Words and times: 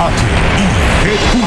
H-I-G-Q. 0.00 1.42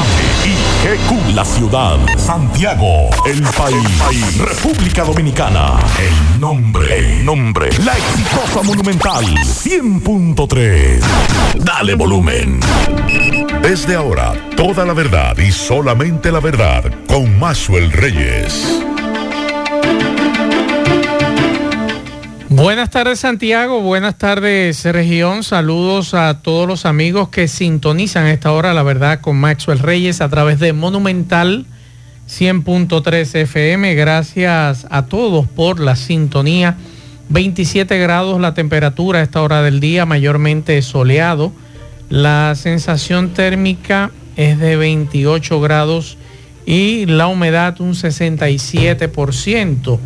La 1.34 1.44
ciudad. 1.44 1.98
Santiago. 2.16 3.10
El 3.26 3.42
país. 3.42 4.38
República 4.38 5.02
Dominicana. 5.02 5.80
El 5.98 6.40
nombre. 6.40 6.98
El 6.98 7.24
nombre. 7.24 7.68
La 7.84 7.98
exitosa 7.98 8.62
Monumental. 8.62 9.24
100.3. 9.24 11.00
Dale 11.64 11.96
volumen. 11.96 12.60
Desde 13.60 13.96
ahora, 13.96 14.34
toda 14.56 14.84
la 14.84 14.92
verdad 14.92 15.36
y 15.36 15.50
solamente 15.50 16.30
la 16.30 16.38
verdad 16.38 16.84
con 17.08 17.36
Maxwell 17.40 17.90
Reyes. 17.90 18.84
Buenas 22.56 22.90
tardes 22.90 23.18
Santiago, 23.18 23.80
buenas 23.80 24.16
tardes 24.16 24.84
región, 24.84 25.42
saludos 25.42 26.14
a 26.14 26.40
todos 26.40 26.68
los 26.68 26.86
amigos 26.86 27.28
que 27.28 27.48
sintonizan 27.48 28.28
esta 28.28 28.52
hora, 28.52 28.72
la 28.72 28.84
verdad, 28.84 29.20
con 29.20 29.38
Maxwell 29.38 29.80
Reyes 29.80 30.20
a 30.20 30.28
través 30.28 30.60
de 30.60 30.72
Monumental 30.72 31.66
100.3 32.28 33.40
FM. 33.40 33.96
Gracias 33.96 34.86
a 34.88 35.06
todos 35.06 35.48
por 35.48 35.80
la 35.80 35.96
sintonía. 35.96 36.76
27 37.28 37.98
grados 37.98 38.40
la 38.40 38.54
temperatura 38.54 39.18
a 39.18 39.24
esta 39.24 39.42
hora 39.42 39.60
del 39.62 39.80
día, 39.80 40.06
mayormente 40.06 40.80
soleado. 40.82 41.52
La 42.08 42.54
sensación 42.54 43.30
térmica 43.30 44.12
es 44.36 44.60
de 44.60 44.76
28 44.76 45.60
grados 45.60 46.18
y 46.66 47.06
la 47.06 47.26
humedad 47.26 47.80
un 47.80 47.94
67%. 47.94 49.98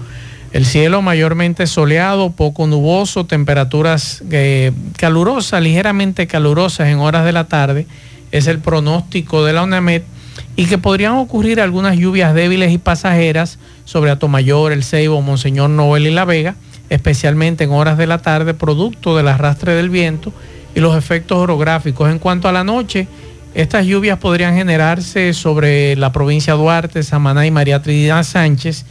El 0.51 0.65
cielo 0.65 1.03
mayormente 1.03 1.67
soleado, 1.67 2.31
poco 2.31 2.67
nuboso, 2.67 3.27
temperaturas 3.27 4.23
eh, 4.31 4.73
calurosas, 4.97 5.63
ligeramente 5.63 6.27
calurosas 6.27 6.89
en 6.89 6.99
horas 6.99 7.27
de 7.27 7.33
la 7.33 7.45
tarde, 7.45 7.87
es 8.33 8.47
el 8.47 8.59
pronóstico 8.59 9.45
de 9.45 9.53
la 9.53 9.63
UNAMED 9.63 10.03
y 10.57 10.65
que 10.65 10.79
podrían 10.79 11.15
ocurrir 11.15 11.61
algunas 11.61 11.99
lluvias 11.99 12.35
débiles 12.35 12.73
y 12.73 12.79
pasajeras 12.79 13.59
sobre 13.85 14.11
Atomayor, 14.11 14.73
El 14.73 14.85
Ceibo, 14.85 15.21
Monseñor 15.21 15.69
Noel 15.69 16.07
y 16.07 16.11
La 16.11 16.25
Vega, 16.25 16.57
especialmente 16.89 17.65
en 17.65 17.71
horas 17.71 17.99
de 17.99 18.07
la 18.07 18.19
tarde, 18.19 18.55
producto 18.55 19.17
del 19.17 19.29
arrastre 19.29 19.75
del 19.75 19.91
viento 19.91 20.33
y 20.75 20.81
los 20.81 20.97
efectos 20.97 21.37
orográficos. 21.39 22.11
En 22.11 22.19
cuanto 22.19 22.49
a 22.49 22.53
la 22.53 22.65
noche, 22.65 23.07
estas 23.55 23.85
lluvias 23.85 24.19
podrían 24.19 24.55
generarse 24.55 25.35
sobre 25.35 25.95
la 25.97 26.11
provincia 26.11 26.55
de 26.55 26.59
Duarte, 26.59 27.03
Samaná 27.03 27.47
y 27.47 27.51
María 27.51 27.83
Trinidad 27.83 28.23
Sánchez 28.23 28.87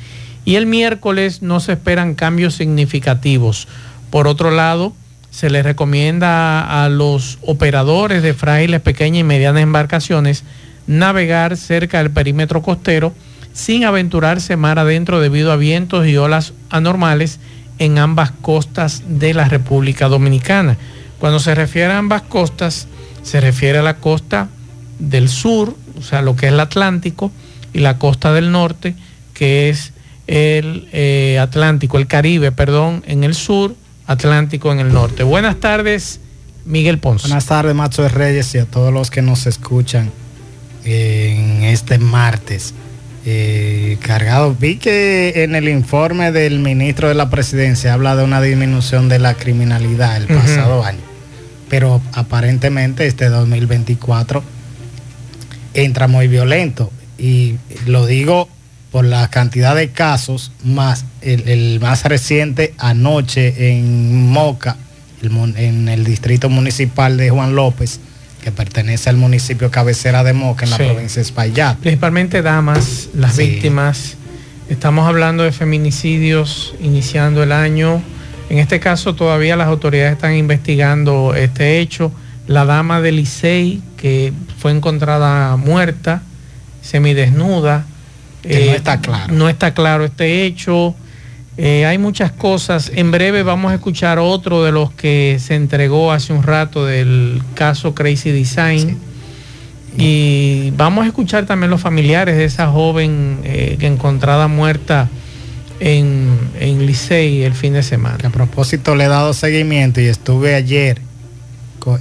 y 0.48 0.56
el 0.56 0.66
miércoles 0.66 1.42
no 1.42 1.60
se 1.60 1.74
esperan 1.74 2.16
cambios 2.16 2.56
significativos. 2.56 3.68
Por 4.10 4.30
otro 4.30 4.50
lado, 4.50 4.94
se 5.30 5.50
les 5.50 5.66
recomienda 5.66 6.86
a 6.86 6.88
los 6.88 7.38
operadores 7.42 8.24
de 8.24 8.34
frágiles, 8.34 8.80
pequeñas 8.80 9.20
y 9.20 9.24
medianas 9.26 9.62
embarcaciones 9.62 10.46
navegar 10.88 11.58
cerca 11.58 11.98
del 11.98 12.12
perímetro 12.12 12.62
costero 12.62 13.14
sin 13.52 13.84
aventurarse 13.84 14.56
mar 14.56 14.80
adentro 14.80 15.20
debido 15.20 15.52
a 15.52 15.58
vientos 15.58 16.08
y 16.08 16.16
olas 16.16 16.54
anormales 16.70 17.42
en 17.78 17.98
ambas 17.98 18.32
costas 18.32 19.04
de 19.06 19.34
la 19.34 19.50
República 19.50 20.08
Dominicana. 20.08 20.78
Cuando 21.20 21.42
se 21.42 21.56
refiere 21.56 21.92
a 21.92 21.98
ambas 21.98 22.22
costas, 22.22 22.88
se 23.22 23.42
refiere 23.42 23.80
a 23.80 23.84
la 23.84 23.98
costa 23.98 24.48
del 24.98 25.28
sur, 25.28 25.76
o 26.00 26.02
sea, 26.02 26.22
lo 26.22 26.38
que 26.38 26.46
es 26.46 26.54
el 26.54 26.62
Atlántico, 26.62 27.34
y 27.74 27.80
la 27.80 27.98
costa 27.98 28.32
del 28.32 28.54
norte, 28.54 28.96
que 29.34 29.68
es 29.68 29.92
el 30.28 30.88
eh, 30.92 31.40
Atlántico, 31.40 31.98
el 31.98 32.08
Caribe, 32.08 32.52
perdón, 32.52 33.04
en 33.08 33.24
el 33.24 33.34
sur, 33.34 33.76
Atlántico 34.06 34.72
en 34.72 34.80
el 34.80 34.94
norte. 34.94 35.24
Buenas 35.24 35.60
tardes, 35.60 36.20
Miguel 36.66 37.00
Ponce. 37.00 37.28
Buenas 37.28 37.46
tardes, 37.46 37.74
Macho 37.74 38.04
de 38.04 38.10
Reyes, 38.10 38.54
y 38.56 38.60
a 38.60 38.66
todos 38.66 38.94
los 38.94 39.10
que 39.10 39.22
nos 39.22 39.48
escuchan 39.48 40.12
en 40.84 41.64
este 41.64 41.98
martes. 41.98 42.74
Eh, 43.30 43.98
cargado, 44.02 44.56
vi 44.58 44.78
que 44.78 45.44
en 45.44 45.56
el 45.56 45.68
informe 45.68 46.32
del 46.32 46.60
ministro 46.60 47.10
de 47.10 47.14
la 47.14 47.30
presidencia 47.30 47.94
habla 47.94 48.16
de 48.16 48.24
una 48.24 48.42
disminución 48.42 49.10
de 49.10 49.20
la 49.20 49.34
criminalidad 49.34 50.16
el 50.16 50.28
pasado 50.28 50.86
año, 50.86 51.02
pero 51.68 52.02
aparentemente 52.14 53.06
este 53.06 53.28
2024 53.28 54.44
entra 55.74 56.08
muy 56.08 56.30
violento 56.30 56.90
y 57.18 57.56
lo 57.86 58.06
digo 58.06 58.48
por 58.92 59.06
la 59.06 59.30
cantidad 59.30 59.76
de 59.76 59.90
casos, 59.90 60.52
más 60.64 61.06
el, 61.22 61.80
más 61.80 62.04
reciente 62.06 62.74
anoche 62.78 63.72
en 63.72 64.28
Moca, 64.28 64.78
en 65.22 65.90
el 65.90 66.04
distrito 66.04 66.50
municipal 66.50 67.18
de 67.18 67.30
Juan 67.30 67.56
López, 67.56 68.00
que 68.42 68.52
pertenece 68.52 69.10
al 69.10 69.18
municipio 69.18 69.72
cabecera 69.72 70.24
de 70.24 70.34
Moca, 70.34 70.66
en 70.66 70.72
la 70.72 70.78
provincia 70.78 71.16
de 71.16 71.28
Espaillat. 71.28 71.78
Principalmente 71.80 72.42
damas, 72.42 73.10
las 73.14 73.38
víctimas. 73.38 74.16
Estamos 74.70 75.08
hablando 75.08 75.44
de 75.44 75.52
feminicidios 75.52 76.76
iniciando 76.80 77.44
el 77.44 77.52
año. 77.52 78.02
En 78.50 78.60
este 78.60 78.80
caso 78.80 79.16
todavía 79.16 79.56
las 79.56 79.68
autoridades 79.68 80.14
están 80.14 80.34
investigando 80.36 81.34
este 81.36 81.80
hecho. 81.80 82.12
La 82.48 82.64
dama 82.64 83.02
de 83.02 83.12
Licey, 83.12 83.82
que 83.98 84.32
fue 84.60 84.72
encontrada 84.72 85.58
muerta, 85.58 86.22
semidesnuda, 86.82 87.86
no 88.44 88.50
eh, 88.52 88.76
está 88.76 89.02
claro. 89.02 89.34
No 89.34 89.50
está 89.50 89.74
claro 89.74 90.06
este 90.06 90.46
hecho. 90.46 90.96
Eh, 91.58 91.86
hay 91.86 91.98
muchas 91.98 92.32
cosas. 92.32 92.92
En 92.94 93.12
breve 93.12 93.44
vamos 93.44 93.72
a 93.72 93.76
escuchar 93.76 94.20
otro 94.20 94.64
de 94.64 94.72
los 94.72 94.92
que 94.92 95.38
se 95.40 95.56
entregó 95.56 96.12
hace 96.12 96.34
un 96.34 96.44
rato 96.44 96.86
del 96.86 97.42
caso 97.56 97.96
Crazy 97.96 98.32
Design. 98.32 98.98
Y 99.98 100.72
vamos 100.78 101.06
a 101.06 101.08
escuchar 101.08 101.48
también 101.48 101.72
los 101.72 101.82
familiares 101.82 102.38
de 102.38 102.46
esa 102.46 102.68
joven 102.68 103.40
eh, 103.44 103.78
que 103.80 103.88
encontrada 103.88 104.48
muerta 104.48 105.10
en, 105.80 106.38
en 106.60 106.86
Licey 106.86 107.42
el 107.42 107.54
fin 107.54 107.74
de 107.74 107.82
semana. 107.82 108.30
a 108.30 108.30
propósito 108.30 108.96
le 108.96 109.06
he 109.06 109.08
dado 109.08 109.34
seguimiento 109.34 110.00
y 110.00 110.06
estuve 110.06 110.54
ayer 110.54 111.02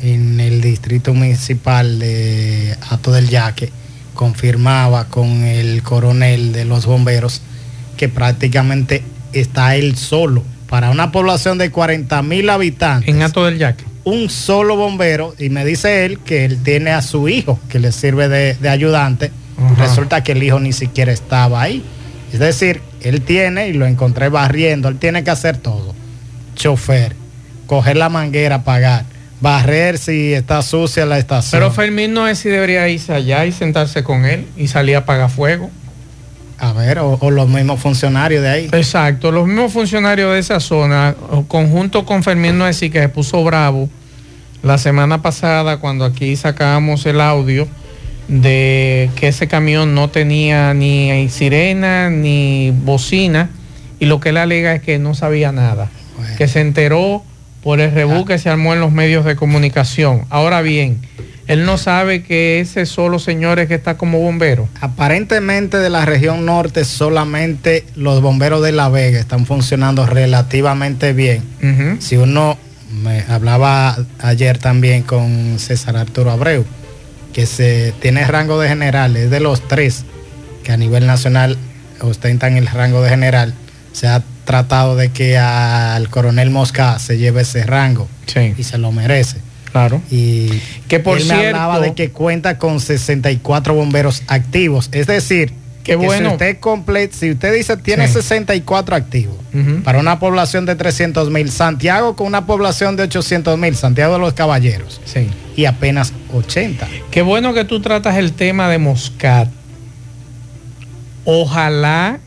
en 0.02 0.40
el 0.40 0.60
distrito 0.60 1.14
municipal 1.14 2.00
de 2.00 2.76
Ato 2.90 3.12
del 3.12 3.28
Yaque 3.28 3.70
confirmaba 4.16 5.04
con 5.04 5.44
el 5.44 5.82
coronel 5.82 6.52
de 6.52 6.64
los 6.64 6.86
bomberos 6.86 7.42
que 7.96 8.08
prácticamente 8.08 9.04
está 9.32 9.76
él 9.76 9.96
solo. 9.96 10.42
Para 10.68 10.90
una 10.90 11.12
población 11.12 11.58
de 11.58 11.70
40 11.70 12.22
mil 12.22 12.50
habitantes. 12.50 13.08
En 13.08 13.22
Ato 13.22 13.44
del 13.44 13.58
Yaque. 13.58 13.84
Un 14.02 14.28
solo 14.28 14.76
bombero, 14.76 15.34
y 15.38 15.48
me 15.48 15.64
dice 15.64 16.04
él 16.04 16.18
que 16.18 16.44
él 16.44 16.62
tiene 16.62 16.90
a 16.90 17.02
su 17.02 17.28
hijo 17.28 17.60
que 17.68 17.78
le 17.78 17.92
sirve 17.92 18.28
de, 18.28 18.68
ayudante. 18.68 19.30
Resulta 19.78 20.22
que 20.22 20.32
el 20.32 20.42
hijo 20.42 20.58
ni 20.58 20.72
siquiera 20.72 21.12
estaba 21.12 21.62
ahí. 21.62 21.84
Es 22.32 22.40
decir, 22.40 22.82
él 23.02 23.22
tiene, 23.22 23.68
y 23.68 23.72
lo 23.72 23.86
encontré 23.86 24.28
barriendo, 24.28 24.88
él 24.88 24.98
tiene 24.98 25.24
que 25.24 25.30
hacer 25.30 25.56
todo. 25.56 25.94
Chofer, 26.56 27.14
coger 27.66 27.96
la 27.96 28.08
manguera, 28.08 28.64
pagar 28.64 29.04
barrer 29.40 29.98
si 29.98 30.32
está 30.32 30.62
sucia 30.62 31.06
la 31.06 31.18
estación. 31.18 31.60
Pero 31.60 31.72
Fermín 31.72 32.14
no 32.14 32.26
es 32.26 32.38
si 32.38 32.48
debería 32.48 32.88
irse 32.88 33.12
allá 33.12 33.44
y 33.46 33.52
sentarse 33.52 34.02
con 34.02 34.24
él 34.24 34.46
y 34.56 34.68
salir 34.68 34.96
a 34.96 35.00
apagar 35.00 35.30
fuego. 35.30 35.70
A 36.58 36.72
ver, 36.72 36.98
o, 37.00 37.30
los 37.30 37.48
mismos 37.48 37.80
funcionarios 37.80 38.42
de 38.42 38.48
ahí. 38.48 38.68
Exacto, 38.72 39.30
los 39.30 39.46
mismos 39.46 39.72
funcionarios 39.72 40.32
de 40.32 40.38
esa 40.38 40.58
zona, 40.58 41.14
conjunto 41.48 42.06
con 42.06 42.22
Fermín 42.22 42.56
Noesí, 42.56 42.88
que 42.88 43.00
se 43.00 43.08
puso 43.10 43.44
bravo 43.44 43.90
la 44.62 44.78
semana 44.78 45.20
pasada 45.20 45.76
cuando 45.78 46.06
aquí 46.06 46.34
sacábamos 46.34 47.04
el 47.04 47.20
audio 47.20 47.68
de 48.28 49.10
que 49.16 49.28
ese 49.28 49.48
camión 49.48 49.94
no 49.94 50.08
tenía 50.08 50.74
ni 50.74 51.28
sirena 51.28 52.10
ni 52.10 52.72
bocina 52.74 53.50
y 54.00 54.06
lo 54.06 54.18
que 54.18 54.30
él 54.30 54.38
alega 54.38 54.74
es 54.74 54.82
que 54.82 54.98
no 54.98 55.14
sabía 55.14 55.52
nada, 55.52 55.90
que 56.36 56.48
se 56.48 56.60
enteró 56.60 57.22
por 57.66 57.80
el 57.80 57.90
rebú 57.90 58.24
que 58.24 58.38
se 58.38 58.48
armó 58.48 58.74
en 58.74 58.80
los 58.80 58.92
medios 58.92 59.24
de 59.24 59.34
comunicación. 59.34 60.24
Ahora 60.30 60.62
bien, 60.62 61.00
él 61.48 61.66
no 61.66 61.78
sabe 61.78 62.22
que 62.22 62.60
ese 62.60 62.86
solo 62.86 63.18
señor 63.18 63.58
es 63.58 63.66
que 63.66 63.74
está 63.74 63.96
como 63.96 64.20
bombero. 64.20 64.68
Aparentemente 64.80 65.78
de 65.78 65.90
la 65.90 66.04
región 66.04 66.46
norte 66.46 66.84
solamente 66.84 67.84
los 67.96 68.22
bomberos 68.22 68.62
de 68.62 68.70
La 68.70 68.88
Vega 68.88 69.18
están 69.18 69.46
funcionando 69.46 70.06
relativamente 70.06 71.12
bien. 71.12 71.42
Si 71.98 72.16
uno 72.16 72.56
me 73.02 73.24
hablaba 73.28 73.98
ayer 74.20 74.58
también 74.58 75.02
con 75.02 75.58
César 75.58 75.96
Arturo 75.96 76.30
Abreu, 76.30 76.64
que 77.32 77.46
se 77.46 77.92
tiene 78.00 78.24
rango 78.28 78.60
de 78.60 78.68
general, 78.68 79.16
es 79.16 79.28
de 79.28 79.40
los 79.40 79.66
tres 79.66 80.04
que 80.62 80.70
a 80.70 80.76
nivel 80.76 81.04
nacional 81.08 81.58
ostentan 82.00 82.58
el 82.58 82.68
rango 82.68 83.02
de 83.02 83.10
general. 83.10 83.54
Se 83.92 84.06
ha 84.06 84.22
tratado 84.46 84.96
de 84.96 85.10
que 85.10 85.36
al 85.36 86.08
coronel 86.08 86.48
Mosca 86.48 86.98
se 86.98 87.18
lleve 87.18 87.42
ese 87.42 87.64
rango 87.64 88.08
y 88.56 88.62
se 88.62 88.78
lo 88.78 88.92
merece. 88.92 89.38
Claro. 89.70 90.00
Y 90.10 90.48
que 90.88 91.00
por 91.00 91.18
él 91.18 91.26
me 91.26 91.48
hablaba 91.48 91.80
de 91.80 91.92
que 91.92 92.10
cuenta 92.10 92.56
con 92.56 92.80
64 92.80 93.74
bomberos 93.74 94.22
activos. 94.26 94.88
Es 94.92 95.06
decir, 95.06 95.52
que, 95.84 95.96
bueno. 95.96 96.30
si 96.30 96.34
usted 96.34 97.10
si 97.12 97.30
usted 97.30 97.54
dice 97.54 97.76
tiene 97.76 98.08
64 98.08 98.96
activos 98.96 99.36
para 99.84 99.98
una 99.98 100.18
población 100.18 100.64
de 100.66 100.76
300 100.76 101.30
mil, 101.30 101.50
Santiago 101.50 102.16
con 102.16 102.26
una 102.26 102.46
población 102.46 102.96
de 102.96 103.04
800 103.04 103.58
mil, 103.58 103.76
Santiago 103.76 104.14
de 104.14 104.20
los 104.20 104.32
Caballeros. 104.32 105.00
Sí. 105.04 105.28
y 105.56 105.64
apenas 105.66 106.12
80. 106.32 106.88
Qué 107.10 107.22
bueno 107.22 107.52
que 107.52 107.64
tú 107.64 107.80
tratas 107.80 108.16
el 108.16 108.32
tema 108.32 108.68
de 108.68 108.78
Moscat. 108.78 109.48
Ojalá 111.24 112.20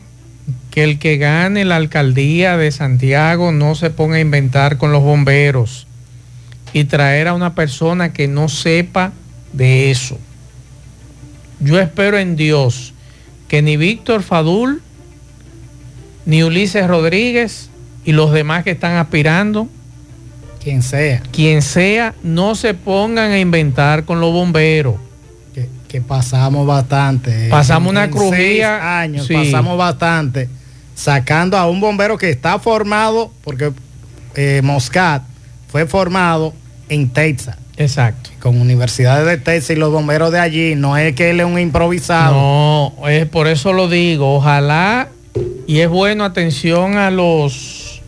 que 0.80 0.84
el 0.84 0.98
que 0.98 1.18
gane 1.18 1.66
la 1.66 1.76
alcaldía 1.76 2.56
de 2.56 2.72
Santiago 2.72 3.52
no 3.52 3.74
se 3.74 3.90
ponga 3.90 4.16
a 4.16 4.20
inventar 4.20 4.78
con 4.78 4.92
los 4.92 5.02
bomberos 5.02 5.86
y 6.72 6.84
traer 6.84 7.28
a 7.28 7.34
una 7.34 7.54
persona 7.54 8.14
que 8.14 8.28
no 8.28 8.48
sepa 8.48 9.12
de 9.52 9.90
eso. 9.90 10.18
Yo 11.58 11.78
espero 11.78 12.16
en 12.16 12.34
Dios 12.34 12.94
que 13.46 13.60
ni 13.60 13.76
Víctor 13.76 14.22
Fadul, 14.22 14.80
ni 16.24 16.42
Ulises 16.44 16.86
Rodríguez 16.86 17.68
y 18.06 18.12
los 18.12 18.32
demás 18.32 18.64
que 18.64 18.70
están 18.70 18.96
aspirando, 18.96 19.68
quien 20.64 20.82
sea, 20.82 21.20
quien 21.30 21.60
sea, 21.60 22.14
no 22.22 22.54
se 22.54 22.72
pongan 22.72 23.32
a 23.32 23.38
inventar 23.38 24.06
con 24.06 24.18
los 24.18 24.32
bomberos. 24.32 24.94
Que, 25.88 26.00
pasamos 26.00 26.66
bastante. 26.66 27.50
Pasamos 27.50 27.90
una 27.90 28.08
crujía. 28.08 29.00
años, 29.00 29.28
pasamos 29.28 29.76
bastante 29.76 30.48
sacando 31.00 31.56
a 31.56 31.66
un 31.66 31.80
bombero 31.80 32.18
que 32.18 32.28
está 32.28 32.58
formado, 32.58 33.32
porque 33.42 33.72
eh, 34.34 34.60
Moscat 34.62 35.22
fue 35.68 35.86
formado 35.86 36.52
en 36.90 37.08
Texas. 37.08 37.56
Exacto. 37.78 38.28
Con 38.38 38.60
universidades 38.60 39.26
de 39.26 39.38
Texas 39.38 39.70
y 39.70 39.80
los 39.80 39.90
bomberos 39.90 40.30
de 40.30 40.40
allí, 40.40 40.74
no 40.74 40.98
es 40.98 41.14
que 41.14 41.30
él 41.30 41.40
es 41.40 41.46
un 41.46 41.58
improvisado. 41.58 42.34
No, 42.34 43.08
es 43.08 43.24
por 43.26 43.48
eso 43.48 43.72
lo 43.72 43.88
digo. 43.88 44.36
Ojalá, 44.36 45.08
y 45.66 45.78
es 45.78 45.88
bueno, 45.88 46.24
atención 46.24 46.98
a 46.98 47.10
los 47.10 48.02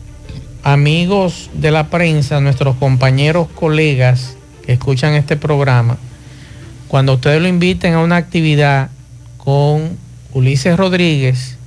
amigos 0.61 1.49
de 1.55 1.71
la 1.71 1.87
prensa, 1.87 2.41
nuestros 2.41 2.75
compañeros, 2.75 3.47
colegas 3.55 4.37
que 4.63 4.73
escuchan 4.73 5.15
este 5.15 5.35
programa, 5.35 5.97
cuando 6.87 7.15
ustedes 7.15 7.41
lo 7.41 7.47
inviten 7.47 7.95
a 7.95 8.01
una 8.01 8.17
actividad 8.17 8.91
con 9.37 9.97
Ulises 10.31 10.77
Rodríguez, 10.77 11.57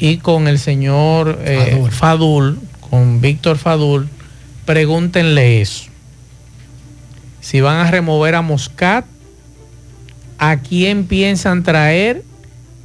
y 0.00 0.16
con 0.16 0.48
el 0.48 0.58
señor 0.58 1.38
eh, 1.44 1.86
Fadul. 1.90 2.58
con 2.88 3.20
Víctor 3.20 3.58
Fadul, 3.58 4.08
pregúntenle 4.64 5.60
eso. 5.60 5.84
Si 7.40 7.60
van 7.60 7.86
a 7.86 7.90
remover 7.90 8.34
a 8.34 8.42
Moscat, 8.42 9.04
¿a 10.38 10.56
quién 10.56 11.04
piensan 11.04 11.62
traer? 11.62 12.24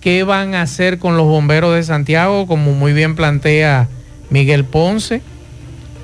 ¿Qué 0.02 0.24
van 0.24 0.54
a 0.54 0.62
hacer 0.62 1.00
con 1.00 1.18
los 1.18 1.26
bomberos 1.26 1.74
de 1.74 1.84
Santiago? 1.84 2.46
Como 2.46 2.74
muy 2.74 2.94
bien 2.94 3.16
plantea 3.16 3.88
Miguel 4.30 4.66
Ponce. 4.66 5.22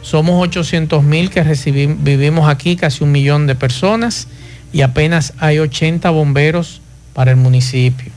Somos 0.01 0.41
800 0.41 1.03
mil 1.03 1.29
que 1.29 1.43
vivimos 1.99 2.49
aquí, 2.49 2.75
casi 2.75 3.03
un 3.03 3.11
millón 3.11 3.45
de 3.45 3.53
personas, 3.53 4.27
y 4.73 4.81
apenas 4.81 5.33
hay 5.37 5.59
80 5.59 6.09
bomberos 6.09 6.81
para 7.13 7.31
el 7.31 7.37
municipio. 7.37 8.11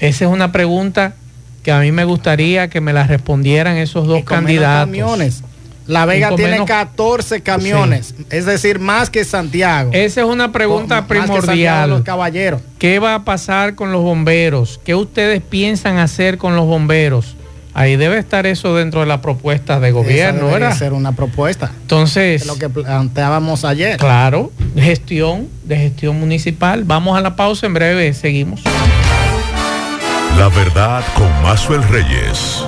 Esa 0.00 0.24
es 0.24 0.30
una 0.30 0.50
pregunta 0.50 1.14
que 1.62 1.72
a 1.72 1.80
mí 1.80 1.92
me 1.92 2.04
gustaría 2.04 2.68
que 2.68 2.80
me 2.80 2.92
la 2.92 3.06
respondieran 3.06 3.76
esos 3.76 4.06
dos 4.06 4.24
candidatos. 4.24 4.86
Camiones. 4.86 5.42
La 5.86 6.06
Vega 6.06 6.34
tiene 6.36 6.64
14 6.64 7.42
camiones, 7.42 8.14
es 8.30 8.46
decir, 8.46 8.78
más 8.78 9.10
que 9.10 9.24
Santiago. 9.24 9.90
Esa 9.92 10.20
es 10.20 10.26
una 10.26 10.52
pregunta 10.52 11.06
primordial. 11.06 11.90
los 11.90 12.02
caballeros. 12.02 12.62
¿Qué 12.78 13.00
va 13.00 13.16
a 13.16 13.24
pasar 13.24 13.74
con 13.74 13.90
los 13.90 14.02
bomberos? 14.02 14.80
¿Qué 14.84 14.94
ustedes 14.94 15.42
piensan 15.42 15.98
hacer 15.98 16.38
con 16.38 16.54
los 16.54 16.66
bomberos? 16.66 17.34
Ahí 17.74 17.96
debe 17.96 18.18
estar 18.18 18.46
eso 18.46 18.74
dentro 18.76 19.00
de 19.00 19.06
la 19.06 19.20
propuesta 19.20 19.80
de 19.80 19.90
gobierno, 19.90 20.48
Esa 20.48 20.58
debe 20.58 20.74
ser 20.74 20.92
una 20.92 21.12
propuesta. 21.12 21.72
Entonces, 21.82 22.46
lo 22.46 22.56
que 22.56 22.68
planteábamos 22.68 23.64
ayer. 23.64 23.96
Claro, 23.96 24.52
gestión, 24.76 25.48
de 25.64 25.76
gestión 25.76 26.20
municipal. 26.20 26.84
Vamos 26.84 27.18
a 27.18 27.20
la 27.20 27.34
pausa, 27.34 27.66
en 27.66 27.74
breve 27.74 28.12
seguimos. 28.14 28.62
La 30.40 30.48
verdad 30.48 31.04
con 31.16 31.30
Mazuel 31.42 31.82
Reyes. 31.82 32.64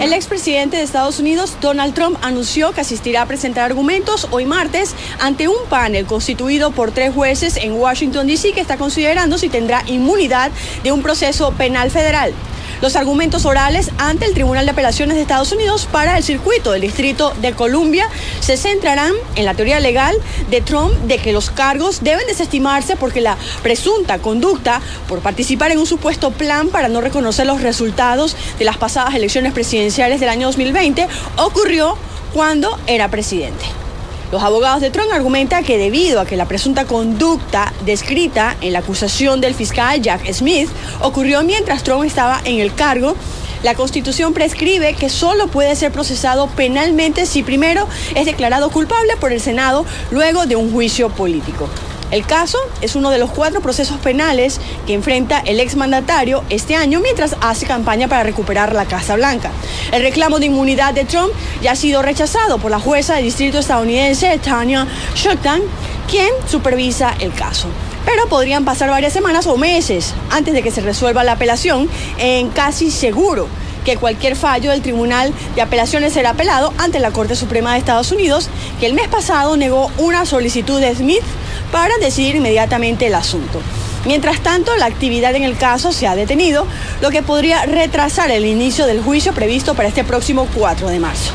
El 0.00 0.12
expresidente 0.12 0.78
de 0.78 0.82
Estados 0.82 1.20
Unidos, 1.20 1.56
Donald 1.60 1.94
Trump, 1.94 2.18
anunció 2.22 2.72
que 2.72 2.80
asistirá 2.80 3.22
a 3.22 3.26
presentar 3.26 3.66
argumentos 3.66 4.26
hoy 4.32 4.46
martes 4.46 4.96
ante 5.20 5.46
un 5.46 5.64
panel 5.70 6.06
constituido 6.06 6.72
por 6.72 6.90
tres 6.90 7.14
jueces 7.14 7.56
en 7.56 7.74
Washington, 7.74 8.26
D.C., 8.26 8.50
que 8.50 8.60
está 8.60 8.78
considerando 8.78 9.38
si 9.38 9.48
tendrá 9.48 9.84
inmunidad 9.86 10.50
de 10.82 10.90
un 10.90 11.02
proceso 11.02 11.52
penal 11.52 11.92
federal 11.92 12.34
los 12.80 12.96
argumentos 12.96 13.44
orales 13.44 13.90
ante 13.98 14.26
el 14.26 14.34
Tribunal 14.34 14.64
de 14.64 14.72
Apelaciones 14.72 15.16
de 15.16 15.22
Estados 15.22 15.52
Unidos 15.52 15.88
para 15.90 16.16
el 16.16 16.24
circuito 16.24 16.72
del 16.72 16.82
Distrito 16.82 17.32
de 17.40 17.52
Columbia 17.52 18.08
se 18.40 18.56
centrarán 18.56 19.12
en 19.34 19.44
la 19.44 19.54
teoría 19.54 19.80
legal 19.80 20.14
de 20.50 20.60
Trump 20.60 20.92
de 21.06 21.18
que 21.18 21.32
los 21.32 21.50
cargos 21.50 22.02
deben 22.02 22.26
desestimarse 22.26 22.96
porque 22.96 23.20
la 23.20 23.36
presunta 23.62 24.18
conducta 24.18 24.80
por 25.08 25.20
participar 25.20 25.70
en 25.70 25.78
un 25.78 25.86
supuesto 25.86 26.30
plan 26.30 26.68
para 26.68 26.88
no 26.88 27.00
reconocer 27.00 27.46
los 27.46 27.62
resultados 27.62 28.36
de 28.58 28.64
las 28.64 28.76
pasadas 28.76 29.14
elecciones 29.14 29.52
presidenciales 29.52 30.20
del 30.20 30.28
año 30.28 30.46
2020 30.48 31.06
ocurrió 31.36 31.96
cuando 32.32 32.78
era 32.86 33.08
presidente. 33.08 33.85
Los 34.32 34.42
abogados 34.42 34.80
de 34.80 34.90
Trump 34.90 35.12
argumentan 35.12 35.64
que 35.64 35.78
debido 35.78 36.20
a 36.20 36.26
que 36.26 36.36
la 36.36 36.46
presunta 36.46 36.84
conducta 36.84 37.72
descrita 37.84 38.56
en 38.60 38.72
la 38.72 38.80
acusación 38.80 39.40
del 39.40 39.54
fiscal 39.54 40.02
Jack 40.02 40.32
Smith 40.32 40.68
ocurrió 41.00 41.44
mientras 41.44 41.84
Trump 41.84 42.04
estaba 42.04 42.40
en 42.44 42.58
el 42.58 42.74
cargo, 42.74 43.14
la 43.62 43.74
Constitución 43.74 44.34
prescribe 44.34 44.94
que 44.94 45.10
solo 45.10 45.46
puede 45.46 45.76
ser 45.76 45.92
procesado 45.92 46.48
penalmente 46.48 47.24
si 47.24 47.44
primero 47.44 47.86
es 48.16 48.26
declarado 48.26 48.70
culpable 48.70 49.16
por 49.20 49.32
el 49.32 49.40
Senado 49.40 49.86
luego 50.10 50.46
de 50.46 50.56
un 50.56 50.72
juicio 50.72 51.08
político. 51.08 51.68
El 52.10 52.24
caso 52.24 52.58
es 52.80 52.94
uno 52.94 53.10
de 53.10 53.18
los 53.18 53.30
cuatro 53.30 53.60
procesos 53.60 53.98
penales 53.98 54.60
que 54.86 54.94
enfrenta 54.94 55.40
el 55.40 55.58
exmandatario 55.58 56.44
este 56.50 56.76
año 56.76 57.00
mientras 57.00 57.36
hace 57.40 57.66
campaña 57.66 58.06
para 58.06 58.22
recuperar 58.22 58.72
la 58.74 58.84
Casa 58.84 59.16
Blanca. 59.16 59.50
El 59.92 60.02
reclamo 60.02 60.38
de 60.38 60.46
inmunidad 60.46 60.94
de 60.94 61.04
Trump 61.04 61.32
ya 61.62 61.72
ha 61.72 61.76
sido 61.76 62.02
rechazado 62.02 62.58
por 62.58 62.70
la 62.70 62.78
jueza 62.78 63.16
del 63.16 63.24
distrito 63.24 63.58
estadounidense 63.58 64.38
Tanya 64.38 64.86
Shotton, 65.16 65.62
quien 66.08 66.30
supervisa 66.48 67.14
el 67.18 67.32
caso. 67.32 67.66
Pero 68.04 68.28
podrían 68.28 68.64
pasar 68.64 68.88
varias 68.88 69.12
semanas 69.12 69.48
o 69.48 69.56
meses 69.56 70.14
antes 70.30 70.54
de 70.54 70.62
que 70.62 70.70
se 70.70 70.82
resuelva 70.82 71.24
la 71.24 71.32
apelación 71.32 71.90
en 72.18 72.50
casi 72.50 72.92
seguro 72.92 73.48
que 73.86 73.96
cualquier 73.96 74.34
fallo 74.36 74.72
del 74.72 74.82
Tribunal 74.82 75.32
de 75.54 75.62
Apelaciones 75.62 76.12
será 76.12 76.30
apelado 76.30 76.74
ante 76.76 76.98
la 76.98 77.12
Corte 77.12 77.36
Suprema 77.36 77.72
de 77.72 77.78
Estados 77.78 78.10
Unidos, 78.10 78.50
que 78.80 78.86
el 78.86 78.94
mes 78.94 79.06
pasado 79.08 79.56
negó 79.56 79.90
una 79.96 80.26
solicitud 80.26 80.80
de 80.80 80.94
Smith 80.94 81.22
para 81.70 81.96
decidir 81.98 82.34
inmediatamente 82.34 83.06
el 83.06 83.14
asunto. 83.14 83.60
Mientras 84.04 84.40
tanto, 84.40 84.76
la 84.76 84.86
actividad 84.86 85.34
en 85.36 85.44
el 85.44 85.56
caso 85.56 85.92
se 85.92 86.06
ha 86.06 86.16
detenido, 86.16 86.66
lo 87.00 87.10
que 87.10 87.22
podría 87.22 87.64
retrasar 87.64 88.30
el 88.30 88.44
inicio 88.44 88.86
del 88.86 89.02
juicio 89.02 89.32
previsto 89.32 89.74
para 89.74 89.88
este 89.88 90.04
próximo 90.04 90.48
4 90.54 90.88
de 90.88 90.98
marzo. 90.98 91.32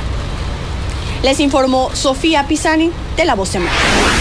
Les 1.23 1.39
informó 1.39 1.89
Sofía 1.93 2.47
Pisani 2.47 2.91
de 3.15 3.25
La 3.25 3.35
Voz 3.35 3.49
de. 3.49 4.20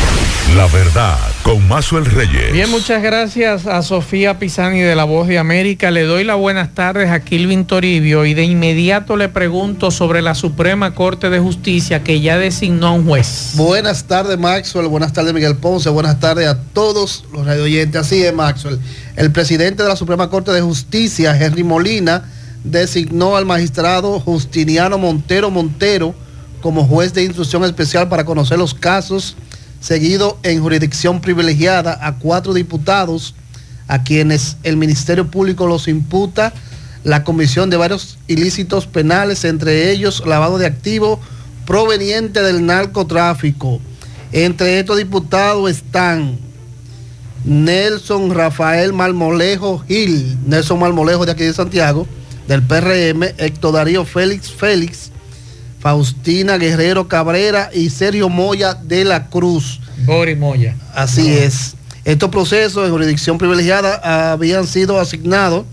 La 0.56 0.66
verdad, 0.66 1.16
con 1.44 1.68
Mazuel 1.68 2.04
Reyes. 2.04 2.52
Bien, 2.52 2.68
muchas 2.68 3.00
gracias 3.04 3.68
a 3.68 3.82
Sofía 3.82 4.40
Pisani 4.40 4.80
de 4.80 4.96
La 4.96 5.04
Voz 5.04 5.28
de 5.28 5.38
América. 5.38 5.92
Le 5.92 6.02
doy 6.02 6.24
las 6.24 6.36
buenas 6.38 6.74
tardes 6.74 7.08
a 7.08 7.20
Kilvin 7.20 7.66
Toribio 7.66 8.26
y 8.26 8.34
de 8.34 8.42
inmediato 8.42 9.16
le 9.16 9.28
pregunto 9.28 9.92
sobre 9.92 10.22
la 10.22 10.34
Suprema 10.34 10.92
Corte 10.96 11.30
de 11.30 11.38
Justicia 11.38 12.02
que 12.02 12.20
ya 12.20 12.36
designó 12.36 12.88
a 12.88 12.90
un 12.90 13.06
juez. 13.06 13.52
Buenas 13.54 14.04
tardes, 14.04 14.36
Maxwell. 14.38 14.88
Buenas 14.88 15.12
tardes, 15.12 15.32
Miguel 15.32 15.56
Ponce. 15.56 15.88
Buenas 15.88 16.18
tardes 16.18 16.48
a 16.48 16.60
todos 16.60 17.24
los 17.32 17.46
radio 17.46 17.62
oyentes. 17.62 18.00
Así 18.00 18.20
es, 18.24 18.34
Maxwell. 18.34 18.80
El 19.14 19.30
presidente 19.30 19.84
de 19.84 19.88
la 19.88 19.96
Suprema 19.96 20.30
Corte 20.30 20.50
de 20.50 20.62
Justicia, 20.62 21.38
Henry 21.40 21.62
Molina, 21.62 22.24
designó 22.64 23.36
al 23.36 23.46
magistrado 23.46 24.18
Justiniano 24.18 24.98
Montero 24.98 25.48
Montero 25.48 26.12
como 26.60 26.84
juez 26.84 27.14
de 27.14 27.22
instrucción 27.22 27.64
especial 27.64 28.08
para 28.08 28.24
conocer 28.24 28.58
los 28.58 28.74
casos 28.74 29.36
seguido 29.80 30.38
en 30.42 30.60
jurisdicción 30.60 31.20
privilegiada 31.20 31.98
a 32.06 32.16
cuatro 32.18 32.54
diputados 32.54 33.34
a 33.88 34.02
quienes 34.02 34.56
el 34.62 34.76
Ministerio 34.76 35.30
Público 35.30 35.66
los 35.66 35.88
imputa 35.88 36.52
la 37.02 37.24
comisión 37.24 37.70
de 37.70 37.76
varios 37.76 38.18
ilícitos 38.28 38.86
penales, 38.86 39.44
entre 39.44 39.90
ellos 39.90 40.22
lavado 40.26 40.58
de 40.58 40.66
activos 40.66 41.18
proveniente 41.66 42.42
del 42.42 42.66
narcotráfico. 42.66 43.80
Entre 44.32 44.78
estos 44.78 44.98
diputados 44.98 45.70
están 45.70 46.38
Nelson 47.44 48.34
Rafael 48.34 48.92
Malmolejo 48.92 49.78
Gil, 49.80 50.36
Nelson 50.46 50.78
Malmolejo 50.78 51.24
de 51.24 51.32
aquí 51.32 51.44
de 51.44 51.54
Santiago, 51.54 52.06
del 52.46 52.62
PRM, 52.62 53.22
Héctor 53.38 53.74
Darío 53.74 54.04
Félix 54.04 54.52
Félix, 54.52 55.10
Faustina 55.80 56.58
Guerrero 56.58 57.08
Cabrera 57.08 57.70
y 57.72 57.90
Sergio 57.90 58.28
Moya 58.28 58.74
de 58.74 59.04
la 59.04 59.28
Cruz. 59.28 59.80
Boris 60.04 60.38
Moya. 60.38 60.76
Así 60.94 61.32
es. 61.32 61.74
Estos 62.04 62.30
procesos 62.30 62.86
en 62.86 62.92
jurisdicción 62.92 63.38
privilegiada 63.38 64.32
habían 64.32 64.66
sido 64.66 65.00
asignados 65.00 65.64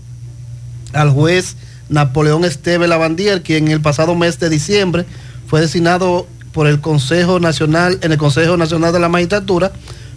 al 0.92 1.10
juez 1.10 1.56
Napoleón 1.88 2.44
Esteve 2.44 2.88
Lavandier, 2.88 3.42
quien 3.42 3.68
el 3.68 3.80
pasado 3.80 4.14
mes 4.14 4.38
de 4.38 4.48
diciembre 4.48 5.06
fue 5.46 5.60
designado 5.60 6.26
por 6.52 6.66
el 6.66 6.80
Consejo 6.80 7.40
Nacional, 7.40 7.98
en 8.02 8.12
el 8.12 8.18
Consejo 8.18 8.56
Nacional 8.56 8.92
de 8.92 9.00
la 9.00 9.08
Magistratura, 9.08 9.72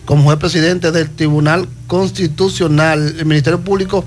como 0.05 0.23
juez 0.23 0.37
presidente 0.37 0.91
del 0.91 1.09
Tribunal 1.09 1.67
Constitucional. 1.87 3.15
El 3.19 3.25
Ministerio 3.25 3.61
Público 3.61 4.03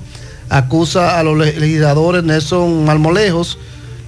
acusa 0.49 1.19
a 1.19 1.23
los 1.23 1.37
legisladores 1.37 2.23
Nelson 2.23 2.85
Malmolejos, 2.85 3.57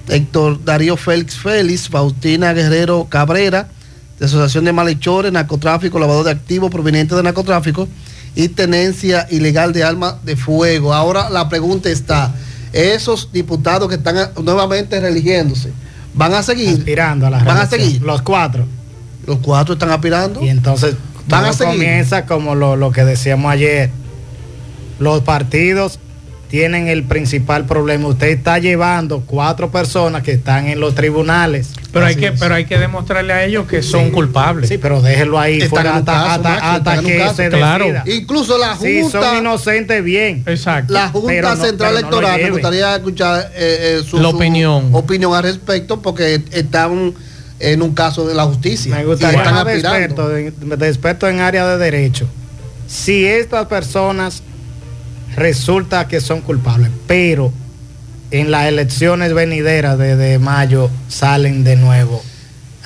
Héctor 0.08 0.64
Darío 0.64 0.96
Félix 0.96 1.36
Félix, 1.36 1.88
Faustina 1.88 2.52
Guerrero 2.52 3.06
Cabrera, 3.08 3.68
de 4.18 4.26
Asociación 4.26 4.64
de 4.64 4.72
Malhechores, 4.72 5.32
Narcotráfico, 5.32 5.98
Lavado 5.98 6.24
de 6.24 6.30
Activos 6.32 6.70
provenientes 6.70 7.16
de 7.16 7.22
narcotráfico 7.22 7.88
y 8.34 8.48
tenencia 8.48 9.26
ilegal 9.30 9.72
de 9.72 9.84
armas 9.84 10.16
de 10.24 10.36
fuego. 10.36 10.92
Ahora 10.94 11.30
la 11.30 11.48
pregunta 11.48 11.88
está, 11.90 12.34
esos 12.72 13.30
diputados 13.32 13.88
que 13.88 13.96
están 13.96 14.16
nuevamente 14.42 15.00
religiéndose, 15.00 15.72
¿van 16.14 16.34
a 16.34 16.42
seguir? 16.42 16.70
Aspirando 16.78 17.26
a 17.26 17.30
la 17.30 17.38
¿Van 17.44 17.58
a 17.58 17.66
seguir? 17.66 18.02
Los 18.02 18.22
cuatro. 18.22 18.66
Los 19.26 19.38
cuatro 19.38 19.74
están 19.74 19.90
aspirando. 19.90 20.42
Y 20.42 20.48
entonces 20.48 20.94
¿Van 21.28 21.44
a 21.44 21.52
seguir? 21.52 21.74
comienza 21.74 22.26
como 22.26 22.54
lo, 22.54 22.76
lo 22.76 22.90
que 22.90 23.04
decíamos 23.04 23.52
ayer. 23.52 23.90
Los 24.98 25.22
partidos 25.22 25.98
tienen 26.48 26.88
el 26.88 27.04
principal 27.04 27.66
problema. 27.66 28.08
Usted 28.08 28.28
está 28.28 28.58
llevando 28.58 29.22
cuatro 29.26 29.70
personas 29.70 30.22
que 30.22 30.32
están 30.32 30.66
en 30.66 30.80
los 30.80 30.94
tribunales. 30.94 31.70
Pero 31.92 32.06
hay 32.06 32.16
que, 32.16 32.28
es. 32.28 32.40
pero 32.40 32.54
hay 32.54 32.64
que 32.64 32.78
demostrarle 32.78 33.32
a 33.34 33.44
ellos 33.44 33.66
que 33.66 33.82
son 33.82 34.06
Sí. 34.06 34.10
culpables. 34.12 34.68
Sí, 34.68 34.78
pero 34.78 35.02
déjelo 35.02 35.38
ahí 35.38 35.54
Están 35.54 35.68
fuera 35.70 35.96
hasta, 35.96 36.12
caso, 36.12 36.64
hasta- 36.64 37.00
que 37.02 37.18
caso. 37.18 37.34
se 37.36 37.48
Claro. 37.50 37.84
decida. 37.86 38.04
Incluso 38.06 38.56
la 38.58 38.76
Si 38.78 39.00
son 39.02 39.10
Junta, 39.12 39.38
inocentes, 39.38 40.02
bien. 40.02 40.42
Exacto. 40.46 40.92
la 40.92 41.08
Junta 41.10 41.54
no- 41.54 41.64
Central 41.64 41.92
no 41.92 41.98
Electoral, 41.98 42.42
me 42.42 42.50
gustaría 42.50 42.96
escuchar 42.96 43.52
eh, 43.54 43.98
eh, 44.00 44.02
su, 44.08 44.16
La 44.16 44.30
su 44.30 44.36
opinión. 44.36 44.88
opinión 44.92 45.34
al 45.34 45.42
respecto, 45.42 46.00
porque 46.00 46.40
están 46.52 47.12
en 47.60 47.82
un 47.82 47.92
caso 47.94 48.26
de 48.26 48.34
la 48.34 48.44
justicia. 48.44 48.94
Me 48.94 49.04
gustaría 49.04 49.38
están 49.40 49.54
más 49.54 49.64
de 49.66 49.72
aspirando. 49.72 49.98
experto, 49.98 50.28
de, 50.66 50.76
de 50.76 50.88
experto 50.88 51.28
en 51.28 51.40
área 51.40 51.66
de 51.66 51.76
derecho. 51.78 52.26
Si 52.86 53.26
estas 53.26 53.66
personas 53.66 54.42
resulta 55.36 56.08
que 56.08 56.20
son 56.20 56.40
culpables, 56.40 56.90
pero 57.06 57.52
en 58.30 58.50
las 58.50 58.66
elecciones 58.66 59.32
venideras 59.32 59.98
de, 59.98 60.16
de 60.16 60.38
mayo 60.38 60.90
salen 61.08 61.64
de 61.64 61.76
nuevo 61.76 62.22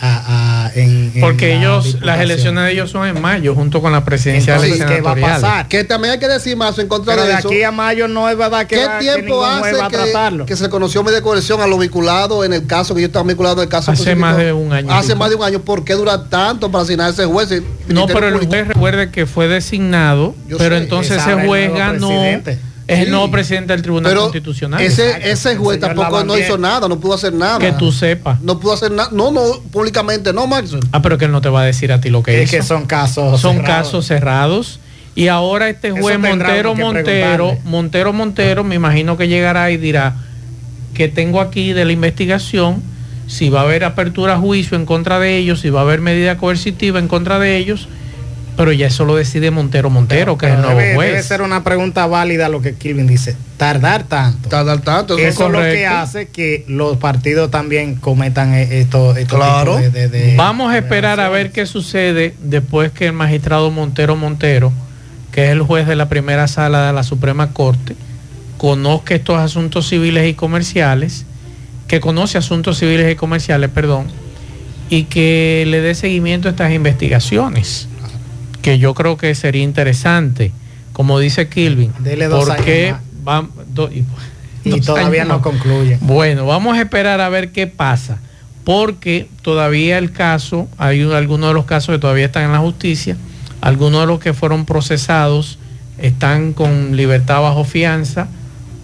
a, 0.04 0.64
a- 0.66 0.72
en, 0.74 1.12
en 1.14 1.20
Porque 1.20 1.50
la 1.50 1.54
ellos, 1.60 1.98
las 2.00 2.20
elecciones 2.20 2.64
de 2.64 2.72
ellos 2.72 2.90
son 2.90 3.06
en 3.06 3.20
mayo, 3.22 3.54
junto 3.54 3.80
con 3.80 3.92
la 3.92 4.04
presidencia 4.04 4.56
Entonces, 4.56 4.78
¿qué 4.84 5.00
va 5.00 5.12
a 5.12 5.14
senatoriales. 5.14 5.40
pasar? 5.42 5.68
Que 5.68 5.84
también 5.84 6.14
hay 6.14 6.18
que 6.18 6.26
decir 6.26 6.56
más 6.56 6.76
en 6.80 6.88
contra 6.88 7.14
Pero 7.14 7.24
de 7.26 7.32
de 7.34 7.38
eso. 7.38 7.48
aquí 7.48 7.62
a 7.62 7.70
mayo 7.70 8.08
no 8.08 8.28
es 8.28 8.36
verdad 8.36 8.66
que, 8.66 8.74
¿Qué 8.76 8.84
va, 8.84 8.98
tiempo 8.98 9.44
hace 9.44 9.72
va 9.76 9.86
a 9.86 10.30
que, 10.38 10.44
que 10.46 10.56
se 10.56 10.68
conoció 10.68 11.04
media 11.04 11.22
coerción 11.22 11.60
a 11.60 11.68
los 11.68 11.78
vinculados 11.78 12.44
en 12.44 12.52
el 12.52 12.66
caso 12.66 12.94
que 12.96 13.02
yo 13.02 13.06
estaba 13.06 13.24
vinculado 13.24 13.56
en 13.56 13.62
el 13.62 13.68
caso 13.68 13.92
Hace 13.92 14.02
específico? 14.02 14.26
más 14.26 14.36
de 14.38 14.52
un 14.52 14.72
año. 14.72 14.92
Hace 14.92 15.14
más 15.14 15.30
de 15.30 15.36
un 15.36 15.44
año. 15.44 15.60
¿Por 15.60 15.84
qué 15.84 15.92
dura 15.94 16.28
tanto 16.28 16.68
para 16.72 16.82
asignar 16.82 17.10
ese 17.10 17.24
juez? 17.26 17.62
No, 17.86 18.06
pero 18.08 18.26
el 18.26 18.44
juez 18.44 18.66
recuerde 18.68 19.10
que 19.10 19.26
fue 19.26 19.46
designado, 19.46 20.34
Yo 20.48 20.58
pero 20.58 20.76
sé, 20.76 20.82
entonces 20.82 21.18
ese 21.22 21.46
juez 21.46 21.72
ganó, 21.72 22.08
presidente. 22.08 22.58
Es 22.92 22.98
el 23.00 23.04
Sí. 23.06 23.10
nuevo 23.10 23.30
presidente 23.30 23.72
del 23.72 23.82
Tribunal 23.82 24.10
Pero 24.10 24.22
Constitucional. 24.22 24.80
ese, 24.80 25.06
Exacto. 25.06 25.28
ese 25.28 25.56
juez 25.56 25.74
El 25.76 25.80
tampoco 25.82 26.24
no 26.24 26.38
hizo 26.38 26.58
nada, 26.58 26.88
no 26.88 26.98
pudo 27.00 27.14
hacer 27.14 27.32
nada. 27.32 27.58
que 27.58 27.72
tú 27.72 27.92
sepas. 27.92 28.40
No 28.40 28.58
pudo 28.60 28.72
hacer 28.74 28.90
nada. 28.92 29.08
No, 29.12 29.30
no, 29.30 29.42
públicamente 29.70 30.32
no, 30.32 30.46
Max. 30.46 30.74
Ah, 30.92 31.02
pero 31.02 31.18
que 31.18 31.24
él 31.26 31.32
no 31.32 31.40
te 31.40 31.48
va 31.48 31.62
a 31.62 31.64
decir 31.64 31.92
a 31.92 32.00
ti 32.00 32.10
lo 32.10 32.22
que 32.22 32.42
Es 32.42 32.48
hizo. 32.52 32.56
que 32.58 32.62
son 32.66 32.86
casos 32.86 33.40
son 33.40 33.56
cerrados. 33.56 33.86
casos 33.86 34.06
cerrados. 34.06 34.80
Y 35.14 35.28
ahora 35.28 35.68
este 35.68 35.90
juez 35.90 36.18
Montero 36.18 36.74
Montero. 36.74 37.58
Montero 37.64 38.12
Montero, 38.12 38.64
me 38.64 38.74
imagino 38.76 39.16
que 39.18 39.28
llegará 39.28 39.70
y 39.70 39.76
dirá 39.76 40.14
que 40.94 41.08
tengo 41.08 41.40
aquí 41.40 41.72
de 41.72 41.84
la 41.84 41.92
investigación, 41.92 42.82
si 43.26 43.48
va 43.50 43.60
a 43.60 43.64
haber 43.64 43.84
apertura 43.84 44.34
a 44.34 44.38
juicio 44.38 44.76
en 44.76 44.84
contra 44.86 45.18
de 45.18 45.36
ellos, 45.38 45.60
si 45.60 45.70
va 45.70 45.80
a 45.80 45.82
haber 45.84 46.00
medida 46.00 46.36
coercitiva 46.38 46.98
en 46.98 47.08
contra 47.08 47.38
de 47.38 47.56
ellos, 47.56 47.88
pero 48.56 48.70
ya 48.72 48.86
eso 48.88 49.04
lo 49.04 49.16
decide 49.16 49.50
Montero 49.50 49.88
Montero, 49.90 50.36
que 50.36 50.46
es 50.46 50.52
el 50.54 50.60
nuevo 50.60 50.78
debe, 50.78 50.94
juez. 50.94 51.10
debe 51.10 51.22
ser 51.22 51.42
una 51.42 51.64
pregunta 51.64 52.06
válida 52.06 52.48
lo 52.48 52.60
que 52.60 52.74
Kilvin 52.74 53.06
dice. 53.06 53.34
Tardar 53.56 54.04
tanto. 54.04 54.48
Tardar 54.50 54.80
tanto. 54.80 55.16
Eso 55.16 55.26
eso- 55.28 55.46
es 55.46 55.52
lo 55.52 55.58
que 55.60 55.86
hace 55.86 56.28
que 56.28 56.64
los 56.68 56.98
partidos 56.98 57.50
también 57.50 57.94
cometan 57.94 58.52
e- 58.54 58.80
esto, 58.80 59.16
estos 59.16 59.38
Claro. 59.38 59.76
de, 59.78 59.90
de- 59.90 60.08
de- 60.08 60.36
Vamos 60.36 60.72
a 60.72 60.78
esperar 60.78 61.18
a 61.20 61.28
ver 61.30 61.50
qué 61.52 61.64
sucede 61.66 62.34
después 62.42 62.90
que 62.92 63.06
el 63.06 63.12
magistrado 63.14 63.70
Montero 63.70 64.16
Montero, 64.16 64.72
que 65.32 65.46
es 65.46 65.50
el 65.50 65.62
juez 65.62 65.86
de 65.86 65.96
la 65.96 66.08
primera 66.10 66.46
sala 66.46 66.86
de 66.88 66.92
la 66.92 67.02
Suprema 67.04 67.52
Corte, 67.52 67.96
conozca 68.58 69.14
estos 69.14 69.38
asuntos 69.38 69.88
civiles 69.88 70.28
y 70.28 70.34
comerciales, 70.34 71.24
que 71.88 72.00
conoce 72.00 72.36
asuntos 72.38 72.78
civiles 72.78 73.10
y 73.10 73.16
comerciales, 73.16 73.70
perdón, 73.70 74.06
y 74.90 75.04
que 75.04 75.64
le 75.66 75.80
dé 75.80 75.94
seguimiento 75.94 76.48
a 76.48 76.50
estas 76.52 76.72
investigaciones, 76.72 77.88
que 78.62 78.78
yo 78.78 78.94
creo 78.94 79.16
que 79.16 79.34
sería 79.34 79.62
interesante, 79.62 80.52
como 80.92 81.18
dice 81.18 81.48
Kilvin, 81.48 81.92
Dele 81.98 82.28
dos 82.28 82.46
porque 82.48 82.88
años 82.90 83.00
va- 83.26 83.46
do- 83.68 83.90
y- 83.92 84.04
todavía 84.80 85.24
no 85.24 85.34
más. 85.34 85.42
concluyen. 85.42 85.98
Bueno, 86.02 86.46
vamos 86.46 86.76
a 86.78 86.80
esperar 86.82 87.20
a 87.20 87.28
ver 87.28 87.50
qué 87.52 87.66
pasa, 87.66 88.18
porque 88.64 89.28
todavía 89.42 89.98
el 89.98 90.12
caso, 90.12 90.68
hay 90.78 91.02
un- 91.02 91.12
algunos 91.12 91.48
de 91.50 91.54
los 91.54 91.64
casos 91.64 91.94
que 91.94 91.98
todavía 91.98 92.26
están 92.26 92.44
en 92.44 92.52
la 92.52 92.58
justicia, 92.58 93.16
algunos 93.60 94.00
de 94.02 94.06
los 94.06 94.20
que 94.20 94.32
fueron 94.34 94.64
procesados 94.64 95.58
están 95.98 96.52
con 96.52 96.96
libertad 96.96 97.40
bajo 97.42 97.64
fianza, 97.64 98.28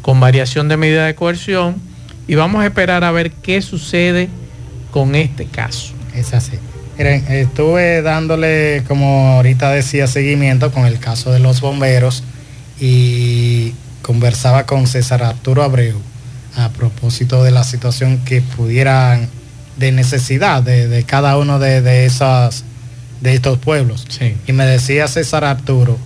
con 0.03 0.19
variación 0.21 0.69
de 0.69 0.77
medida 0.77 1.07
de 1.07 1.15
coerción, 1.15 1.77
y 2.27 2.35
vamos 2.35 2.63
a 2.63 2.67
esperar 2.67 3.05
a 3.05 3.11
ver 3.13 3.31
qué 3.31 3.63
sucede 3.63 4.29
con 4.91 5.15
este 5.15 5.47
caso. 5.47 5.93
Es 6.15 6.35
así. 6.35 6.59
Miren, 6.99 7.25
estuve 7.28 8.02
dándole, 8.02 8.83
como 8.88 9.28
ahorita 9.28 9.71
decía, 9.71 10.09
seguimiento 10.09 10.73
con 10.73 10.85
el 10.85 10.99
caso 10.99 11.31
de 11.31 11.38
los 11.38 11.61
bomberos 11.61 12.25
y 12.81 13.73
conversaba 14.02 14.67
con 14.67 14.88
César 14.88 15.23
Arturo 15.23 15.62
Abreu 15.62 16.00
a 16.57 16.71
propósito 16.71 17.45
de 17.45 17.52
la 17.52 17.62
situación 17.62 18.19
que 18.25 18.40
pudieran 18.40 19.28
de 19.76 19.93
necesidad 19.93 20.61
de, 20.61 20.88
de 20.88 21.05
cada 21.05 21.38
uno 21.38 21.61
de, 21.61 21.83
de 21.83 22.05
esas 22.05 22.64
de 23.21 23.35
estos 23.35 23.59
pueblos. 23.59 24.05
Sí. 24.09 24.35
Y 24.47 24.52
me 24.52 24.67
decía 24.67 25.07
César 25.09 25.45
Arturo 25.45 25.99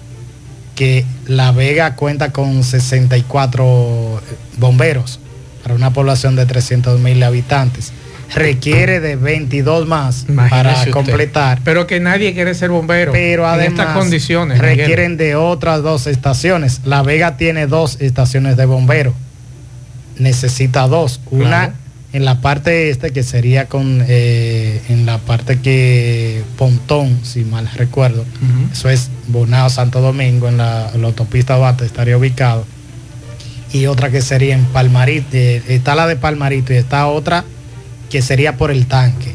que 0.75 1.05
La 1.27 1.53
Vega 1.53 1.97
cuenta 1.97 2.33
con 2.33 2.65
64 2.65 4.21
bomberos 4.59 5.21
para 5.63 5.75
una 5.75 5.93
población 5.93 6.37
de 6.37 6.47
300 6.47 7.01
mil 7.01 7.23
habitantes. 7.23 7.93
Requiere 8.35 9.01
de 9.01 9.17
22 9.17 9.87
más 9.87 10.27
Imagínese 10.29 10.65
para 10.65 10.79
usted. 10.79 10.91
completar. 10.91 11.61
Pero 11.65 11.87
que 11.87 12.01
nadie 12.01 12.33
quiere 12.35 12.55
ser 12.55 12.71
bombero 12.71 13.13
Pero 13.13 13.45
en 13.45 13.51
además 13.51 13.81
estas 13.81 13.97
condiciones. 13.97 14.61
Miguel. 14.61 14.77
requieren 14.79 15.17
de 15.17 15.37
otras 15.37 15.83
dos 15.83 16.07
estaciones. 16.07 16.81
La 16.85 17.03
Vega 17.03 17.37
tiene 17.37 17.67
dos 17.67 17.99
estaciones 18.01 18.57
de 18.57 18.65
bomberos. 18.67 19.15
Necesita 20.19 20.87
dos. 20.89 21.21
Una 21.31 21.75
en 22.13 22.25
la 22.27 22.41
parte 22.41 22.91
este 22.91 23.11
que 23.11 23.23
sería 23.23 23.67
con 23.67 24.05
eh, 24.07 24.83
en 24.89 25.07
la 25.07 25.19
parte 25.19 25.61
que 25.61 26.43
Pontón, 26.59 27.21
si 27.25 27.41
mal 27.45 27.69
recuerdo. 27.75 28.25
Eso 28.71 28.91
es 28.91 29.09
Bonao 29.29 29.71
Santo 29.71 30.01
Domingo, 30.01 30.49
en 30.49 30.59
la, 30.59 30.91
en 30.95 31.01
la 31.01 31.09
autopista 31.09 31.57
Bate 31.57 31.85
estaría 31.87 32.17
ubicado. 32.17 32.67
Y 33.73 33.87
otra 33.87 34.11
que 34.11 34.21
sería 34.21 34.55
en 34.55 34.65
Palmarito, 34.67 35.29
eh, 35.33 35.63
está 35.69 35.95
la 35.95 36.07
de 36.07 36.17
Palmarito 36.17 36.75
y 36.75 36.77
está 36.77 37.07
otra 37.07 37.45
que 38.13 38.21
sería 38.23 38.57
por 38.59 38.71
el 38.71 38.87
tanque, 38.87 39.35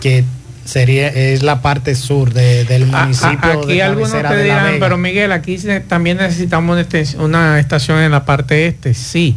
que 0.00 0.24
sería, 0.64 1.06
es 1.08 1.42
la 1.44 1.62
parte 1.62 1.94
sur 1.94 2.32
de- 2.34 2.64
del 2.64 2.92
a- 2.94 3.02
municipio 3.04 3.52
aquí 3.62 3.74
de 3.74 3.82
algunos 3.84 4.10
te 4.10 4.18
de 4.18 4.48
La 4.48 4.72
pero 4.80 4.98
Miguel, 4.98 5.30
aquí 5.32 5.56
también 5.88 6.16
necesitamos 6.18 6.76
una, 7.18 7.58
estación 7.60 8.00
en 8.00 8.10
la 8.10 8.24
parte 8.24 8.66
este, 8.66 8.94
sí. 8.94 9.36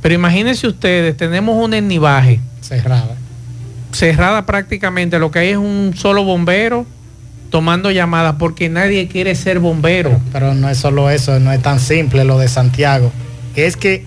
Pero 0.00 0.14
imagínense 0.14 0.68
ustedes, 0.68 1.16
tenemos 1.16 1.56
un 1.62 1.74
ennivaje 1.74 2.38
cerrada. 2.60 3.16
cerrada 3.92 4.46
prácticamente, 4.46 5.18
lo 5.18 5.30
que 5.32 5.40
hay 5.40 5.48
es 5.50 5.56
un 5.56 5.92
solo 5.96 6.22
bombero 6.22 6.86
tomando 7.50 7.90
llamadas 7.90 8.36
porque 8.38 8.68
nadie 8.68 9.08
quiere 9.08 9.34
ser 9.34 9.58
bombero. 9.58 10.20
Pero 10.32 10.54
no 10.54 10.68
es 10.68 10.78
solo 10.78 11.10
eso, 11.10 11.40
no 11.40 11.50
es 11.52 11.60
tan 11.62 11.80
simple 11.80 12.24
lo 12.24 12.38
de 12.38 12.46
Santiago. 12.46 13.10
Es 13.56 13.76
que 13.76 14.04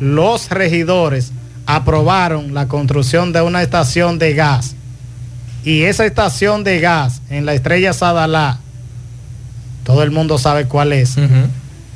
los 0.00 0.48
regidores 0.50 1.32
aprobaron 1.66 2.54
la 2.54 2.68
construcción 2.68 3.32
de 3.32 3.40
una 3.42 3.62
estación 3.62 4.18
de 4.18 4.34
gas. 4.34 4.74
Y 5.64 5.82
esa 5.82 6.06
estación 6.06 6.62
de 6.64 6.78
gas 6.80 7.20
en 7.28 7.44
la 7.44 7.54
estrella 7.54 7.92
Sadalá, 7.92 8.58
todo 9.84 10.02
el 10.02 10.10
mundo 10.10 10.38
sabe 10.38 10.66
cuál 10.66 10.92
es. 10.92 11.16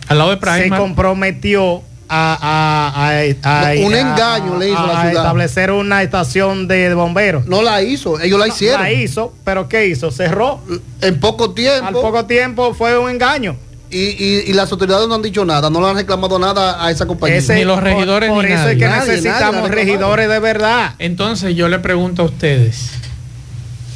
Al 0.09 0.19
lado 0.19 0.31
de 0.31 0.37
se 0.37 0.41
Prime. 0.41 0.77
comprometió 0.77 1.83
a, 2.13 2.37
a- 2.43 3.11
a- 3.21 3.77
un 3.79 3.95
a- 3.95 4.01
engaño 4.01 4.59
le 4.59 4.71
hizo 4.71 4.79
a- 4.79 4.87
la 4.89 4.93
a 4.99 5.03
ciudad. 5.03 5.23
establecer 5.23 5.71
una 5.71 6.03
estación 6.03 6.67
de 6.67 6.93
bomberos. 6.95 7.47
No 7.47 7.63
la 7.63 7.83
hizo, 7.83 8.19
ellos 8.19 8.39
la 8.41 8.49
hicieron. 8.49 8.81
La 8.83 8.91
hizo, 8.91 9.33
pero 9.45 9.69
¿qué 9.69 9.87
hizo? 9.87 10.11
Cerró. 10.11 10.61
En 11.01 11.21
poco 11.21 11.53
tiempo. 11.53 11.87
Al 11.87 11.95
poco 11.95 12.25
tiempo 12.27 12.75
fue 12.75 12.99
un 12.99 13.09
engaño. 13.11 13.55
Y, 13.93 14.53
las 14.53 14.71
autoridades 14.71 15.09
no 15.09 15.17
han 15.17 15.23
dicho 15.23 15.45
nada, 15.45 15.69
no 15.69 15.81
le 15.81 15.89
han 15.89 15.97
reclamado 15.97 16.39
nada 16.39 16.85
a 16.85 16.91
esa 16.91 17.07
compañía. 17.07 17.41
ni 17.49 17.65
los 17.65 17.83
regidores 17.83 18.31
por, 18.31 18.45
ni 18.45 18.53
eso 18.53 18.69
es 18.69 18.79
que 18.79 18.89
necesitamos 18.89 19.71
regidores 19.71 20.29
de 20.29 20.39
verdad. 20.39 20.95
Entonces 20.99 21.57
yo 21.57 21.69
le 21.69 21.79
pregunto 21.81 22.23
a 22.23 22.25
ustedes, 22.27 22.91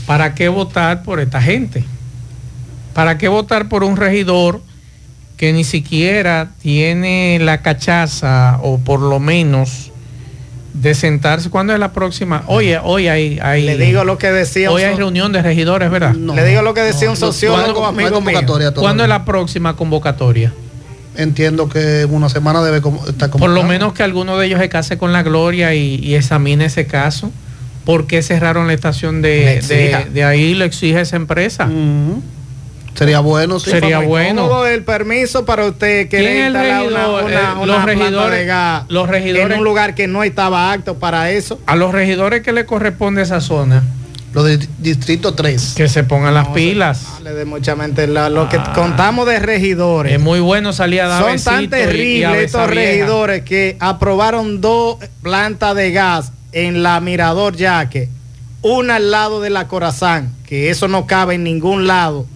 ¿para 0.07 0.35
qué 0.35 0.49
votar 0.49 1.03
por 1.05 1.21
esta 1.21 1.41
gente? 1.41 1.85
¿Para 2.93 3.19
qué 3.19 3.29
votar 3.29 3.69
por 3.69 3.85
un 3.85 3.97
regidor 3.97 4.61
que 5.37 5.53
ni 5.53 5.65
siquiera 5.65 6.51
tiene 6.61 7.39
la 7.41 7.63
cachaza 7.63 8.59
o 8.63 8.79
por 8.79 9.01
lo 9.01 9.21
menos 9.21 9.93
de 10.75 10.95
sentarse. 10.95 11.49
¿Cuándo 11.49 11.73
es 11.73 11.79
la 11.79 11.93
próxima? 11.93 12.43
Hoy, 12.49 12.75
hoy 12.83 13.09
hay, 13.09 13.39
hay, 13.41 13.65
Le 13.65 13.79
digo 13.79 14.05
lo 14.05 14.19
que 14.19 14.31
decía. 14.31 14.71
Hoy 14.71 14.83
hay 14.83 14.95
reunión 14.95 15.33
de 15.33 15.41
regidores, 15.41 15.91
¿verdad? 15.91 16.15
Le 16.15 16.45
digo 16.45 16.61
lo 16.63 16.75
que 16.75 16.83
decía 16.83 17.09
un 17.09 17.17
sociólogo 17.17 17.87
amigo 17.87 18.21
mío. 18.21 18.41
¿Cuándo 18.75 19.05
es 19.05 19.09
la 19.09 19.25
próxima 19.25 19.77
convocatoria? 19.77 20.53
Entiendo 21.17 21.69
que 21.69 22.07
una 22.11 22.29
semana 22.29 22.61
debe 22.63 22.83
estar 23.07 23.31
Por 23.31 23.51
lo 23.51 23.63
menos 23.63 23.93
que 23.93 24.03
alguno 24.03 24.37
de 24.37 24.47
ellos 24.47 24.61
se 24.61 24.69
case 24.69 24.99
con 24.99 25.13
la 25.13 25.23
gloria 25.23 25.75
y, 25.75 26.15
examine 26.15 26.67
ese 26.67 26.87
caso. 26.87 27.31
¿Por 27.85 28.07
qué 28.07 28.23
cerraron 28.23 28.67
la 28.67 28.73
estación 28.73 29.23
de, 29.23 29.61
de, 30.13 30.25
ahí? 30.25 30.55
Lo 30.55 30.65
exige 30.65 31.01
esa 31.01 31.17
empresa. 31.17 31.69
Sería 32.95 33.21
bueno, 33.21 33.59
sí. 33.59 33.71
Sería 33.71 33.99
bueno. 34.01 34.65
el 34.67 34.85
permiso 34.85 35.45
para 35.45 35.67
usted 35.67 36.09
que 36.09 36.47
instalar 36.47 36.87
una, 36.87 37.09
una, 37.09 37.67
los 37.67 37.85
regidores, 37.85 38.39
de 38.39 38.47
gas 38.47 38.85
los 38.89 39.09
regidores, 39.09 39.53
en 39.53 39.59
un 39.59 39.65
lugar 39.65 39.95
que 39.95 40.07
no 40.07 40.23
estaba 40.23 40.73
apto 40.73 40.95
para 40.99 41.31
eso. 41.31 41.61
A 41.67 41.75
los 41.75 41.93
regidores 41.93 42.43
que 42.43 42.53
le 42.53 42.67
corresponde 42.67 43.23
esa 43.23 43.41
zona. 43.41 43.83
Los 44.33 44.45
de 44.45 44.69
Distrito 44.79 45.35
3. 45.35 45.75
Que 45.77 45.89
se 45.89 46.03
pongan 46.03 46.35
las 46.35 46.49
pilas. 46.49 47.21
Le 47.23 47.35
de 47.35 47.45
mucha 47.45 47.77
mente 47.77 48.09
lo 48.09 48.49
que 48.49 48.57
ah. 48.57 48.73
contamos 48.75 49.27
de 49.27 49.39
regidores. 49.39 50.13
Es 50.13 50.21
muy 50.21 50.41
bueno 50.41 50.73
salir 50.73 51.03
a 51.03 51.09
dar 51.09 51.23
Son 51.23 51.41
tan 51.41 51.71
terribles 51.71 52.47
estos 52.47 52.69
regidores 52.69 53.43
que 53.43 53.77
aprobaron 53.79 54.61
dos 54.61 54.99
plantas 55.23 55.77
de 55.77 55.93
gas 55.93 56.33
en 56.53 56.83
la 56.83 57.01
Mirador 57.01 57.57
Yaque. 57.57 58.09
Una 58.63 58.97
al 58.97 59.11
lado 59.11 59.41
de 59.41 59.51
la 59.51 59.69
Corazán, 59.69 60.33
que 60.47 60.71
eso 60.71 60.89
no 60.89 61.07
cabe 61.07 61.35
en 61.35 61.45
ningún 61.45 61.87
lado 61.87 62.27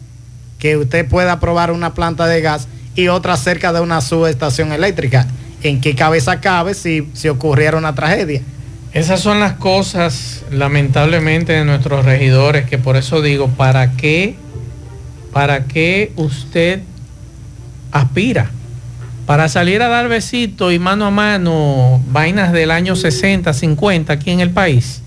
que 0.59 0.77
usted 0.77 1.07
pueda 1.09 1.41
probar 1.41 1.71
una 1.71 1.95
planta 1.95 2.27
de 2.27 2.41
gas 2.41 2.69
y 2.95 3.09
otra 3.09 3.37
cerca 3.37 3.73
de 3.73 3.81
una 3.81 4.01
subestación 4.01 4.73
eléctrica. 4.73 5.27
¿En 5.63 5.81
qué 5.81 5.95
cabeza 5.95 6.41
cabe 6.41 6.75
si, 6.75 7.09
si 7.15 7.29
ocurriera 7.29 7.77
una 7.77 7.95
tragedia? 7.95 8.43
Esas 8.93 9.21
son 9.21 9.39
las 9.39 9.55
cosas, 9.55 10.45
lamentablemente, 10.51 11.53
de 11.53 11.65
nuestros 11.65 12.05
regidores, 12.05 12.67
que 12.67 12.79
por 12.79 12.97
eso 12.97 13.21
digo, 13.21 13.49
¿para 13.49 13.93
qué, 13.93 14.37
para 15.33 15.65
qué 15.65 16.13
usted 16.17 16.81
aspira? 17.93 18.51
Para 19.27 19.49
salir 19.49 19.83
a 19.83 19.89
dar 19.89 20.09
besitos 20.09 20.73
y 20.73 20.79
mano 20.79 21.07
a 21.07 21.11
mano 21.11 22.03
vainas 22.11 22.53
del 22.53 22.71
año 22.71 22.97
60, 22.97 23.53
50 23.53 24.13
aquí 24.13 24.31
en 24.31 24.41
el 24.41 24.51
país 24.51 25.03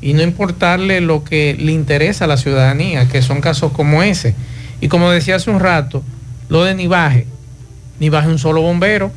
y 0.00 0.14
no 0.14 0.22
importarle 0.22 1.00
lo 1.00 1.24
que 1.24 1.56
le 1.58 1.72
interesa 1.72 2.24
a 2.24 2.28
la 2.28 2.36
ciudadanía, 2.36 3.06
que 3.08 3.20
son 3.22 3.40
casos 3.40 3.72
como 3.72 4.02
ese. 4.02 4.34
Y 4.80 4.88
como 4.88 5.10
decía 5.10 5.36
hace 5.36 5.50
un 5.50 5.60
rato, 5.60 6.02
lo 6.48 6.64
de 6.64 6.74
Nivaje, 6.74 7.26
Nivaje 7.98 8.28
un 8.28 8.38
solo 8.38 8.62
bombero 8.62 9.12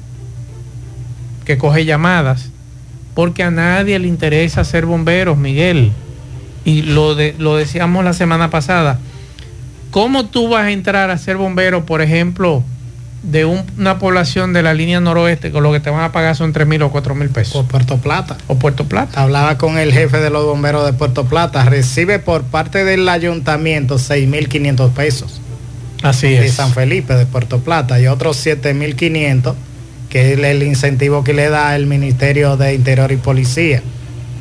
que 1.45 1.57
coge 1.57 1.85
llamadas, 1.85 2.49
porque 3.13 3.43
a 3.43 3.51
nadie 3.51 3.99
le 3.99 4.07
interesa 4.07 4.63
ser 4.63 4.85
bomberos, 4.85 5.37
Miguel. 5.37 5.91
Y 6.65 6.81
lo, 6.81 7.15
de, 7.15 7.35
lo 7.37 7.55
decíamos 7.55 8.03
la 8.03 8.13
semana 8.13 8.49
pasada. 8.49 8.99
¿Cómo 9.91 10.25
tú 10.25 10.49
vas 10.49 10.65
a 10.65 10.71
entrar 10.71 11.11
a 11.11 11.17
ser 11.17 11.37
bombero, 11.37 11.85
por 11.85 12.01
ejemplo, 12.01 12.63
de 13.21 13.45
una 13.45 13.99
población 13.99 14.51
de 14.51 14.63
la 14.63 14.73
línea 14.73 14.99
noroeste, 14.99 15.51
con 15.51 15.63
lo 15.63 15.71
que 15.71 15.79
te 15.79 15.89
van 15.89 16.01
a 16.03 16.11
pagar 16.11 16.35
son 16.35 16.51
3 16.51 16.67
mil 16.67 16.81
o 16.81 16.91
4 16.91 17.15
mil 17.15 17.29
pesos? 17.29 17.55
O 17.55 17.63
Puerto 17.65 17.97
Plata. 17.97 18.37
O 18.47 18.55
Puerto 18.55 18.85
Plata. 18.85 19.21
Hablaba 19.21 19.57
con 19.57 19.77
el 19.77 19.93
jefe 19.93 20.17
de 20.17 20.29
los 20.29 20.45
bomberos 20.45 20.85
de 20.85 20.93
Puerto 20.93 21.25
Plata. 21.25 21.63
Recibe 21.65 22.19
por 22.19 22.43
parte 22.43 22.83
del 22.83 23.07
ayuntamiento 23.07 23.99
6 23.99 24.27
mil 24.27 24.49
500 24.49 24.91
pesos. 24.91 25.41
Así 26.03 26.27
de 26.27 26.49
San 26.49 26.73
Felipe, 26.73 27.15
de 27.15 27.25
Puerto 27.25 27.59
Plata, 27.59 27.99
y 27.99 28.07
otros 28.07 28.45
7.500, 28.45 29.55
que 30.09 30.33
es 30.33 30.39
el 30.39 30.63
incentivo 30.63 31.23
que 31.23 31.33
le 31.33 31.49
da 31.49 31.75
el 31.75 31.87
Ministerio 31.87 32.57
de 32.57 32.75
Interior 32.75 33.11
y 33.11 33.17
Policía. 33.17 33.81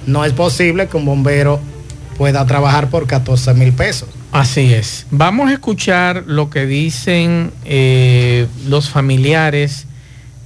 No 0.06 0.24
es 0.24 0.32
posible 0.32 0.88
que 0.88 0.96
un 0.96 1.06
bombero 1.06 1.60
pueda 2.18 2.44
trabajar 2.46 2.90
por 2.90 3.06
14 3.06 3.54
mil 3.54 3.72
pesos. 3.72 4.08
Así 4.32 4.72
es. 4.72 5.06
Vamos 5.10 5.50
a 5.50 5.54
escuchar 5.54 6.24
lo 6.26 6.50
que 6.50 6.66
dicen 6.66 7.52
eh, 7.64 8.46
los 8.66 8.90
familiares 8.90 9.86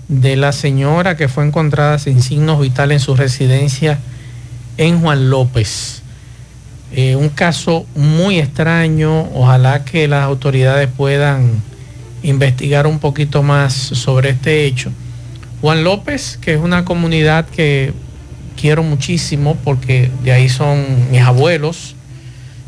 de 0.09 0.37
la 0.37 0.53
señora 0.53 1.17
que 1.17 1.29
fue 1.29 1.47
encontrada 1.47 1.99
sin 1.99 2.23
signos 2.23 2.61
vitales 2.61 3.03
en 3.03 3.05
su 3.05 3.17
residencia 3.17 3.99
en 4.77 5.01
Juan 5.01 5.31
López. 5.31 6.03
Eh, 6.93 7.17
un 7.17 7.29
caso 7.29 7.87
muy 7.95 8.39
extraño. 8.39 9.29
Ojalá 9.35 9.85
que 9.85 10.09
las 10.09 10.25
autoridades 10.25 10.89
puedan 10.97 11.63
investigar 12.23 12.87
un 12.87 12.99
poquito 12.99 13.43
más 13.43 13.73
sobre 13.75 14.31
este 14.31 14.65
hecho. 14.67 14.91
Juan 15.61 15.85
López, 15.85 16.39
que 16.41 16.55
es 16.55 16.61
una 16.61 16.85
comunidad 16.85 17.47
que 17.47 17.93
quiero 18.61 18.83
muchísimo 18.83 19.57
porque 19.65 20.11
de 20.23 20.33
ahí 20.33 20.49
son 20.49 21.11
mis 21.11 21.21
abuelos, 21.21 21.95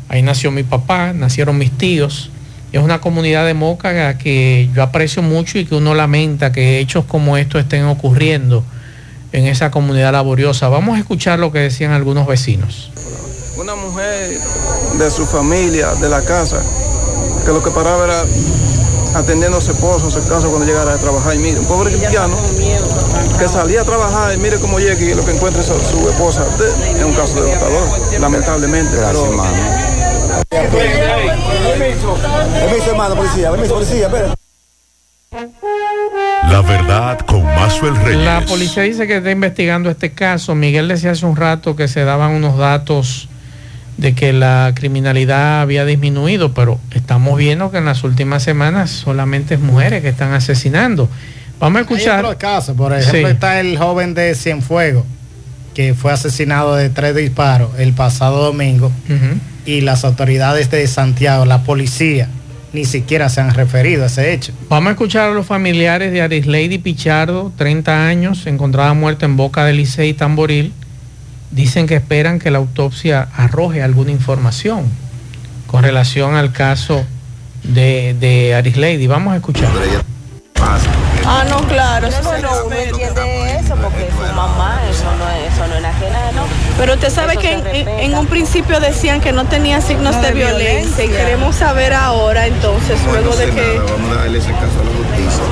ahí 0.07 0.21
nació 0.21 0.51
mi 0.51 0.63
papá, 0.63 1.13
nacieron 1.13 1.57
mis 1.57 1.71
tíos. 1.71 2.29
Es 2.71 2.81
una 2.81 2.99
comunidad 3.01 3.45
de 3.47 3.53
Moca 3.55 4.17
que 4.17 4.69
yo 4.75 4.83
aprecio 4.83 5.23
mucho 5.23 5.57
y 5.57 5.65
que 5.65 5.75
uno 5.75 5.95
lamenta 5.95 6.51
que 6.51 6.79
hechos 6.79 7.05
como 7.05 7.37
estos 7.37 7.61
estén 7.61 7.85
ocurriendo 7.85 8.63
en 9.31 9.45
esa 9.47 9.71
comunidad 9.71 10.11
laboriosa. 10.11 10.67
Vamos 10.67 10.97
a 10.97 10.99
escuchar 10.99 11.39
lo 11.39 11.51
que 11.51 11.59
decían 11.59 11.91
algunos 11.91 12.27
vecinos 12.27 12.91
una 13.59 13.75
mujer 13.75 14.39
de 14.97 15.11
su 15.11 15.25
familia, 15.25 15.93
de 15.95 16.07
la 16.07 16.21
casa, 16.21 16.61
que 17.45 17.51
lo 17.51 17.61
que 17.61 17.71
paraba 17.71 18.05
era 18.05 18.23
atendiendo 19.15 19.57
a 19.57 19.61
su 19.61 19.71
esposo, 19.71 20.07
a 20.07 20.11
su 20.11 20.19
casa 20.29 20.47
cuando 20.47 20.65
llegara 20.65 20.93
a 20.93 20.97
trabajar. 20.97 21.35
Y 21.35 21.39
mire, 21.39 21.59
un 21.59 21.65
pobre 21.65 21.91
cristiano 21.91 22.37
que 23.37 23.47
salía 23.49 23.81
a 23.81 23.83
trabajar 23.83 24.33
y 24.33 24.37
mire 24.37 24.59
cómo 24.59 24.79
llega 24.79 24.99
y 24.99 25.13
lo 25.13 25.25
que 25.25 25.31
encuentra 25.31 25.61
es 25.61 25.67
su, 25.67 26.09
esposa. 26.09 26.45
Es 26.95 27.03
un 27.03 27.13
caso 27.13 27.43
devastador, 27.43 28.21
lamentablemente. 28.21 28.95
Gracias, 28.95 29.17
pero... 29.17 29.31
hermano. 29.31 29.57
Permiso, 32.59 32.91
hermano, 32.91 33.15
policía, 33.15 33.51
permiso, 33.51 33.73
policía, 33.73 34.09
La 36.49 36.61
verdad 36.61 37.19
con 37.25 37.43
Mazuel 37.43 37.95
Reyes. 37.97 38.25
La 38.25 38.45
policía 38.45 38.83
dice 38.83 39.05
que 39.05 39.17
está 39.17 39.31
investigando 39.31 39.89
este 39.89 40.13
caso. 40.13 40.55
Miguel 40.55 40.87
decía 40.87 41.11
hace 41.11 41.25
un 41.25 41.35
rato 41.35 41.75
que 41.75 41.89
se 41.89 42.05
daban 42.05 42.31
unos 42.31 42.57
datos 42.57 43.28
de 43.99 44.13
que 44.15 44.31
la 44.31 44.71
criminalidad 44.75 45.61
había 45.61 45.83
disminuido, 45.83 46.53
pero 46.53 46.79
estamos 46.91 47.37
viendo 47.37 47.69
que 47.69 47.79
en 47.79 47.85
las 47.85 48.03
últimas 48.05 48.43
semanas 48.43 48.89
solamente 48.89 49.55
es 49.55 49.59
mujeres 49.59 50.01
que 50.01 50.07
están 50.07 50.33
asesinando. 50.33 51.09
Vamos 51.59 51.79
a 51.79 51.81
escuchar. 51.81 52.25
Hay 52.25 52.35
casos, 52.37 52.77
por 52.77 52.93
ejemplo, 52.93 53.27
está 53.27 53.59
el 53.59 53.77
joven 53.77 54.13
de 54.13 54.33
Cienfuegos, 54.35 55.03
que 55.73 55.93
fue 55.93 56.13
asesinado 56.13 56.75
de 56.75 56.89
tres 56.89 57.13
disparos 57.13 57.71
el 57.77 57.91
pasado 57.91 58.41
domingo, 58.41 58.89
y 59.65 59.81
las 59.81 60.05
autoridades 60.05 60.71
de 60.71 60.87
Santiago, 60.87 61.45
la 61.45 61.63
policía, 61.63 62.29
ni 62.71 62.85
siquiera 62.85 63.27
se 63.27 63.41
han 63.41 63.53
referido 63.53 64.03
a 64.03 64.05
ese 64.05 64.33
hecho. 64.33 64.53
Vamos 64.69 64.87
a 64.87 64.91
escuchar 64.91 65.29
a 65.29 65.33
los 65.33 65.45
familiares 65.45 66.13
de 66.13 66.21
Arislady 66.21 66.77
Pichardo, 66.77 67.51
30 67.57 68.07
años, 68.07 68.47
encontrada 68.47 68.93
muerta 68.93 69.25
en 69.25 69.35
Boca 69.35 69.65
del 69.65 69.75
Licey 69.75 70.13
Tamboril 70.13 70.71
dicen 71.51 71.87
que 71.87 71.95
esperan 71.95 72.39
que 72.39 72.51
la 72.51 72.59
autopsia 72.59 73.27
arroje 73.35 73.81
alguna 73.81 74.11
información 74.11 74.85
con 75.67 75.83
relación 75.83 76.35
al 76.35 76.51
caso 76.51 77.05
de, 77.63 78.15
de 78.19 78.55
Aris 78.55 78.77
Lady. 78.77 79.07
Vamos 79.07 79.33
a 79.33 79.37
escuchar. 79.37 79.69
Ah, 81.25 81.45
no, 81.47 81.57
claro. 81.67 82.07
eso 82.07 82.21
no, 82.23 82.65
uno 82.65 82.75
entiende 82.75 83.55
eso 83.55 83.75
porque 83.75 84.09
su 84.09 84.35
mamá, 84.35 84.81
eso 84.89 85.05
no 85.17 85.29
es, 85.29 85.53
eso 85.53 85.67
no 85.67 85.75
es 85.75 85.85
ajena, 85.85 86.31
¿no? 86.35 86.43
Pero 86.77 86.95
usted 86.95 87.11
sabe 87.11 87.37
que 87.37 87.61
en, 87.99 88.15
un 88.15 88.25
principio 88.25 88.79
decían 88.79 89.21
que 89.21 89.31
no 89.31 89.45
tenía 89.45 89.79
signos 89.79 90.19
de, 90.21 90.31
violencia, 90.31 91.05
y 91.05 91.09
queremos 91.09 91.55
saber 91.55 91.93
ahora 91.93 92.47
entonces, 92.47 92.99
luego 93.05 93.35
de 93.35 93.51
que... 93.51 93.79
vamos 93.79 94.11
a 94.11 94.21
darle 94.21 94.39
ese 94.39 94.51
caso 94.53 94.79
a 94.81 94.85
la 94.85 94.91
justicia. 94.91 95.43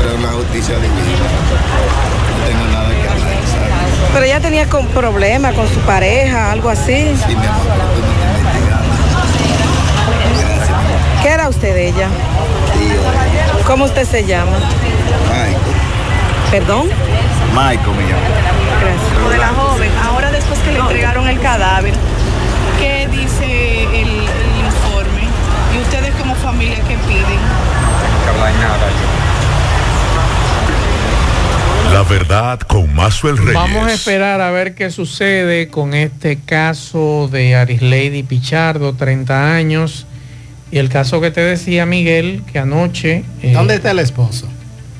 Pero 0.00 0.18
la 0.18 0.32
justicia 0.32 0.74
divina. 0.76 2.19
Pero 4.12 4.24
ella 4.24 4.40
tenía 4.40 4.68
con 4.68 4.86
problemas 4.86 5.54
con 5.54 5.68
su 5.68 5.80
pareja, 5.80 6.50
algo 6.50 6.68
así. 6.68 7.14
Sí, 7.26 7.36
mi 7.36 7.46
amor, 7.46 7.66
¿Qué 11.22 11.28
era 11.28 11.48
usted 11.48 11.74
de 11.74 11.88
ella? 11.88 12.08
Tío. 12.72 13.64
¿Cómo 13.66 13.84
usted 13.84 14.04
se 14.04 14.24
llama? 14.24 14.56
Michael. 15.28 15.56
¿Perdón? 16.50 16.88
Michael 17.54 17.96
me 17.96 18.02
llama. 18.02 18.20
Gracias. 18.80 19.30
De 19.30 19.38
la 19.38 19.48
joven, 19.48 19.90
ahora 20.08 20.30
después 20.30 20.58
que 20.60 20.72
le 20.72 20.78
entregaron 20.78 21.28
el 21.28 21.38
cadáver, 21.40 21.92
¿qué 22.78 23.06
dice 23.12 23.84
el, 23.84 24.08
el 24.08 24.64
informe? 24.64 25.28
¿Y 25.74 25.78
ustedes 25.82 26.14
como 26.14 26.34
familia 26.36 26.78
qué 26.88 26.96
piden? 27.06 27.40
nada 28.60 28.88
yo. 28.88 29.29
La 31.92 32.02
verdad 32.04 32.60
con 32.60 32.94
Mazuel 32.94 33.36
Reyes. 33.36 33.54
Vamos 33.54 33.86
a 33.86 33.92
esperar 33.92 34.40
a 34.40 34.50
ver 34.50 34.74
qué 34.74 34.90
sucede 34.90 35.68
con 35.68 35.92
este 35.94 36.38
caso 36.38 37.28
de 37.30 37.56
Arislady 37.56 38.22
Pichardo, 38.22 38.94
30 38.94 39.54
años, 39.54 40.06
y 40.70 40.78
el 40.78 40.88
caso 40.88 41.20
que 41.20 41.30
te 41.30 41.40
decía 41.40 41.86
Miguel, 41.86 42.42
que 42.50 42.58
anoche... 42.60 43.24
eh, 43.42 43.52
¿Dónde 43.52 43.74
está 43.74 43.90
el 43.90 43.98
esposo? 43.98 44.48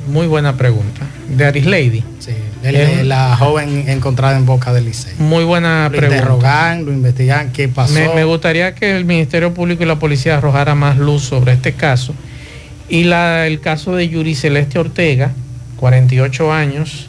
Muy 0.09 0.27
buena 0.27 0.57
pregunta. 0.57 1.07
De 1.29 1.45
Arislady. 1.47 2.03
Sí, 2.19 2.33
la 3.05 3.37
joven 3.37 3.85
encontrada 3.89 4.37
en 4.37 4.45
boca 4.45 4.73
del 4.73 4.87
liceo. 4.87 5.15
Muy 5.19 5.45
buena 5.45 5.85
Lo 5.85 5.91
pregunta. 5.97 6.17
interrogan, 6.17 6.85
lo 6.85 6.93
investigan, 6.93 7.53
qué 7.53 7.69
pasó. 7.69 7.95
Me, 7.95 8.09
me 8.15 8.25
gustaría 8.25 8.75
que 8.75 8.97
el 8.97 9.05
Ministerio 9.05 9.55
Público 9.55 9.85
y 9.85 9.87
la 9.87 9.99
policía 9.99 10.39
arrojara 10.39 10.75
más 10.75 10.99
luz 10.99 11.23
sobre 11.23 11.53
este 11.53 11.73
caso. 11.73 12.15
Y 12.89 13.05
la, 13.05 13.47
el 13.47 13.61
caso 13.61 13.95
de 13.95 14.09
Yuri 14.09 14.35
Celeste 14.35 14.79
Ortega, 14.81 15.31
48 15.81 16.53
años, 16.53 17.09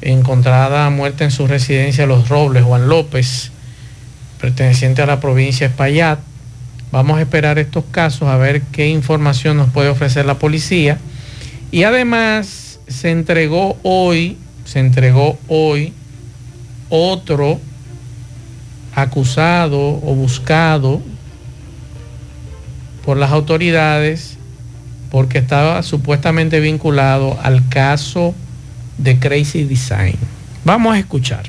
encontrada 0.00 0.88
muerta 0.88 1.24
en 1.24 1.30
su 1.30 1.46
residencia 1.46 2.06
Los 2.06 2.30
Robles, 2.30 2.64
Juan 2.64 2.88
López, 2.88 3.52
perteneciente 4.40 5.02
a 5.02 5.06
la 5.06 5.20
provincia 5.20 5.68
de 5.68 5.72
Espaillat. 5.72 6.18
Vamos 6.90 7.18
a 7.18 7.20
esperar 7.20 7.58
estos 7.58 7.84
casos 7.90 8.28
a 8.28 8.38
ver 8.38 8.62
qué 8.62 8.88
información 8.88 9.58
nos 9.58 9.70
puede 9.70 9.90
ofrecer 9.90 10.24
la 10.24 10.38
policía. 10.38 10.98
Y 11.70 11.84
además 11.84 12.80
se 12.88 13.10
entregó 13.10 13.76
hoy, 13.82 14.38
se 14.64 14.78
entregó 14.78 15.38
hoy 15.48 15.92
otro 16.88 17.60
acusado 18.94 19.78
o 19.78 20.14
buscado 20.14 21.02
por 23.04 23.18
las 23.18 23.32
autoridades 23.32 24.31
porque 25.12 25.36
estaba 25.36 25.82
supuestamente 25.82 26.58
vinculado 26.58 27.38
al 27.42 27.68
caso 27.68 28.34
de 28.96 29.18
Crazy 29.18 29.64
Design. 29.64 30.16
Vamos 30.64 30.94
a 30.94 30.98
escuchar. 30.98 31.42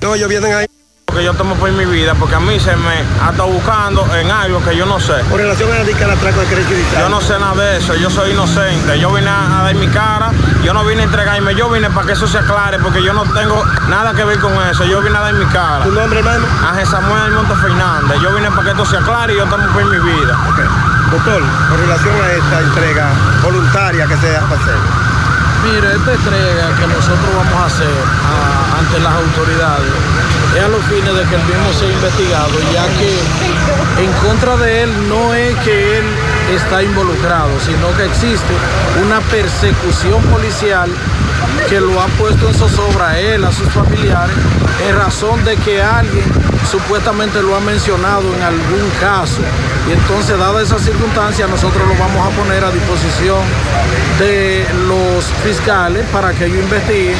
No, 0.00 0.14
ellos 0.14 0.28
vienen 0.28 0.54
ahí. 0.54 0.66
Que 1.12 1.24
yo 1.24 1.34
tomo 1.34 1.56
por 1.56 1.72
mi 1.72 1.86
vida, 1.86 2.14
porque 2.14 2.36
a 2.36 2.40
mí 2.40 2.60
se 2.60 2.76
me 2.76 3.02
ha 3.20 3.30
estado 3.30 3.48
buscando 3.48 4.06
en 4.14 4.30
algo 4.30 4.62
que 4.62 4.76
yo 4.76 4.86
no 4.86 5.00
sé. 5.00 5.14
Con 5.28 5.38
relación 5.38 5.68
a 5.72 5.82
la 5.82 6.04
al 6.04 6.10
atraco 6.12 6.38
de 6.38 6.46
Crazy 6.46 6.74
Design. 6.74 7.00
Yo 7.00 7.08
no 7.08 7.20
sé 7.20 7.36
nada 7.40 7.54
de 7.56 7.78
eso, 7.78 7.96
yo 7.96 8.10
soy 8.10 8.30
inocente. 8.30 9.00
Yo 9.00 9.12
vine 9.12 9.28
a, 9.28 9.58
a 9.58 9.62
dar 9.64 9.74
mi 9.74 9.88
cara, 9.88 10.30
yo 10.64 10.72
no 10.72 10.84
vine 10.84 11.00
a 11.00 11.04
entregarme, 11.06 11.56
yo 11.56 11.68
vine 11.70 11.90
para 11.90 12.06
que 12.06 12.12
eso 12.12 12.28
se 12.28 12.38
aclare, 12.38 12.78
porque 12.78 13.02
yo 13.02 13.12
no 13.12 13.24
tengo 13.32 13.64
nada 13.88 14.14
que 14.14 14.22
ver 14.22 14.38
con 14.38 14.52
eso. 14.68 14.84
Yo 14.84 15.02
vine 15.02 15.18
a 15.18 15.22
dar 15.22 15.34
mi 15.34 15.46
cara. 15.46 15.84
¿Tu 15.84 15.90
nombre, 15.90 16.20
hermano? 16.20 16.46
Ángel 16.64 16.86
Samuel 16.86 17.32
Monte 17.32 17.56
Fernández. 17.56 18.18
Yo 18.22 18.32
vine 18.36 18.48
para 18.50 18.62
que 18.62 18.70
esto 18.70 18.86
se 18.86 18.98
aclare 18.98 19.32
y 19.32 19.36
yo 19.38 19.46
tomo 19.46 19.66
por 19.72 19.84
mi 19.84 19.98
vida. 19.98 20.87
Doctor, 21.10 21.42
con 21.70 21.78
relación 21.80 22.14
a 22.20 22.32
esta 22.32 22.60
entrega 22.60 23.12
voluntaria 23.42 24.06
que 24.06 24.16
se 24.18 24.30
va 24.30 24.40
a 24.40 24.60
hacer. 24.60 24.76
Mire, 25.64 25.96
esta 25.96 26.12
entrega 26.12 26.76
que 26.76 26.86
nosotros 26.86 27.34
vamos 27.34 27.54
a 27.54 27.66
hacer 27.66 27.88
ante 28.78 29.00
las 29.00 29.12
autoridades 29.14 29.90
es 30.54 30.62
a 30.62 30.68
los 30.68 30.84
fines 30.84 31.14
de 31.14 31.24
que 31.24 31.34
el 31.34 31.44
mismo 31.44 31.72
sea 31.72 31.90
investigado, 31.90 32.52
ya 32.72 32.86
que 32.98 34.04
en 34.04 34.12
contra 34.26 34.56
de 34.58 34.82
él 34.82 35.08
no 35.08 35.34
es 35.34 35.56
que 35.60 35.98
él 35.98 36.04
está 36.54 36.82
involucrado, 36.82 37.58
sino 37.60 37.90
que 37.96 38.04
existe 38.04 38.54
una 39.02 39.20
persecución 39.22 40.22
policial 40.24 40.90
que 41.68 41.80
lo 41.80 42.00
ha 42.00 42.06
puesto 42.06 42.48
en 42.48 42.54
zozobra 42.54 43.10
a 43.10 43.18
él, 43.18 43.44
a 43.44 43.52
sus 43.52 43.68
familiares, 43.68 44.34
en 44.88 44.96
razón 44.96 45.44
de 45.44 45.56
que 45.56 45.82
alguien 45.82 46.24
supuestamente 46.70 47.42
lo 47.42 47.56
ha 47.56 47.60
mencionado 47.60 48.34
en 48.34 48.42
algún 48.42 48.90
caso. 49.00 49.40
Y 49.88 49.92
entonces, 49.92 50.38
dada 50.38 50.62
esa 50.62 50.78
circunstancia, 50.78 51.46
nosotros 51.46 51.86
lo 51.88 51.94
vamos 51.94 52.26
a 52.26 52.36
poner 52.36 52.64
a 52.64 52.70
disposición 52.70 53.40
de 54.18 54.66
los 54.86 55.24
fiscales 55.44 56.04
para 56.12 56.32
que 56.32 56.46
ellos 56.46 56.62
investiguen 56.62 57.16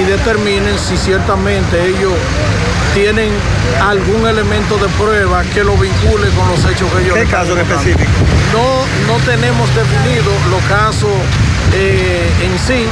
y 0.00 0.04
determinen 0.04 0.78
si 0.78 0.96
ciertamente 0.96 1.86
ellos 1.86 2.12
tienen 2.94 3.32
algún 3.82 4.26
elemento 4.26 4.76
de 4.78 4.88
prueba 4.90 5.42
que 5.52 5.64
lo 5.64 5.76
vincule 5.76 6.28
con 6.30 6.48
los 6.48 6.64
hechos 6.64 6.90
que 6.92 7.02
ellos 7.02 7.16
¿Qué 7.16 7.26
caso 7.26 7.52
en 7.52 7.58
específico? 7.58 8.10
No, 8.52 9.12
no 9.12 9.18
tenemos 9.24 9.68
definido 9.74 10.30
los 10.50 10.62
casos 10.64 11.10
eh, 11.72 12.30
en 12.44 12.58
sí, 12.58 12.86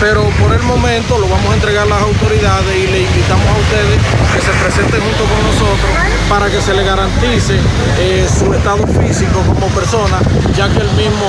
pero 0.00 0.22
por 0.40 0.52
el 0.52 0.62
momento 0.62 1.18
lo 1.18 1.26
vamos 1.28 1.50
a 1.50 1.54
entregar 1.54 1.84
a 1.84 1.86
las 1.86 2.02
autoridades 2.02 2.76
y 2.76 2.86
le 2.86 3.00
invitamos 3.02 3.46
a 3.46 3.58
ustedes 3.58 3.98
que 4.34 4.40
se 4.40 4.52
presenten 4.62 5.00
junto 5.00 5.24
con 5.24 5.42
nosotros 5.42 5.90
para 6.28 6.50
que 6.50 6.60
se 6.60 6.74
le 6.74 6.84
garantice 6.84 7.56
eh, 7.98 8.26
su 8.28 8.52
estado 8.52 8.86
físico 8.86 9.40
como 9.46 9.66
persona, 9.68 10.18
ya 10.54 10.68
que 10.68 10.78
él 10.80 10.90
mismo 10.92 11.26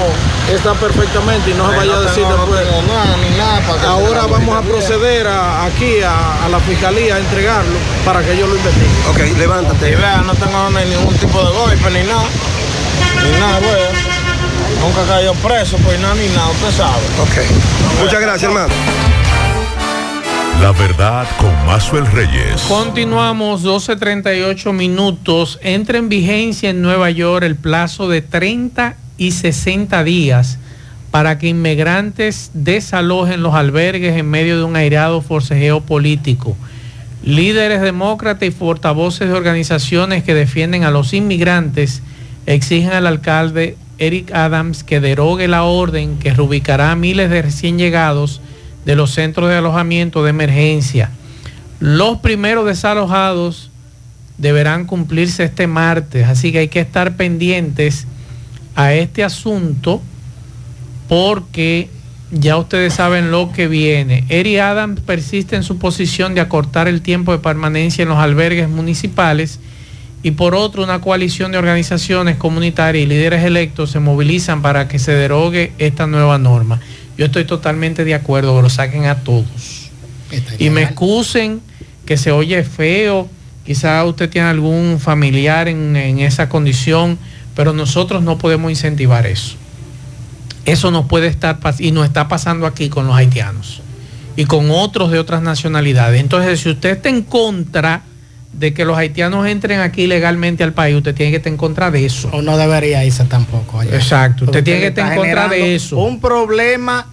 está 0.52 0.74
perfectamente 0.74 1.52
y 1.52 1.54
no 1.54 1.70
se 1.70 1.78
vaya 1.78 1.94
a 1.94 2.02
decir 2.02 2.24
después. 2.48 2.68
Ahora 3.88 4.22
vamos 4.28 4.56
a 4.58 4.62
proceder 4.62 5.28
a- 5.28 5.64
aquí 5.66 6.02
a, 6.02 6.46
a 6.46 6.50
la 6.50 6.60
fiscalía 6.60 7.16
a 7.16 7.20
entregarlo 7.20 7.78
para 8.06 8.22
que 8.24 8.34
ellos 8.34 8.50
lo 8.50 8.56
investiguen. 8.56 8.92
Ok, 9.10 9.38
levántate. 9.38 9.92
Y 9.92 9.96
vea, 9.96 10.22
no 10.26 10.34
tengo 10.36 10.70
ni 10.72 10.86
ningún 10.96 11.16
tipo 11.16 11.42
de 11.44 11.52
golpe 11.52 11.90
ni 11.92 12.04
nada. 12.04 12.26
Ni 13.24 13.40
nada, 13.40 13.60
vea. 13.60 14.17
Nunca 14.82 15.06
caído 15.08 15.34
preso, 15.36 15.78
pues 15.78 16.00
nada 16.00 16.16
ni 16.16 16.28
nada, 16.28 16.50
usted 16.50 16.72
sabe. 16.72 17.04
Ok. 17.22 18.04
Muchas 18.04 18.22
gracias, 18.22 18.44
hermano. 18.44 18.74
La 20.62 20.72
verdad 20.72 21.28
con 21.38 21.54
Mazuel 21.68 22.06
Reyes. 22.08 22.62
Continuamos 22.68 23.64
12.38 23.64 24.74
minutos. 24.74 25.60
Entra 25.62 26.00
en 26.00 26.10
vigencia 26.10 26.72
en 26.72 26.82
Nueva 26.82 27.12
York 27.12 27.44
el 27.44 27.56
plazo 27.56 28.10
de 28.10 28.22
30 28.22 28.96
y 29.18 29.32
60 29.32 30.04
días 30.04 30.58
para 31.12 31.38
que 31.38 31.48
inmigrantes 31.48 32.52
desalojen 32.54 33.44
los 33.44 33.54
albergues 33.54 34.18
en 34.18 34.30
medio 34.30 34.58
de 34.58 34.64
un 34.64 34.76
airado 34.76 35.22
forcejeo 35.22 35.82
político. 35.82 36.58
Líderes 37.24 37.82
demócratas 37.82 38.48
y 38.48 38.52
portavoces 38.52 39.28
de 39.28 39.34
organizaciones 39.34 40.24
que 40.24 40.34
defienden 40.34 40.84
a 40.84 40.92
los 40.92 41.14
inmigrantes 41.14 42.02
exigen 42.46 42.94
al 42.94 43.08
alcalde 43.08 43.78
Eric 43.98 44.32
Adams 44.34 44.84
que 44.84 45.00
derogue 45.00 45.48
la 45.48 45.64
orden 45.64 46.20
que 46.20 46.34
reubicará 46.34 46.92
a 46.92 46.96
miles 46.96 47.30
de 47.30 47.42
recién 47.42 47.78
llegados 47.78 48.42
de 48.86 48.96
los 48.96 49.12
centros 49.12 49.50
de 49.50 49.56
alojamiento 49.56 50.24
de 50.24 50.30
emergencia. 50.30 51.12
Los 51.80 52.20
primeros 52.20 52.66
desalojados 52.66 53.70
deberán 54.38 54.86
cumplirse 54.86 55.44
este 55.44 55.68
martes, 55.68 56.28
así 56.28 56.52
que 56.52 56.60
hay 56.60 56.68
que 56.68 56.80
estar 56.80 57.16
pendientes 57.16 58.08
a 58.76 58.94
este 58.94 59.24
asunto 59.24 60.02
porque 61.08 61.90
ya 62.32 62.58
ustedes 62.58 62.94
saben 62.94 63.32
lo 63.32 63.52
que 63.52 63.68
viene. 63.68 64.26
Eri 64.30 64.58
Adams 64.58 65.00
persiste 65.02 65.56
en 65.56 65.64
su 65.64 65.80
posición 65.80 66.36
de 66.36 66.42
acortar 66.42 66.88
el 66.88 67.02
tiempo 67.02 67.32
de 67.32 67.40
permanencia 67.40 68.04
en 68.04 68.10
los 68.10 68.18
albergues 68.18 68.70
municipales 68.70 69.60
y 70.24 70.32
por 70.32 70.56
otro 70.56 70.84
una 70.84 71.00
coalición 71.00 71.52
de 71.52 71.58
organizaciones 71.58 72.38
comunitarias 72.38 73.04
y 73.04 73.08
líderes 73.08 73.44
electos 73.44 73.92
se 73.92 74.00
movilizan 74.00 74.62
para 74.62 74.88
que 74.88 75.00
se 75.00 75.14
derogue 75.14 75.72
esta 75.78 76.08
nueva 76.08 76.38
norma. 76.38 76.80
Yo 77.18 77.26
estoy 77.26 77.46
totalmente 77.46 78.04
de 78.04 78.16
acuerdo, 78.16 78.56
que 78.56 78.62
lo 78.62 78.70
saquen 78.70 79.06
a 79.06 79.24
todos. 79.24 79.90
Y 80.60 80.70
me 80.70 80.84
excusen 80.84 81.62
que 82.06 82.18
se 82.18 82.32
oye 82.32 82.64
feo, 82.64 83.30
quizá 83.66 84.04
usted 84.06 84.30
tiene 84.30 84.48
algún 84.48 85.00
familiar 85.00 85.68
en, 85.68 85.96
en 85.96 86.20
esa 86.20 86.50
condición, 86.50 87.18
pero 87.56 87.74
nosotros 87.74 88.24
no 88.24 88.38
podemos 88.38 88.70
incentivar 88.70 89.26
eso. 89.26 89.56
Eso 90.66 90.92
no 90.92 91.08
puede 91.08 91.28
estar 91.28 91.60
y 91.80 91.92
nos 91.92 92.06
está 92.06 92.28
pasando 92.28 92.68
aquí 92.68 92.90
con 92.90 93.08
los 93.08 93.16
haitianos 93.16 93.82
y 94.36 94.46
con 94.46 94.70
otros 94.70 95.12
de 95.12 95.18
otras 95.18 95.42
nacionalidades. 95.42 96.22
Entonces, 96.22 96.60
si 96.60 96.70
usted 96.70 96.90
está 96.92 97.10
en 97.10 97.24
contra 97.24 98.04
de 98.58 98.74
que 98.74 98.86
los 98.86 98.98
haitianos 98.98 99.48
entren 99.48 99.80
aquí 99.80 100.08
legalmente 100.08 100.64
al 100.64 100.74
país, 100.74 100.96
usted 100.96 101.14
tiene 101.14 101.32
que 101.32 101.38
estar 101.38 101.52
en 101.52 101.58
contra 101.58 101.92
de 101.92 102.06
eso. 102.06 102.30
O 102.34 102.42
no 102.42 102.58
debería 102.58 103.06
irse 103.06 103.24
tampoco. 103.26 103.80
allá. 103.80 103.96
Exacto, 103.96 104.46
usted 104.46 104.64
tiene 104.64 104.80
que 104.82 104.88
estar 104.88 105.12
en 105.14 105.18
contra 105.20 105.48
de 105.48 105.76
eso. 105.76 105.98
Un 106.00 106.20
problema 106.20 107.08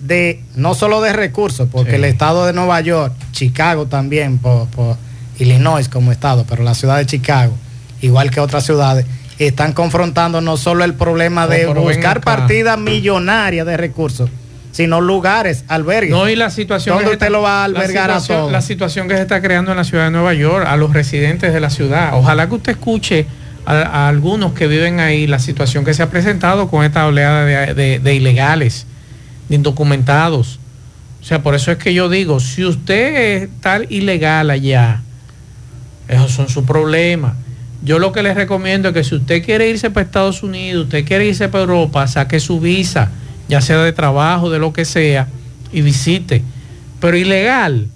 de 0.00 0.40
no 0.54 0.74
solo 0.74 1.00
de 1.00 1.12
recursos, 1.12 1.68
porque 1.70 1.90
Sí. 1.90 1.96
el 1.96 2.04
estado 2.04 2.46
de 2.46 2.52
Nueva 2.52 2.80
York, 2.80 3.12
Chicago 3.32 3.86
también, 3.86 4.38
por, 4.38 4.68
por 4.68 4.96
Illinois 5.40 5.88
como 5.88 6.12
estado, 6.12 6.44
pero 6.48 6.62
la 6.62 6.74
ciudad 6.74 6.96
de 6.98 7.06
Chicago, 7.06 7.52
igual 8.00 8.30
que 8.30 8.38
otras 8.38 8.64
ciudades, 8.64 9.04
están 9.40 9.72
confrontando 9.72 10.40
no 10.40 10.56
solo 10.56 10.84
el 10.84 10.94
problema 10.94 11.42
No, 11.46 11.50
de 11.50 11.66
buscar 11.66 12.20
partidas 12.20 12.78
millonarias 12.78 13.66
de 13.66 13.76
recursos, 13.76 14.30
sino 14.78 15.00
lugares, 15.00 15.64
albergues. 15.66 16.10
No, 16.12 16.28
y 16.28 16.36
la 16.36 16.50
situación 16.50 16.94
¿Dónde 16.98 17.10
usted 17.10 17.26
está- 17.26 17.30
lo 17.30 17.42
va 17.42 17.64
a 17.64 17.68
la 17.68 17.80
albergar 17.80 18.12
a 18.12 18.20
todos? 18.20 18.52
La 18.52 18.62
situación 18.62 19.08
que 19.08 19.16
se 19.16 19.22
está 19.22 19.42
creando 19.42 19.72
en 19.72 19.76
la 19.76 19.82
ciudad 19.82 20.04
de 20.04 20.12
Nueva 20.12 20.34
York, 20.34 20.64
a 20.68 20.76
los 20.76 20.92
residentes 20.92 21.52
de 21.52 21.58
la 21.58 21.68
ciudad. 21.70 22.12
Ojalá 22.14 22.48
que 22.48 22.54
usted 22.54 22.72
escuche 22.72 23.26
a, 23.66 23.72
a 23.74 24.08
algunos 24.08 24.52
que 24.52 24.68
viven 24.68 25.00
ahí 25.00 25.26
la 25.26 25.40
situación 25.40 25.84
que 25.84 25.94
se 25.94 26.04
ha 26.04 26.10
presentado 26.10 26.68
con 26.68 26.84
esta 26.84 27.06
oleada 27.08 27.44
de, 27.44 27.74
de- 27.74 27.98
de 27.98 28.14
ilegales, 28.14 28.86
de 29.48 29.56
indocumentados. 29.56 30.60
O 31.20 31.24
sea, 31.24 31.42
por 31.42 31.56
eso 31.56 31.72
es 31.72 31.78
que 31.78 31.92
yo 31.92 32.08
digo, 32.08 32.38
si 32.38 32.64
usted 32.64 33.42
es 33.42 33.48
tal 33.60 33.86
ilegal 33.90 34.48
allá, 34.50 35.00
esos 36.06 36.30
son 36.30 36.48
sus 36.48 36.62
problemas. 36.64 37.32
Yo 37.82 37.98
lo 37.98 38.12
que 38.12 38.22
les 38.22 38.36
recomiendo 38.36 38.88
es 38.90 38.94
que 38.94 39.02
si 39.02 39.16
usted 39.16 39.44
quiere 39.44 39.68
irse 39.68 39.90
para 39.90 40.06
Estados 40.06 40.44
Unidos, 40.44 40.84
usted 40.84 41.04
quiere 41.04 41.26
irse 41.26 41.48
para 41.48 41.62
Europa, 41.64 42.06
saque 42.06 42.38
su 42.38 42.60
visa, 42.60 43.10
ya 43.48 43.60
sea 43.60 43.78
de 43.78 43.92
trabajo, 43.92 44.50
de 44.50 44.58
lo 44.58 44.72
que 44.72 44.84
sea, 44.84 45.28
y 45.72 45.80
visite. 45.82 46.42
Pero 47.00 47.16
ilegal, 47.16 47.88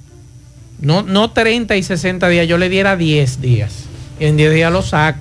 no, 0.80 1.02
no 1.02 1.30
30 1.30 1.76
y 1.76 1.82
60 1.82 2.28
días, 2.28 2.48
yo 2.48 2.58
le 2.58 2.68
diera 2.68 2.96
10 2.96 3.40
días. 3.40 3.84
Y 4.20 4.26
en 4.26 4.36
10 4.36 4.52
días 4.54 4.72
lo 4.72 4.82
saco. 4.82 5.18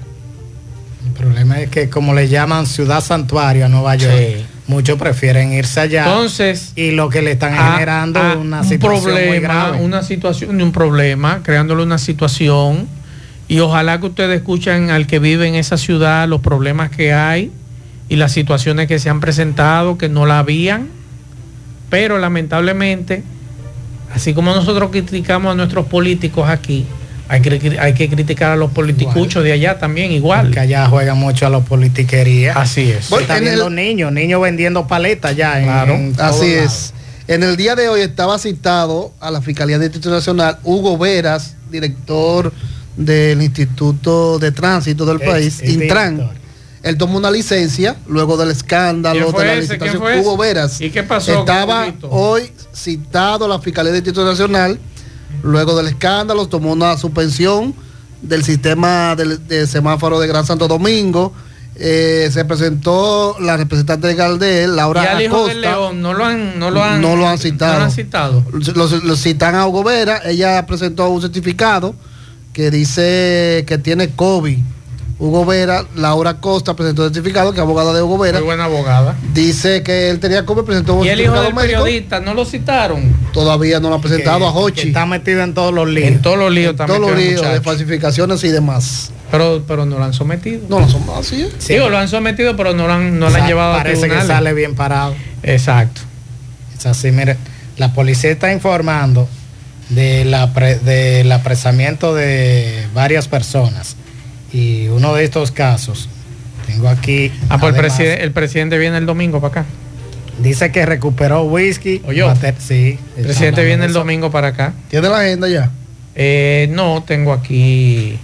El 1.05 1.13
problema 1.13 1.59
es 1.59 1.69
que 1.69 1.89
como 1.89 2.13
le 2.13 2.27
llaman 2.27 2.65
ciudad 2.65 3.01
santuario 3.01 3.65
a 3.65 3.69
Nueva 3.69 3.95
York, 3.95 4.13
Sí. 4.15 4.45
muchos 4.67 4.97
prefieren 4.99 5.51
irse 5.51 5.79
allá. 5.79 6.05
Entonces, 6.05 6.73
y 6.75 6.91
lo 6.91 7.09
que 7.09 7.21
le 7.21 7.31
están 7.31 7.53
a- 7.55 7.73
generando 7.73 8.19
a 8.21 8.35
una 8.37 8.61
un 8.61 8.67
situación 8.67 9.13
muy 9.13 9.21
problema, 9.21 9.39
grave. 9.41 9.81
una 9.83 10.03
situación 10.03 10.57
de 10.57 10.63
un 10.63 10.71
problema, 10.71 11.41
creándole 11.43 11.83
una 11.83 11.97
situación 11.97 12.87
y 13.47 13.59
ojalá 13.59 13.99
que 13.99 14.05
ustedes 14.07 14.37
escuchen 14.37 14.91
al 14.91 15.07
que 15.07 15.19
vive 15.19 15.47
en 15.47 15.55
esa 15.55 15.77
ciudad 15.77 16.27
los 16.27 16.41
problemas 16.41 16.89
que 16.91 17.13
hay 17.13 17.51
y 18.11 18.17
las 18.17 18.33
situaciones 18.33 18.87
que 18.89 18.99
se 18.99 19.09
han 19.09 19.21
presentado 19.21 19.97
que 19.97 20.09
no 20.09 20.25
la 20.25 20.39
habían, 20.39 20.89
pero 21.89 22.17
lamentablemente, 22.19 23.23
así 24.13 24.33
como 24.33 24.53
nosotros 24.53 24.89
criticamos 24.91 25.53
a 25.53 25.55
nuestros 25.55 25.85
políticos 25.85 26.49
aquí, 26.49 26.85
hay 27.29 27.39
que, 27.41 27.79
hay 27.79 27.93
que 27.93 28.09
criticar 28.09 28.51
a 28.51 28.55
los 28.57 28.71
politicuchos 28.71 29.41
de 29.45 29.53
allá 29.53 29.79
también 29.79 30.11
igual. 30.11 30.51
Que 30.51 30.59
allá 30.59 30.87
juegan 30.87 31.17
mucho 31.17 31.47
a 31.47 31.49
los 31.49 31.63
politiquerías. 31.65 32.57
Así 32.57 32.91
es. 32.91 33.05
Se 33.05 33.15
está 33.15 33.37
en 33.37 33.45
viendo 33.45 33.67
el- 33.67 33.75
niños, 33.75 34.11
niños 34.11 34.41
vendiendo 34.41 34.85
paletas 34.87 35.33
ya. 35.37 35.61
Claro. 35.63 35.93
en 35.93 36.13
Así 36.19 36.47
es. 36.51 36.93
En 37.29 37.43
el 37.43 37.55
día 37.55 37.75
de 37.75 37.87
hoy 37.87 38.01
estaba 38.01 38.37
citado 38.39 39.13
a 39.21 39.31
la 39.31 39.41
Fiscalía 39.41 39.79
de 39.79 39.85
Instituto 39.85 40.13
Nacional 40.15 40.57
Hugo 40.65 40.97
Veras, 40.97 41.55
director 41.71 42.51
del 42.97 43.41
Instituto 43.41 44.37
de 44.37 44.51
Tránsito 44.51 45.05
del 45.05 45.21
El- 45.21 45.27
país, 45.29 45.61
Intran. 45.63 46.17
director. 46.17 46.40
Él 46.83 46.97
tomó 46.97 47.17
una 47.17 47.29
licencia 47.29 47.95
luego 48.07 48.37
del 48.37 48.49
escándalo 48.49 49.19
¿Quién 49.19 49.31
fue 49.31 49.43
de 49.43 49.55
la 49.55 49.61
licitación. 49.61 50.19
Hugo 50.19 50.37
Veras. 50.37 50.81
¿Y 50.81 50.89
qué 50.89 51.03
pasó 51.03 51.39
Estaba 51.39 51.93
hoy 52.09 52.51
citado 52.73 53.45
a 53.45 53.47
la 53.47 53.59
Fiscalía 53.59 53.91
de 53.91 53.99
Instituto 53.99 54.25
Nacional 54.25 54.79
luego 55.43 55.75
del 55.75 55.87
escándalo, 55.87 56.47
tomó 56.47 56.71
una 56.73 56.97
suspensión 56.97 57.73
del 58.21 58.43
sistema 58.43 59.15
del, 59.15 59.47
de 59.47 59.67
semáforo 59.67 60.19
de 60.19 60.27
Gran 60.27 60.45
Santo 60.45 60.67
Domingo. 60.67 61.33
Eh, 61.75 62.29
se 62.31 62.43
presentó 62.45 63.37
la 63.39 63.57
representante 63.57 64.07
legal 64.07 64.37
de 64.37 64.65
él, 64.65 64.75
Laura 64.75 65.03
y 65.03 65.07
al 65.07 65.21
hijo 65.21 65.35
Acosta. 65.35 65.53
del 65.53 65.61
León 65.61 66.01
no 66.01 66.13
lo 66.13 66.25
han, 66.25 66.59
no 66.59 66.69
lo 66.69 66.83
han, 66.83 67.01
No 67.01 67.15
lo 67.15 67.27
han 67.27 67.37
citado. 67.37 67.73
no 67.73 67.79
lo 67.79 67.85
han 67.85 67.91
citado. 67.91 68.43
Los 68.51 69.19
citan 69.21 69.55
a 69.55 69.65
Hugo 69.65 69.83
Vera, 69.83 70.21
ella 70.25 70.63
presentó 70.65 71.09
un 71.09 71.21
certificado 71.21 71.95
que 72.53 72.69
dice 72.69 73.63
que 73.67 73.77
tiene 73.77 74.09
COVID. 74.09 74.59
Hugo 75.23 75.45
Vera, 75.45 75.85
Laura 75.95 76.37
Costa 76.39 76.75
presentó 76.75 77.05
el 77.05 77.13
certificado, 77.13 77.51
que 77.51 77.59
es 77.59 77.61
abogada 77.61 77.93
de 77.93 78.01
Hugo 78.01 78.17
Vera. 78.17 78.39
Muy 78.39 78.45
buena 78.47 78.63
abogada. 78.65 79.15
Dice 79.35 79.83
que 79.83 80.09
él 80.09 80.19
tenía 80.19 80.47
COVID, 80.47 80.63
presentó 80.63 80.95
un 80.95 81.05
Y 81.05 81.09
el 81.09 81.21
hijo 81.21 81.33
del 81.33 81.53
médico. 81.53 81.83
periodista, 81.83 82.19
¿no 82.19 82.33
lo 82.33 82.43
citaron? 82.43 83.15
Todavía 83.31 83.79
no 83.79 83.89
lo 83.89 83.95
ha 83.97 84.01
presentado 84.01 84.39
Que- 84.39 84.45
a 84.45 84.49
Hochi. 84.49 84.81
que 84.81 84.87
está 84.87 85.05
metido 85.05 85.43
en 85.43 85.53
todos 85.53 85.71
los 85.75 85.87
líos. 85.87 86.07
En 86.07 86.23
todos 86.23 86.39
los 86.39 86.51
líos 86.51 86.71
En 86.71 86.77
también. 86.77 86.99
todos 87.01 87.11
los 87.11 87.19
líos 87.23 87.41
de 87.53 87.61
falsificaciones 87.61 88.43
y 88.43 88.47
demás. 88.47 89.11
Pero, 89.29 89.63
pero 89.67 89.85
no 89.85 89.99
lo 89.99 90.03
han 90.03 90.13
sometido. 90.13 90.61
No, 90.67 90.89
son 90.89 91.03
así. 91.15 91.43
¿eh? 91.43 91.49
Sí. 91.59 91.73
Digo, 91.73 91.89
lo 91.89 91.99
han 91.99 92.07
sometido, 92.07 92.57
pero 92.57 92.73
no 92.73 92.87
lo 92.87 92.93
han, 92.93 93.19
no 93.19 93.29
lo 93.29 93.35
han 93.35 93.45
llevado 93.47 93.75
a 93.75 93.77
Parece 93.77 94.09
que 94.09 94.21
sale 94.23 94.53
bien 94.53 94.73
parado. 94.73 95.13
Exacto. 95.43 96.01
Es 96.77 96.85
así, 96.87 97.11
mire, 97.11 97.37
la 97.77 97.93
policía 97.93 98.31
está 98.31 98.51
informando 98.51 99.29
de 99.89 100.25
la 100.25 100.51
pre- 100.51 100.79
del 100.79 101.31
apresamiento 101.31 102.15
de 102.15 102.87
varias 102.95 103.27
personas. 103.27 103.97
Y 104.53 104.87
uno 104.89 105.13
de 105.15 105.23
estos 105.23 105.51
casos, 105.51 106.09
tengo 106.67 106.89
aquí. 106.89 107.31
Ah, 107.49 107.57
pues 107.57 107.73
el, 107.75 107.79
preside- 107.81 108.21
el 108.23 108.31
presidente 108.31 108.77
viene 108.77 108.97
el 108.97 109.05
domingo 109.05 109.39
para 109.39 109.61
acá. 109.61 109.65
Dice 110.39 110.71
que 110.71 110.85
recuperó 110.85 111.43
whisky. 111.43 111.99
Bater- 111.99 112.55
sí. 112.59 112.97
El 113.17 113.23
presidente 113.25 113.63
viene 113.63 113.85
el 113.85 113.93
domingo 113.93 114.31
para 114.31 114.47
acá. 114.49 114.73
¿Tiene 114.89 115.07
la 115.09 115.19
agenda 115.19 115.47
ya? 115.47 115.69
Eh, 116.15 116.67
no, 116.71 117.03
tengo 117.05 117.31
aquí. 117.33 118.17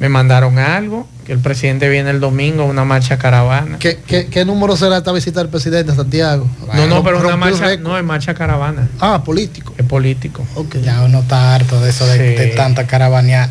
Me 0.00 0.08
mandaron 0.08 0.58
algo. 0.58 1.08
Que 1.24 1.32
el 1.32 1.38
presidente 1.38 1.88
viene 1.88 2.10
el 2.10 2.20
domingo, 2.20 2.66
una 2.66 2.84
marcha 2.84 3.16
caravana. 3.16 3.78
¿Qué, 3.78 3.98
qué, 4.06 4.26
qué 4.26 4.44
número 4.44 4.76
será 4.76 4.98
esta 4.98 5.10
visita 5.10 5.40
del 5.40 5.48
presidente 5.48 5.92
a 5.92 5.94
Santiago? 5.94 6.46
No, 6.74 6.86
no, 6.86 7.02
pero 7.02 7.18
una 7.20 7.36
marcha, 7.36 7.64
récord. 7.64 7.82
no 7.82 7.96
es 7.96 8.04
marcha 8.04 8.34
caravana, 8.34 8.88
Ah, 9.00 9.22
político. 9.24 9.72
es 9.78 9.86
político. 9.86 10.44
Ok. 10.54 10.76
Ya 10.82 11.02
uno 11.02 11.20
está 11.20 11.54
harto 11.54 11.80
de 11.80 11.88
eso, 11.88 12.06
de, 12.06 12.18
Sí. 12.18 12.42
de 12.42 12.46
tanta 12.48 12.86
caravanear. 12.86 13.48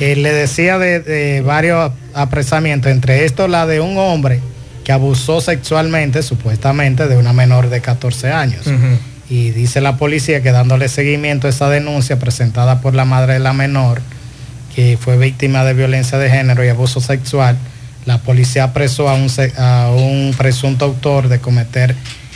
Eh, 0.00 0.16
le 0.16 0.32
decía 0.32 0.78
de, 0.78 1.00
de 1.00 1.40
varios 1.42 1.92
apresamientos, 2.14 2.90
entre 2.90 3.24
estos 3.24 3.48
la 3.48 3.66
de 3.66 3.80
un 3.80 3.96
hombre 3.98 4.40
que 4.84 4.92
abusó 4.92 5.40
sexualmente, 5.40 6.22
supuestamente, 6.22 7.06
de 7.06 7.16
una 7.16 7.32
menor 7.32 7.70
de 7.70 7.80
14 7.80 8.32
años. 8.32 8.66
Y 9.28 9.50
dice 9.50 9.80
la 9.80 9.96
policía 9.96 10.42
que 10.42 10.52
dándole 10.52 10.88
seguimiento 10.88 11.46
a 11.46 11.50
esa 11.50 11.70
denuncia 11.70 12.18
presentada 12.18 12.80
por 12.80 12.94
la 12.94 13.04
madre 13.04 13.34
de 13.34 13.38
la 13.38 13.52
menor, 13.52 14.00
que 14.74 14.98
fue 15.00 15.16
víctima 15.16 15.64
de 15.64 15.74
violencia 15.74 16.18
de 16.18 16.30
género 16.30 16.64
y 16.64 16.68
abuso 16.68 17.00
sexual, 17.00 17.56
la 18.04 18.18
policía 18.18 18.64
apresó 18.64 19.08
a 19.08 19.14
un, 19.14 19.28
a 19.56 19.90
un 19.94 20.34
presunto 20.36 20.84
autor 20.84 21.28
de 21.28 21.38
cometer 21.38 21.94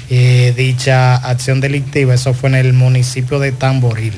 eh, 0.09 0.55
dicha 0.57 1.17
acción 1.17 1.61
delictiva. 1.61 2.15
Eso 2.15 2.33
fue 2.35 2.51
en 2.51 2.55
el 2.55 2.73
municipio 2.73 3.41
de 3.41 3.53
Tamboril. 3.53 4.15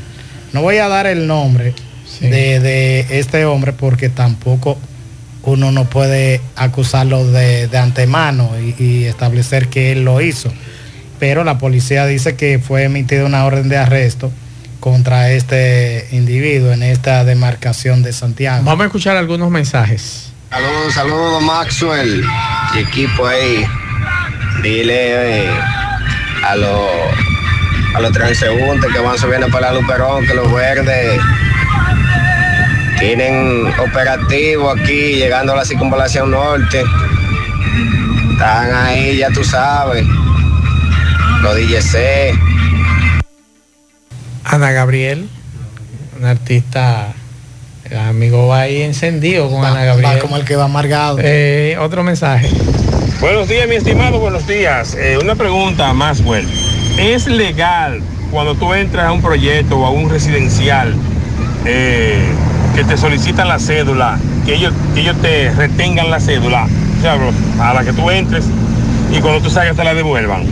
No 0.52 0.62
voy 0.62 0.76
a 0.76 0.88
dar 0.88 1.06
el 1.06 1.26
nombre 1.26 1.72
Sí. 2.18 2.26
de, 2.28 2.60
de 2.60 3.06
este 3.18 3.44
hombre 3.44 3.72
porque 3.72 4.08
tampoco 4.08 4.78
uno 5.44 5.72
no 5.72 5.84
puede 5.84 6.40
acusarlo 6.56 7.24
de, 7.26 7.68
de 7.68 7.78
antemano 7.78 8.50
y, 8.60 8.74
y 8.82 9.04
establecer 9.04 9.68
que 9.68 9.92
él 9.92 10.04
lo 10.04 10.20
hizo. 10.20 10.52
Pero 11.18 11.42
la 11.44 11.58
policía 11.58 12.06
dice 12.06 12.36
que 12.36 12.58
fue 12.58 12.84
emitida 12.84 13.24
una 13.24 13.44
orden 13.44 13.68
de 13.68 13.76
arresto 13.76 14.30
contra 14.80 15.30
este 15.30 16.06
individuo 16.12 16.72
en 16.72 16.82
esta 16.82 17.24
demarcación 17.24 18.02
de 18.02 18.12
Santiago. 18.12 18.62
Vamos 18.64 18.82
a 18.84 18.86
escuchar 18.86 19.16
algunos 19.16 19.50
mensajes. 19.50 20.30
Saludos, 20.50 20.94
saludos 20.94 21.42
Maxwell 21.42 22.24
y 22.74 22.78
equipo 22.78 23.26
ahí. 23.26 23.64
Dile 24.62 25.44
eh, 25.44 25.50
a 26.44 26.56
los 26.56 26.88
a 27.94 28.00
los 28.00 28.12
transeúntes 28.12 28.92
que 28.92 28.98
van 29.00 29.18
subiendo 29.18 29.48
para 29.48 29.72
la 29.72 29.80
Luperón 29.80 30.26
que 30.26 30.34
los 30.34 30.52
verdes 30.52 31.18
tienen 32.98 33.66
operativo 33.78 34.70
aquí 34.70 35.14
llegando 35.16 35.52
a 35.52 35.56
la 35.56 35.64
circunvalación 35.64 36.30
norte. 36.30 36.82
Están 38.32 38.74
ahí, 38.74 39.18
ya 39.18 39.28
tú 39.30 39.44
sabes. 39.44 40.04
Los 41.42 41.56
DJC. 41.56 42.34
Ana 44.44 44.72
Gabriel, 44.72 45.28
una 46.18 46.30
artista, 46.30 47.12
el 47.90 47.98
amigo 47.98 48.48
va 48.48 48.60
ahí 48.60 48.82
encendido 48.82 49.50
con 49.50 49.62
Va- 49.62 49.68
Ana 49.70 49.80
va 49.80 49.84
Gabriel. 49.86 50.18
como 50.20 50.36
el 50.36 50.44
que 50.44 50.56
va 50.56 50.64
amargado. 50.64 51.18
Eh, 51.20 51.76
otro 51.78 52.02
mensaje. 52.02 52.48
Buenos 53.20 53.48
días, 53.48 53.68
mi 53.68 53.74
estimado, 53.76 54.18
buenos 54.18 54.46
días. 54.46 54.94
Eh, 54.98 55.18
una 55.22 55.34
pregunta, 55.34 55.92
Maxwell. 55.92 56.46
¿Es 56.98 57.26
legal 57.26 58.00
cuando 58.30 58.54
tú 58.54 58.72
entras 58.74 59.06
a 59.06 59.12
un 59.12 59.20
proyecto 59.20 59.78
o 59.78 59.86
a 59.86 59.90
un 59.90 60.08
residencial 60.08 60.94
eh, 61.64 62.24
que 62.78 62.84
te 62.84 62.96
solicitan 62.96 63.48
la 63.48 63.58
cédula, 63.58 64.20
que 64.46 64.54
ellos, 64.54 64.72
que 64.94 65.00
ellos 65.00 65.16
te 65.20 65.50
retengan 65.50 66.12
la 66.12 66.20
cédula, 66.20 66.68
o 66.98 67.02
sea, 67.02 67.18
a 67.68 67.74
la 67.74 67.82
que 67.82 67.92
tú 67.92 68.08
entres 68.08 68.44
y 69.10 69.18
cuando 69.18 69.42
tú 69.42 69.50
salgas 69.50 69.74
te 69.76 69.82
la 69.82 69.94
devuelvan? 69.94 70.44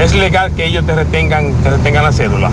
¿Es 0.00 0.14
legal 0.14 0.54
que 0.54 0.64
ellos 0.64 0.86
te 0.86 0.94
retengan, 0.94 1.52
te 1.62 1.68
retengan 1.68 2.04
la 2.04 2.12
cédula? 2.12 2.50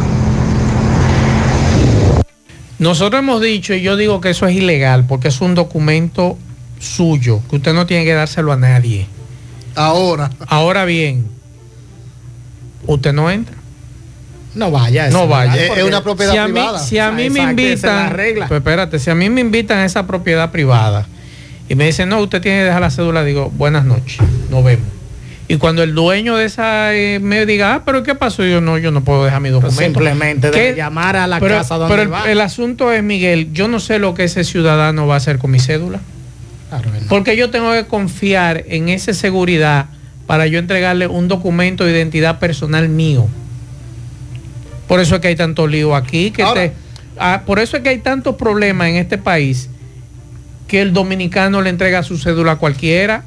Nosotros 2.77 3.19
hemos 3.19 3.41
dicho, 3.41 3.73
y 3.73 3.79
yo 3.79 3.95
digo 3.95 4.19
que 4.19 4.31
eso 4.31 4.47
es 4.47 4.55
ilegal, 4.57 5.05
porque 5.07 5.29
es 5.29 5.39
un 5.39 5.55
documento 5.55 6.37
suyo, 6.77 7.39
que 7.49 7.55
usted 7.55 7.73
no 7.73 7.85
tiene 7.85 8.03
que 8.03 8.11
dárselo 8.11 8.51
a 8.51 8.57
nadie. 8.57 9.07
Ahora. 9.75 10.29
Ahora 10.47 10.83
bien, 10.83 11.29
usted 12.85 13.13
no 13.13 13.31
entra. 13.31 13.55
No 14.55 14.69
vaya. 14.71 15.09
No 15.09 15.27
vaya. 15.27 15.55
Es- 15.55 15.77
es 15.77 15.83
una 15.83 16.03
propiedad 16.03 16.31
si 16.33 16.37
a 16.37 16.45
mí, 16.47 16.53
privada. 16.53 16.79
si 16.79 16.99
a 16.99 17.11
mí 17.11 17.29
me 17.29 17.39
Exacto, 17.41 17.61
es 17.61 17.67
invitan, 17.71 18.13
regla. 18.13 18.47
pues 18.47 18.57
espérate, 18.59 18.99
si 18.99 19.09
a 19.09 19.15
mí 19.15 19.29
me 19.29 19.41
invitan 19.41 19.79
a 19.79 19.85
esa 19.85 20.05
propiedad 20.05 20.51
privada 20.51 21.07
y 21.69 21.75
me 21.75 21.85
dicen, 21.85 22.09
no, 22.09 22.19
usted 22.21 22.41
tiene 22.41 22.59
que 22.59 22.63
dejar 22.65 22.81
la 22.81 22.91
cédula, 22.91 23.23
digo, 23.23 23.51
buenas 23.55 23.85
noches, 23.85 24.17
nos 24.51 24.63
vemos. 24.63 24.87
Y 25.47 25.57
cuando 25.57 25.83
el 25.83 25.93
dueño 25.93 26.35
de 26.37 26.45
esa 26.45 26.93
eh, 26.95 27.19
me 27.19 27.45
diga, 27.45 27.73
ah, 27.75 27.81
pero 27.85 28.01
¿qué 28.03 28.15
pasó? 28.15 28.45
Yo 28.45 28.61
no, 28.61 28.77
yo 28.77 28.91
no 28.91 29.03
puedo 29.03 29.25
dejar 29.25 29.41
mi 29.41 29.49
Pero 29.49 29.59
documento. 29.61 29.81
simplemente 29.99 30.51
de 30.51 30.73
llamar 30.75 31.17
a 31.17 31.27
la 31.27 31.39
pero, 31.39 31.55
casa 31.57 31.75
donde 31.75 31.91
pero 31.93 32.01
el, 32.03 32.13
va. 32.13 32.31
el 32.31 32.39
asunto 32.41 32.91
es, 32.93 33.03
Miguel, 33.03 33.51
yo 33.53 33.67
no 33.67 33.79
sé 33.81 33.99
lo 33.99 34.13
que 34.13 34.23
ese 34.23 34.43
ciudadano 34.45 35.05
va 35.05 35.15
a 35.15 35.17
hacer 35.17 35.39
con 35.39 35.51
mi 35.51 35.59
cédula. 35.59 35.99
Claro. 36.69 36.89
Porque 37.09 37.35
yo 37.35 37.49
tengo 37.49 37.71
que 37.73 37.85
confiar 37.85 38.63
en 38.67 38.89
esa 38.89 39.13
seguridad 39.13 39.87
para 40.27 40.47
yo 40.47 40.57
entregarle 40.59 41.07
un 41.07 41.27
documento 41.27 41.83
de 41.85 41.91
identidad 41.91 42.39
personal 42.39 42.87
mío. 42.87 43.27
Por 44.93 44.99
eso 44.99 45.15
es 45.15 45.21
que 45.21 45.29
hay 45.29 45.35
tanto 45.35 45.65
lío 45.65 45.95
aquí. 45.95 46.29
Que 46.29 46.43
Ahora- 46.43 46.61
te- 46.61 46.73
ah, 47.17 47.41
por 47.47 47.57
eso 47.57 47.77
es 47.77 47.81
que 47.83 47.89
hay 47.89 47.97
tantos 47.97 48.35
problemas 48.35 48.89
en 48.89 48.97
este 48.97 49.17
país 49.17 49.67
que 50.67 50.81
el 50.81 50.93
dominicano 50.93 51.63
le 51.63 51.71
entrega 51.71 52.03
su 52.03 52.19
cédula 52.19 52.51
a 52.51 52.55
cualquiera 52.57 53.23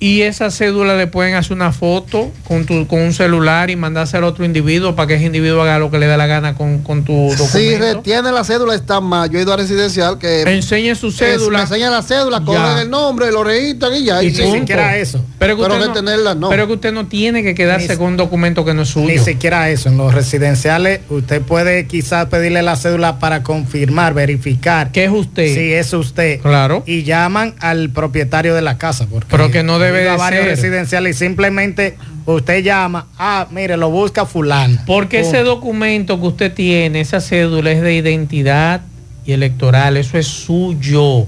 y 0.00 0.22
esa 0.22 0.50
cédula 0.50 0.96
le 0.96 1.06
pueden 1.08 1.34
hacer 1.34 1.52
una 1.54 1.72
foto 1.72 2.30
con, 2.44 2.66
tu, 2.66 2.86
con 2.86 3.00
un 3.00 3.12
celular 3.12 3.70
y 3.70 3.76
mandársela 3.76 4.26
a 4.26 4.30
otro 4.30 4.44
individuo 4.44 4.94
para 4.94 5.08
que 5.08 5.14
ese 5.14 5.24
individuo 5.24 5.62
haga 5.62 5.78
lo 5.78 5.90
que 5.90 5.98
le 5.98 6.06
dé 6.06 6.16
la 6.16 6.26
gana 6.26 6.54
con, 6.54 6.78
con 6.82 7.04
tu 7.04 7.12
documento. 7.12 7.46
Si 7.48 7.74
retiene 7.76 8.30
la 8.30 8.44
cédula 8.44 8.74
está 8.74 9.00
mal. 9.00 9.28
Yo 9.30 9.38
he 9.38 9.42
ido 9.42 9.52
a 9.52 9.56
residencial 9.56 10.18
que... 10.18 10.42
Enseñe 10.42 10.94
su 10.94 11.10
cédula. 11.10 11.58
me 11.58 11.62
enseña 11.64 11.90
la 11.90 12.02
cédula, 12.02 12.40
cogen 12.44 12.78
el 12.78 12.90
nombre, 12.90 13.32
lo 13.32 13.42
registran 13.42 13.94
y 13.96 14.04
ya. 14.04 14.22
Y 14.22 14.28
y 14.28 14.30
ni 14.30 14.52
siquiera 14.60 14.96
eso. 14.96 15.24
Pero 15.38 15.56
que, 15.56 15.62
Pero 15.62 15.74
usted, 15.74 15.88
retenerla 15.88 16.34
no, 16.34 16.40
no. 16.42 16.48
pero 16.50 16.66
que 16.66 16.74
usted 16.74 16.92
no 16.92 17.06
tiene 17.06 17.42
que 17.42 17.54
quedarse 17.54 17.88
Ni- 17.88 17.96
con 17.96 18.06
un 18.08 18.16
documento 18.16 18.64
que 18.64 18.74
no 18.74 18.82
es 18.82 18.88
suyo. 18.90 19.08
Ni 19.08 19.18
siquiera 19.18 19.68
eso. 19.70 19.88
En 19.88 19.96
los 19.96 20.14
residenciales, 20.14 21.00
usted 21.08 21.42
puede 21.42 21.86
quizás 21.86 22.26
pedirle 22.26 22.62
la 22.62 22.76
cédula 22.76 23.18
para 23.18 23.42
confirmar, 23.42 24.14
verificar 24.14 24.92
que 24.92 25.04
es 25.04 25.10
usted. 25.10 25.52
si 25.54 25.72
es 25.72 25.92
usted. 25.92 26.40
Claro. 26.40 26.82
Y 26.86 27.02
llaman 27.02 27.54
al 27.60 27.90
propietario 27.90 28.54
de 28.54 28.62
la 28.62 28.78
casa. 28.78 29.06
Porque 29.10 29.26
Pero 29.30 29.50
que 29.50 29.62
no 29.62 29.78
debe 29.78 29.87
ido 29.90 30.10
a 30.10 30.16
varios 30.16 30.44
residenciales 30.46 31.16
y 31.16 31.18
simplemente 31.18 31.96
usted 32.26 32.62
llama, 32.62 33.06
ah, 33.18 33.46
mire, 33.50 33.76
lo 33.76 33.90
busca 33.90 34.26
fulano. 34.26 34.78
Porque 34.86 35.20
ese 35.20 35.38
documento 35.42 36.20
que 36.20 36.26
usted 36.26 36.52
tiene, 36.52 37.00
esa 37.00 37.20
cédula 37.20 37.70
es 37.72 37.80
de 37.82 37.94
identidad 37.94 38.82
y 39.24 39.32
electoral, 39.32 39.96
eso 39.96 40.18
es 40.18 40.26
suyo. 40.26 41.26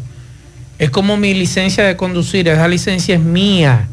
Es 0.78 0.90
como 0.90 1.16
mi 1.16 1.34
licencia 1.34 1.84
de 1.84 1.96
conducir, 1.96 2.48
esa 2.48 2.66
licencia 2.68 3.14
es 3.14 3.20
mía. 3.20 3.88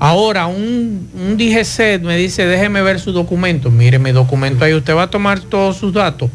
Ahora, 0.00 0.46
un, 0.46 1.08
un 1.14 1.36
DGC 1.36 2.00
me 2.02 2.16
dice, 2.16 2.46
déjeme 2.46 2.82
ver 2.82 3.00
su 3.00 3.12
documento. 3.12 3.70
Mire, 3.70 3.98
mi 3.98 4.12
documento 4.12 4.64
ahí, 4.64 4.74
usted 4.74 4.94
va 4.94 5.04
a 5.04 5.10
tomar 5.10 5.40
todos 5.40 5.76
sus 5.76 5.92
datos. 5.92 6.30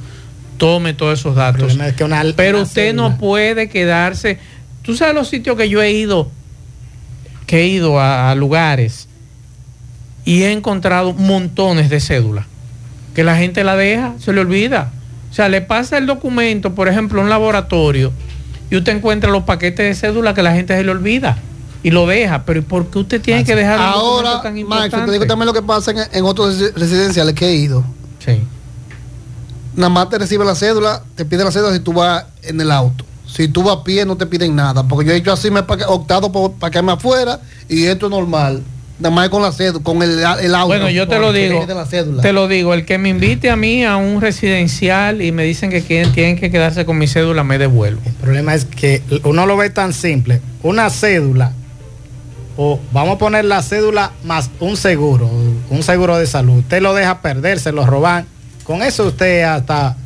Tome 0.57 0.93
todos 0.93 1.19
esos 1.19 1.35
datos. 1.35 1.61
problema 1.63 1.87
es 1.87 1.95
que 1.95 2.03
una- 2.03 2.23
Pero 2.35 2.57
una 2.59 2.67
usted 2.67 2.93
no 2.93 3.17
puede 3.17 3.69
quedarse. 3.69 4.37
Tú 4.81 4.95
sabes 4.95 5.15
los 5.15 5.29
sitios 5.29 5.55
que 5.57 5.69
yo 5.69 5.81
he 5.81 5.91
ido, 5.91 6.29
que 7.53 7.61
he 7.61 7.67
ido 7.67 7.99
a, 7.99 8.31
a 8.31 8.35
lugares 8.35 9.07
y 10.25 10.41
he 10.41 10.51
encontrado 10.51 11.13
montones 11.13 11.87
de 11.87 11.99
cédulas 11.99 12.47
que 13.13 13.23
la 13.23 13.37
gente 13.37 13.63
la 13.63 13.75
deja, 13.75 14.15
se 14.17 14.33
le 14.33 14.41
olvida. 14.41 14.91
O 15.29 15.35
sea, 15.35 15.49
le 15.49 15.61
pasa 15.61 15.99
el 15.99 16.07
documento, 16.07 16.73
por 16.73 16.87
ejemplo, 16.87 17.21
a 17.21 17.23
un 17.23 17.29
laboratorio 17.29 18.11
y 18.71 18.75
usted 18.77 18.95
encuentra 18.97 19.29
los 19.29 19.43
paquetes 19.43 19.85
de 19.85 19.93
cédula 19.93 20.33
que 20.33 20.41
la 20.41 20.53
gente 20.53 20.75
se 20.75 20.83
le 20.83 20.89
olvida 20.89 21.37
y 21.83 21.91
lo 21.91 22.07
deja. 22.07 22.43
Pero 22.43 22.57
¿y 22.57 22.63
¿por 22.63 22.87
qué 22.87 22.97
usted 22.97 23.21
tiene 23.21 23.43
que 23.43 23.55
dejar 23.55 23.77
un 23.77 23.85
Ahora, 23.85 24.41
Max, 24.67 24.89
te 25.05 25.11
digo 25.11 25.27
también 25.27 25.45
lo 25.45 25.53
que 25.53 25.61
pasa 25.61 25.91
en, 25.91 25.97
en 26.11 26.25
otros 26.25 26.59
resi- 26.59 26.73
residenciales 26.73 27.35
que 27.35 27.49
he 27.49 27.55
ido. 27.55 27.83
Sí. 28.17 28.41
Nada 29.75 29.89
más 29.89 30.09
te 30.09 30.17
recibe 30.17 30.43
la 30.43 30.55
cédula, 30.55 31.03
te 31.13 31.23
pide 31.23 31.43
la 31.43 31.51
cédula 31.51 31.71
si 31.71 31.81
tú 31.81 31.93
vas 31.93 32.25
en 32.41 32.59
el 32.59 32.71
auto. 32.71 33.05
Si 33.35 33.47
tú 33.47 33.63
vas 33.63 33.77
a 33.77 33.83
pie 33.83 34.05
no 34.05 34.15
te 34.15 34.25
piden 34.25 34.55
nada. 34.55 34.83
Porque 34.87 35.07
yo 35.07 35.13
he 35.13 35.17
hecho 35.17 35.31
así, 35.31 35.49
me 35.49 35.61
he 35.61 35.85
optado 35.87 36.31
por 36.31 36.53
para 36.53 36.69
quedarme 36.69 36.91
afuera 36.91 37.39
y 37.67 37.85
esto 37.85 38.05
es 38.05 38.11
normal. 38.11 38.61
Nada 38.99 39.13
más 39.13 39.29
con 39.29 39.41
la 39.41 39.51
cédula, 39.51 39.83
con 39.83 40.03
el, 40.03 40.19
el 40.19 40.55
auto. 40.55 40.67
Bueno, 40.67 40.89
yo 40.89 41.07
te 41.07 41.17
lo 41.17 41.33
digo, 41.33 41.65
te 42.21 42.31
lo 42.31 42.47
digo, 42.47 42.75
el 42.75 42.85
que 42.85 42.99
me 42.99 43.09
invite 43.09 43.49
a 43.49 43.55
mí 43.55 43.83
a 43.83 43.97
un 43.97 44.21
residencial 44.21 45.23
y 45.23 45.31
me 45.31 45.43
dicen 45.43 45.71
que 45.71 45.81
quieren, 45.81 46.13
tienen 46.13 46.37
que 46.37 46.51
quedarse 46.51 46.85
con 46.85 46.99
mi 46.99 47.07
cédula, 47.07 47.43
me 47.43 47.57
devuelvo. 47.57 48.01
El 48.05 48.13
problema 48.13 48.53
es 48.53 48.65
que 48.65 49.01
uno 49.23 49.47
lo 49.47 49.57
ve 49.57 49.71
tan 49.71 49.93
simple. 49.93 50.41
Una 50.61 50.91
cédula, 50.91 51.53
o 52.55 52.79
vamos 52.91 53.15
a 53.15 53.17
poner 53.17 53.45
la 53.45 53.63
cédula 53.63 54.11
más 54.23 54.51
un 54.59 54.77
seguro, 54.77 55.27
un 55.69 55.83
seguro 55.83 56.17
de 56.17 56.27
salud. 56.27 56.59
Usted 56.59 56.81
lo 56.81 56.93
deja 56.93 57.19
perder, 57.21 57.59
se 57.59 57.71
lo 57.71 57.87
roban. 57.87 58.27
Con 58.63 58.83
eso 58.83 59.07
usted 59.07 59.43
hasta 59.43 59.97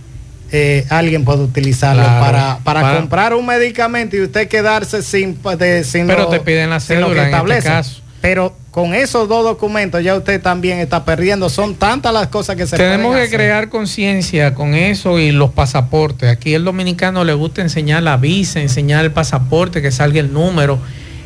eh, 0.51 0.85
alguien 0.89 1.25
puede 1.25 1.43
utilizarlo 1.43 2.03
Claro. 2.03 2.25
para, 2.25 2.57
para, 2.63 2.81
Para- 2.81 2.97
comprar 2.99 3.33
un 3.33 3.45
medicamento 3.45 4.15
y 4.15 4.21
usted 4.21 4.47
quedarse 4.47 5.01
sin, 5.03 5.37
de- 5.57 5.83
sin 5.83 6.07
Pero 6.07 6.23
lo- 6.23 6.29
te 6.29 6.39
piden 6.39 6.69
la 6.69 6.79
sin 6.79 7.01
lo 7.01 7.07
que 7.09 7.15
cédula 7.15 7.39
en 7.39 7.51
este 7.51 7.63
caso. 7.69 8.01
Pero 8.21 8.55
con 8.71 8.93
esos 8.95 9.29
dos 9.29 9.43
documentos 9.43 10.03
ya 10.03 10.15
usted 10.15 10.41
también 10.41 10.79
está 10.79 11.05
perdiendo. 11.05 11.49
Son 11.49 11.75
tantas 11.75 12.11
las 12.13 12.27
cosas 12.27 12.55
que 12.55 12.65
se 12.65 12.75
Tenemos 12.75 13.11
pueden 13.13 13.29
que 13.29 13.35
crear 13.35 13.69
conciencia 13.69 14.53
con 14.55 14.73
eso 14.73 15.19
y 15.19 15.31
los 15.31 15.51
pasaportes. 15.51 16.29
Aquí 16.29 16.53
el 16.55 16.63
dominicano 16.63 17.23
le 17.23 17.33
gusta 17.33 17.61
enseñar 17.61 18.01
la 18.03 18.17
visa, 18.17 18.59
enseñar 18.59 19.05
el 19.05 19.11
pasaporte, 19.11 19.81
que 19.83 19.91
salga 19.91 20.19
el 20.19 20.33
número. 20.33 20.79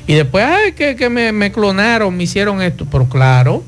Y 0.05 0.15
después, 0.15 0.45
ay, 0.45 0.73
que, 0.73 0.95
que 0.97 1.09
me, 1.09 1.31
me 1.31 1.51
clonaron, 1.53 2.15
me 2.15 2.23
hicieron 2.23 2.61
esto. 2.61 2.85
Pero 2.91 3.07
claro, 3.07 3.63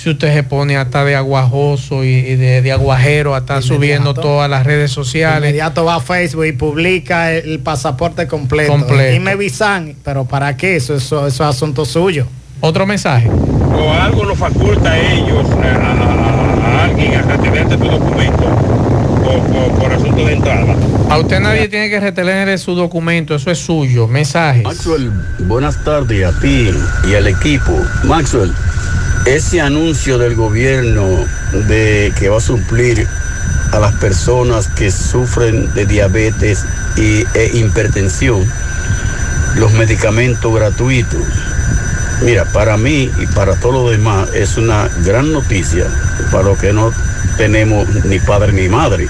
si 0.00 0.10
usted 0.10 0.32
se 0.32 0.42
pone 0.44 0.76
hasta 0.76 1.04
de 1.04 1.16
aguajoso 1.16 2.04
y, 2.04 2.08
y 2.08 2.36
de, 2.36 2.62
de 2.62 2.72
aguajero, 2.72 3.34
hasta 3.34 3.54
Inmediato. 3.54 3.74
subiendo 3.74 4.14
todas 4.14 4.48
las 4.48 4.64
redes 4.64 4.92
sociales. 4.92 5.48
Inmediato 5.50 5.84
va 5.84 5.96
a 5.96 6.00
Facebook 6.00 6.44
y 6.46 6.52
publica 6.52 7.32
el, 7.32 7.50
el 7.50 7.58
pasaporte 7.58 8.26
completo. 8.28 8.70
Completo. 8.72 9.14
Y 9.16 9.20
me 9.20 9.34
visan, 9.34 9.94
pero 10.04 10.24
¿para 10.24 10.56
qué? 10.56 10.76
Eso, 10.76 10.94
eso, 10.94 11.26
eso 11.26 11.42
es 11.44 11.50
asunto 11.56 11.84
suyo. 11.84 12.26
Otro 12.60 12.86
mensaje. 12.86 13.28
o 13.28 13.92
algo 13.92 14.24
lo 14.24 14.34
faculta 14.36 14.90
a 14.92 14.98
ellos, 14.98 15.44
a, 15.50 15.76
a- 15.76 16.80
a 16.80 16.84
alguien 16.84 17.14
a 17.14 17.22
retenerte 17.22 17.76
tu 17.76 17.84
documento 17.88 18.44
por, 19.24 19.40
por- 19.46 19.78
por 19.80 19.92
asunto 19.92 20.24
de 20.26 20.32
entrada. 20.34 20.74
A 21.10 21.18
usted 21.18 21.40
nadie 21.40 21.68
tiene 21.68 21.88
que 21.90 21.98
retener 22.00 22.56
su 22.58 22.74
documento, 22.74 23.34
eso 23.34 23.50
es 23.50 23.58
suyo. 23.58 24.06
Mensajes. 24.08 24.62
Maxwell, 24.64 25.10
buenas 25.40 25.82
tardes 25.84 26.24
a 26.24 26.38
ti 26.40 26.70
y 27.10 27.14
al 27.14 27.26
equipo. 27.28 27.72
Maxwell, 28.04 28.52
ese 29.34 29.60
anuncio 29.60 30.16
del 30.16 30.34
gobierno 30.34 31.26
de 31.66 32.12
que 32.18 32.30
va 32.30 32.38
a 32.38 32.40
suplir 32.40 33.06
a 33.72 33.78
las 33.78 33.92
personas 33.96 34.68
que 34.68 34.90
sufren 34.90 35.72
de 35.74 35.84
diabetes 35.84 36.64
y, 36.96 37.26
e 37.34 37.50
hipertensión 37.52 38.46
los 39.56 39.72
medicamentos 39.74 40.54
gratuitos. 40.54 41.20
Mira, 42.22 42.46
para 42.46 42.76
mí 42.76 43.10
y 43.18 43.26
para 43.26 43.54
todos 43.56 43.74
los 43.74 43.90
demás 43.90 44.30
es 44.34 44.56
una 44.56 44.88
gran 45.04 45.30
noticia 45.32 45.86
para 46.32 46.44
los 46.44 46.58
que 46.58 46.72
no 46.72 46.92
tenemos 47.36 47.86
ni 48.06 48.18
padre 48.20 48.52
ni 48.52 48.68
madre. 48.68 49.08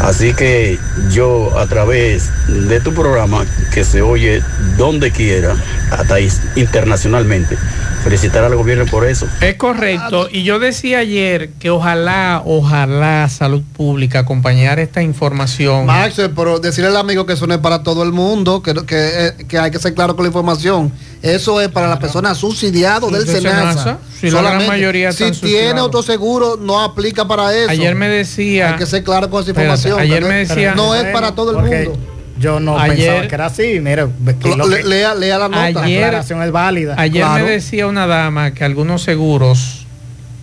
Así 0.00 0.32
que 0.34 0.78
yo 1.10 1.58
a 1.58 1.66
través 1.66 2.30
de 2.46 2.80
tu 2.80 2.92
programa, 2.92 3.44
que 3.72 3.84
se 3.84 4.02
oye 4.02 4.42
donde 4.76 5.10
quiera, 5.10 5.54
hasta 5.90 6.16
internacionalmente, 6.56 7.58
felicitar 8.00 8.44
al 8.44 8.54
gobierno 8.56 8.86
por 8.86 9.06
eso. 9.06 9.26
Es 9.40 9.54
correcto. 9.56 10.28
Y 10.30 10.42
yo 10.44 10.58
decía 10.58 10.98
ayer 10.98 11.50
que 11.58 11.70
ojalá, 11.70 12.42
ojalá 12.44 13.28
Salud 13.28 13.62
Pública 13.76 14.20
acompañara 14.20 14.82
esta 14.82 15.02
información. 15.02 15.86
Max, 15.86 16.20
pero 16.34 16.58
decirle 16.58 16.88
al 16.90 16.96
amigo 16.96 17.26
que 17.26 17.34
eso 17.34 17.46
no 17.46 17.54
es 17.54 17.60
para 17.60 17.82
todo 17.82 18.02
el 18.02 18.12
mundo, 18.12 18.62
que, 18.62 18.74
que, 18.86 19.26
eh, 19.26 19.32
que 19.48 19.58
hay 19.58 19.70
que 19.70 19.78
ser 19.78 19.94
claro 19.94 20.16
con 20.16 20.24
la 20.24 20.28
información. 20.28 20.92
Eso 21.22 21.60
es 21.60 21.68
para 21.68 21.86
las 21.88 21.98
personas 21.98 22.38
subsidiadas 22.38 23.10
del 23.12 23.26
De 23.26 23.32
SENASA. 23.40 23.98
Si 24.18 24.30
la 24.30 24.40
gran 24.42 24.66
mayoría 24.66 25.12
si 25.12 25.18
tiene 25.18 25.34
subsidiados. 25.34 25.80
otro 25.86 26.02
seguro, 26.02 26.56
no 26.60 26.80
aplica 26.80 27.28
para 27.28 27.54
eso. 27.54 27.70
Ayer 27.70 27.94
me 27.94 28.08
decía. 28.08 28.72
Hay 28.72 28.78
que 28.78 28.86
ser 28.86 29.04
claro 29.04 29.28
con 29.28 29.42
esa 29.42 29.50
información. 29.50 29.98
ayer 30.00 30.24
me 30.24 30.42
es- 30.42 30.48
decía- 30.48 30.74
No 30.74 30.94
es 30.94 31.04
para 31.12 31.34
todo 31.34 31.50
el 31.58 31.64
mundo. 31.66 31.98
Yo 32.40 32.58
no 32.58 32.78
Ayer- 32.78 32.96
pensaba 32.96 33.28
que 33.28 33.34
era 33.34 33.46
así. 33.46 33.80
Lo 34.56 34.66
Le- 34.66 34.82
lea, 34.82 35.14
lea 35.14 35.38
la 35.38 35.48
nota. 35.48 35.70
la 35.70 35.80
aclaración 35.84 36.42
es 36.42 36.50
válida. 36.50 36.94
Ayer 36.98 37.22
Claro. 37.22 37.44
me 37.44 37.50
decía 37.50 37.86
una 37.86 38.06
dama 38.06 38.52
que 38.54 38.64
algunos 38.64 39.02
seguros, 39.02 39.86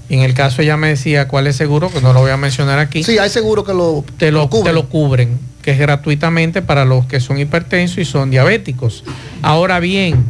y 0.07 0.13
en 0.15 0.21
el 0.21 0.33
caso 0.35 0.61
ella 0.61 0.77
me 0.77 0.89
decía 0.89 1.27
cuál 1.27 1.47
es 1.47 1.55
seguro, 1.55 1.89
que 1.91 1.99
no 2.01 2.13
lo 2.13 2.21
voy 2.21 2.29
a 2.31 2.37
mencionar 2.37 2.77
aquí, 2.79 3.03
Sí, 3.03 3.17
hay 3.17 3.29
seguro 3.31 3.63
que 3.63 3.73
lo, 3.73 4.05
te, 4.17 4.31
lo, 4.31 4.47
cubren. 4.47 4.63
te 4.65 4.73
lo 4.73 4.87
cubren, 4.89 5.39
que 5.63 5.71
es 5.71 5.79
gratuitamente 5.79 6.61
para 6.61 6.85
los 6.85 7.07
que 7.07 7.19
son 7.19 7.39
hipertensos 7.39 7.97
y 7.97 8.05
son 8.05 8.29
diabéticos. 8.29 9.03
Ahora 9.41 9.79
bien, 9.79 10.23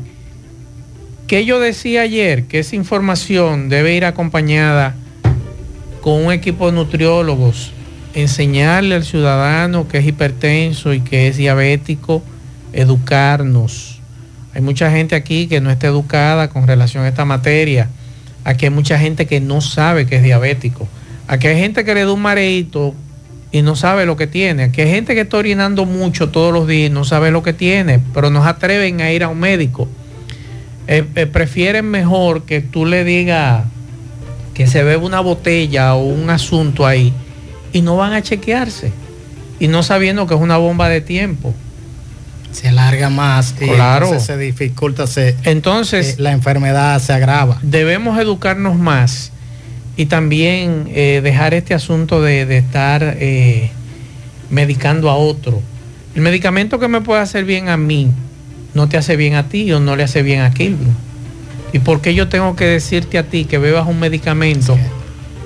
que 1.27 1.43
yo 1.43 1.60
decía 1.60 2.03
ayer 2.03 2.45
que 2.45 2.60
esa 2.60 2.77
información 2.77 3.67
debe 3.67 3.93
ir 3.93 4.06
acompañada 4.06 4.95
con 5.99 6.25
un 6.25 6.32
equipo 6.32 6.67
de 6.67 6.71
nutriólogos, 6.71 7.73
enseñarle 8.13 8.96
al 8.96 9.04
ciudadano 9.04 9.88
que 9.88 10.00
es 10.00 10.06
hipertenso 10.06 10.93
y 10.93 11.02
que 11.02 11.28
es 11.28 11.38
diabético, 11.38 12.24
educarnos. 12.74 14.00
Hay 14.54 14.62
mucha 14.62 14.89
gente 14.91 15.15
aquí 15.15 15.48
que 15.48 15.62
no 15.62 15.70
está 15.70 15.88
educada 15.88 16.50
con 16.50 16.67
relación 16.67 17.04
a 17.04 17.10
esta 17.10 17.26
materia. 17.26 17.89
Aquí 18.43 18.65
hay 18.65 18.72
mucha 18.72 18.98
gente 18.98 19.26
que 19.28 19.39
no 19.39 19.62
sabe 19.62 20.08
que 20.08 20.15
es 20.15 20.24
diabético. 20.24 20.88
Aquí 21.27 21.48
hay 21.48 21.60
gente 21.60 21.84
que 21.86 21.94
le 21.94 22.06
da 22.06 22.12
un 22.12 22.21
mareito 22.21 22.96
y 23.52 23.62
no 23.62 23.75
sabe 23.75 24.06
lo 24.06 24.15
que 24.15 24.27
tiene. 24.27 24.63
Aquí 24.63 24.81
hay 24.81 24.90
gente 24.90 25.13
que 25.13 25.21
está 25.21 25.38
orinando 25.38 25.86
mucho 25.86 26.29
todos 26.29 26.54
los 26.54 26.67
días 26.67 26.90
y 26.90 26.94
no 26.94 27.04
sabe 27.04 27.31
lo 27.31 27.44
que 27.44 27.54
tiene, 27.54 28.00
pero 28.13 28.29
no 28.29 28.42
se 28.44 28.50
atreven 28.50 29.02
a 29.02 29.12
ir 29.12 29.23
a 29.23 29.27
un 29.27 29.40
médico. 29.40 29.88
Eh, 30.88 31.06
eh, 31.15 31.25
prefieren 31.25 31.86
mejor 31.86 32.44
que 32.44 32.62
tú 32.62 32.86
le 32.86 33.04
digas 33.04 33.65
que 34.54 34.65
se 34.65 34.84
bebe 34.84 35.06
una 35.06 35.19
botella 35.19 35.94
o 35.94 36.04
un 36.06 36.29
asunto 36.29 36.86
ahí 36.86 37.13
y 37.74 37.82
no 37.82 37.98
van 37.98 38.13
a 38.13 38.22
chequearse 38.22 38.92
y 39.60 39.68
no 39.68 39.84
sabiendo 39.84 40.28
que 40.28 40.36
es 40.36 40.40
una 40.42 40.58
bomba 40.58 40.90
de 40.90 41.02
tiempo. 41.02 41.54
Se 42.52 42.70
alarga 42.70 43.10
más 43.10 43.54
y 43.62 43.65
Claro. 43.68 44.06
entonces 44.08 44.26
se 44.28 44.38
dificulta, 44.38 45.06
se, 45.08 45.36
Entonces, 45.44 46.10
eh, 46.12 46.15
la 46.20 46.32
enfermedad 46.32 47.00
se 47.02 47.13
agrava. 47.13 47.60
debemos 47.62 48.20
educarnos 48.20 48.78
más 48.78 49.32
y 49.96 50.06
también 50.08 50.86
eh, 50.94 51.22
dejar 51.24 51.54
este 51.54 51.74
asunto 51.74 52.22
de, 52.22 52.46
de 52.46 52.58
estar 52.58 53.18
eh, 53.20 53.70
medicando 54.50 55.10
a 55.10 55.15
otro. 55.15 55.62
El 56.15 56.22
medicamento 56.22 56.80
que 56.80 56.88
me 56.88 57.02
puede 57.02 57.22
hacer 57.22 57.46
bien 57.46 57.70
a 57.70 57.78
mí 57.78 58.10
no 58.74 58.88
te 58.90 58.98
hace 58.98 59.15
bien 59.15 59.36
a 59.36 59.50
ti 59.50 59.72
o 59.72 59.80
no 59.80 59.96
le 59.96 60.04
hace 60.04 60.24
bien 60.24 60.42
a 60.42 60.52
Kilvin. 60.52 60.96
¿Y 61.74 61.80
por 61.80 62.02
qué 62.02 62.13
yo 62.15 62.28
tengo 62.28 62.56
que 62.56 62.65
decirte 62.65 63.18
a 63.18 63.24
ti 63.24 63.46
que 63.46 63.58
bebas 63.58 63.88
un 63.88 64.00
medicamento 64.00 64.78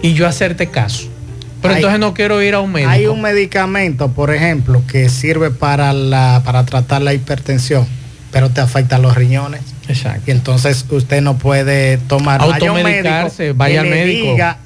y 0.01 0.13
yo 0.13 0.27
hacerte 0.27 0.67
caso? 0.67 1.07
Pero 1.61 1.73
Hay- 1.75 1.79
entonces 1.79 1.99
no 1.99 2.13
quiero 2.13 2.41
ir 2.41 2.53
a 2.55 2.59
un 2.59 2.71
médico. 2.71 2.89
Hay 2.91 3.05
un 3.07 3.21
medicamento, 3.21 4.09
por 4.09 4.33
ejemplo, 4.33 4.81
que 4.91 5.09
sirve 5.09 5.51
para, 5.51 5.93
la, 5.93 6.41
para 6.43 6.65
tratar 6.65 7.01
la 7.01 7.13
hipertensión, 7.13 7.85
pero 8.31 8.49
te 8.49 8.61
afecta 8.61 8.97
los 8.97 9.15
riñones. 9.15 9.61
Exacto. 9.87 10.23
Y 10.27 10.31
entonces 10.31 10.85
usted 10.89 11.21
no 11.21 11.37
puede 11.37 11.97
tomar 11.97 12.41
Automedicarse, 12.41 13.53
vaya 13.53 13.81
al 13.81 13.89
médico. 13.89 14.31
diga 14.31 14.57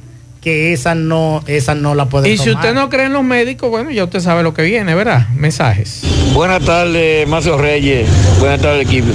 que 0.42 0.74
esa 0.74 0.94
no, 0.94 1.44
esa 1.48 1.74
no 1.74 1.96
la 1.96 2.06
puede 2.06 2.30
Y 2.30 2.38
si 2.38 2.46
tomar. 2.46 2.58
usted 2.64 2.74
no 2.76 2.90
cree 2.90 3.08
en 3.08 3.14
los 3.14 3.24
médicos, 3.24 3.70
bueno, 3.72 3.90
ya 3.90 4.04
usted 4.04 4.20
sabe 4.20 4.44
lo 4.44 4.54
que 4.54 4.62
viene, 4.62 4.94
¿verdad? 4.94 5.28
Mensajes. 5.36 6.02
Buenas 6.34 6.64
tardes, 6.64 7.28
Macio 7.28 7.58
Reyes. 7.58 8.08
Buenas 8.40 8.62
tardes, 8.62 8.86
equipo. 8.86 9.08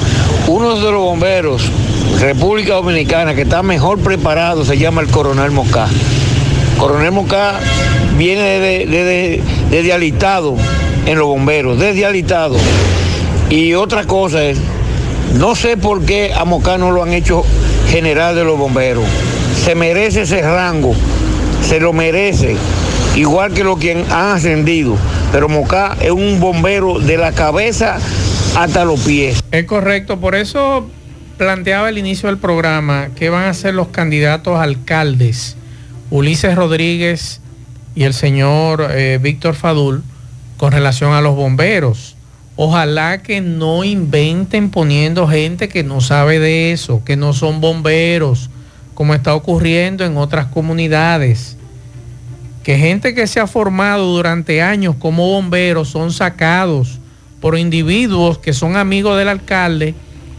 Uno 0.48 0.74
de 0.74 0.90
los 0.90 1.00
bomberos, 1.00 1.70
República 2.20 2.74
Dominicana, 2.74 3.34
que 3.36 3.42
está 3.42 3.62
mejor 3.62 4.00
preparado, 4.00 4.64
se 4.64 4.76
llama 4.76 5.00
el 5.02 5.06
Coronel 5.08 5.52
Mosca. 5.52 5.86
Coronel 6.80 7.12
Mosca 7.12 7.60
viene 8.16 8.40
desde, 8.40 8.86
desde, 8.86 9.42
desde 9.70 9.92
alistado 9.92 10.56
en 11.04 11.18
los 11.18 11.26
bomberos, 11.26 11.78
desde 11.78 12.06
alistado. 12.06 12.56
Y 13.50 13.74
otra 13.74 14.04
cosa 14.04 14.42
es, 14.44 14.56
no 15.34 15.54
sé 15.54 15.76
por 15.76 16.06
qué 16.06 16.32
a 16.34 16.46
Mosca 16.46 16.78
no 16.78 16.90
lo 16.90 17.02
han 17.02 17.12
hecho 17.12 17.44
general 17.90 18.34
de 18.34 18.44
los 18.44 18.56
bomberos. 18.56 19.04
Se 19.62 19.74
merece 19.74 20.22
ese 20.22 20.40
rango, 20.40 20.94
se 21.68 21.80
lo 21.80 21.92
merece, 21.92 22.56
igual 23.14 23.52
que 23.52 23.62
los 23.62 23.78
que 23.78 23.92
han 23.92 24.32
ascendido. 24.32 24.96
Pero 25.32 25.50
Mosca 25.50 25.98
es 26.00 26.12
un 26.12 26.40
bombero 26.40 26.98
de 26.98 27.18
la 27.18 27.32
cabeza 27.32 27.98
hasta 28.56 28.86
los 28.86 29.00
pies. 29.00 29.42
Es 29.52 29.66
correcto, 29.66 30.18
por 30.18 30.34
eso 30.34 30.88
planteaba 31.36 31.90
el 31.90 31.98
inicio 31.98 32.28
del 32.28 32.38
programa 32.38 33.08
que 33.16 33.28
van 33.28 33.44
a 33.44 33.54
ser 33.54 33.74
los 33.74 33.88
candidatos 33.88 34.58
alcaldes, 34.58 35.56
Ulises 36.11 36.56
Rodríguez 36.56 37.40
y 37.94 38.02
el 38.02 38.14
señor 38.14 38.88
eh, 38.90 39.18
Víctor 39.22 39.54
Fadul, 39.54 40.02
con 40.56 40.72
relación 40.72 41.12
a 41.12 41.20
los 41.20 41.36
bomberos. 41.36 42.16
Ojalá 42.56 43.22
que 43.22 43.40
no 43.40 43.84
inventen 43.84 44.70
poniendo 44.70 45.28
gente 45.28 45.68
que 45.68 45.84
no 45.84 46.00
sabe 46.00 46.40
de 46.40 46.72
eso, 46.72 47.02
que 47.04 47.16
no 47.16 47.32
son 47.32 47.61
bomberos, 47.61 48.50
como 48.94 49.14
está 49.14 49.34
ocurriendo 49.34 50.04
en 50.04 50.16
otras 50.16 50.46
comunidades. 50.46 51.56
Que 52.64 52.76
gente 52.76 53.14
que 53.14 53.26
se 53.26 53.40
ha 53.40 53.46
formado 53.46 54.04
durante 54.06 54.62
años 54.62 54.96
como 54.98 55.28
bomberos 55.28 55.88
son 55.88 56.12
sacados 56.12 56.98
por 57.40 57.56
individuos 57.56 58.38
que 58.38 58.52
son 58.52 58.76
amigos 58.76 59.16
del 59.16 59.28
alcalde 59.28 59.94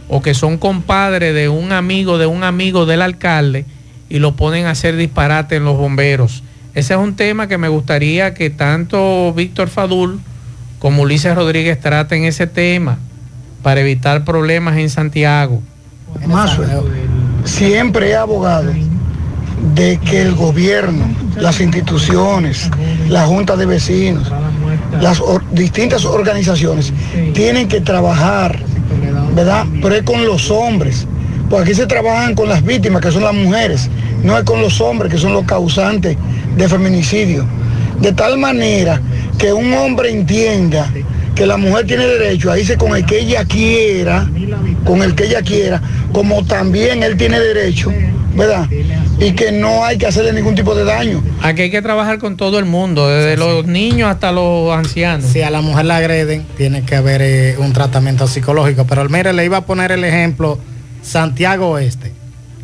o 0.08 0.22
que 0.22 0.34
son 0.34 0.58
compadres 0.58 1.34
de 1.34 1.48
un 1.48 1.72
amigo 1.72 2.18
de 2.18 2.26
un 2.26 2.44
amigo 2.44 2.86
del 2.86 3.02
alcalde 3.02 3.64
y 4.12 4.18
lo 4.18 4.36
ponen 4.36 4.66
a 4.66 4.72
hacer 4.72 4.96
disparate 4.96 5.56
en 5.56 5.64
los 5.64 5.78
bomberos. 5.78 6.42
Ese 6.74 6.92
es 6.92 7.00
un 7.00 7.16
tema 7.16 7.48
que 7.48 7.56
me 7.56 7.68
gustaría 7.68 8.34
que 8.34 8.50
tanto 8.50 9.32
Víctor 9.32 9.68
Fadul 9.68 10.20
como 10.78 11.04
Ulises 11.04 11.34
Rodríguez 11.34 11.80
traten 11.80 12.24
ese 12.24 12.46
tema 12.46 12.98
para 13.62 13.80
evitar 13.80 14.22
problemas 14.22 14.76
en 14.76 14.90
Santiago. 14.90 15.62
Mazo, 16.26 16.62
siempre 17.44 18.10
he 18.10 18.14
abogado 18.14 18.70
de 19.74 19.96
que 19.96 20.20
el 20.20 20.34
gobierno, 20.34 21.06
las 21.38 21.62
instituciones, 21.62 22.68
la 23.08 23.24
junta 23.24 23.56
de 23.56 23.64
vecinos, 23.64 24.30
las 25.00 25.22
distintas 25.52 26.04
organizaciones 26.04 26.92
tienen 27.32 27.66
que 27.66 27.80
trabajar, 27.80 28.58
¿verdad? 29.34 29.64
Pero 29.80 29.94
es 29.94 30.02
con 30.02 30.26
los 30.26 30.50
hombres, 30.50 31.06
porque 31.52 31.72
aquí 31.72 31.74
se 31.74 31.86
trabajan 31.86 32.34
con 32.34 32.48
las 32.48 32.64
víctimas, 32.64 33.02
que 33.02 33.12
son 33.12 33.24
las 33.24 33.34
mujeres, 33.34 33.90
no 34.22 34.38
es 34.38 34.44
con 34.44 34.62
los 34.62 34.80
hombres, 34.80 35.12
que 35.12 35.18
son 35.18 35.34
los 35.34 35.44
causantes 35.44 36.16
de 36.56 36.66
feminicidio. 36.66 37.44
De 38.00 38.10
tal 38.12 38.38
manera 38.38 39.02
que 39.36 39.52
un 39.52 39.70
hombre 39.74 40.10
entienda 40.10 40.90
que 41.34 41.44
la 41.44 41.58
mujer 41.58 41.86
tiene 41.86 42.06
derecho 42.06 42.50
a 42.50 42.58
irse 42.58 42.78
con 42.78 42.96
el 42.96 43.04
que 43.04 43.20
ella 43.20 43.44
quiera, 43.44 44.30
con 44.86 45.02
el 45.02 45.14
que 45.14 45.24
ella 45.24 45.42
quiera, 45.42 45.82
como 46.10 46.42
también 46.42 47.02
él 47.02 47.18
tiene 47.18 47.38
derecho, 47.38 47.92
¿verdad? 48.34 48.66
Y 49.18 49.32
que 49.32 49.52
no 49.52 49.84
hay 49.84 49.98
que 49.98 50.06
hacerle 50.06 50.32
ningún 50.32 50.54
tipo 50.54 50.74
de 50.74 50.84
daño. 50.84 51.22
Aquí 51.42 51.60
hay 51.60 51.70
que 51.70 51.82
trabajar 51.82 52.18
con 52.18 52.38
todo 52.38 52.58
el 52.58 52.64
mundo, 52.64 53.06
desde 53.10 53.36
los 53.36 53.66
niños 53.66 54.10
hasta 54.10 54.32
los 54.32 54.74
ancianos. 54.74 55.26
Si 55.26 55.42
a 55.42 55.50
la 55.50 55.60
mujer 55.60 55.84
la 55.84 55.98
agreden, 55.98 56.46
tiene 56.56 56.82
que 56.82 56.96
haber 56.96 57.20
eh, 57.20 57.56
un 57.58 57.74
tratamiento 57.74 58.26
psicológico. 58.26 58.86
Pero 58.86 59.06
mire, 59.10 59.34
le 59.34 59.44
iba 59.44 59.58
a 59.58 59.66
poner 59.66 59.92
el 59.92 60.04
ejemplo 60.04 60.58
Santiago 61.02 61.70
Oeste, 61.70 62.12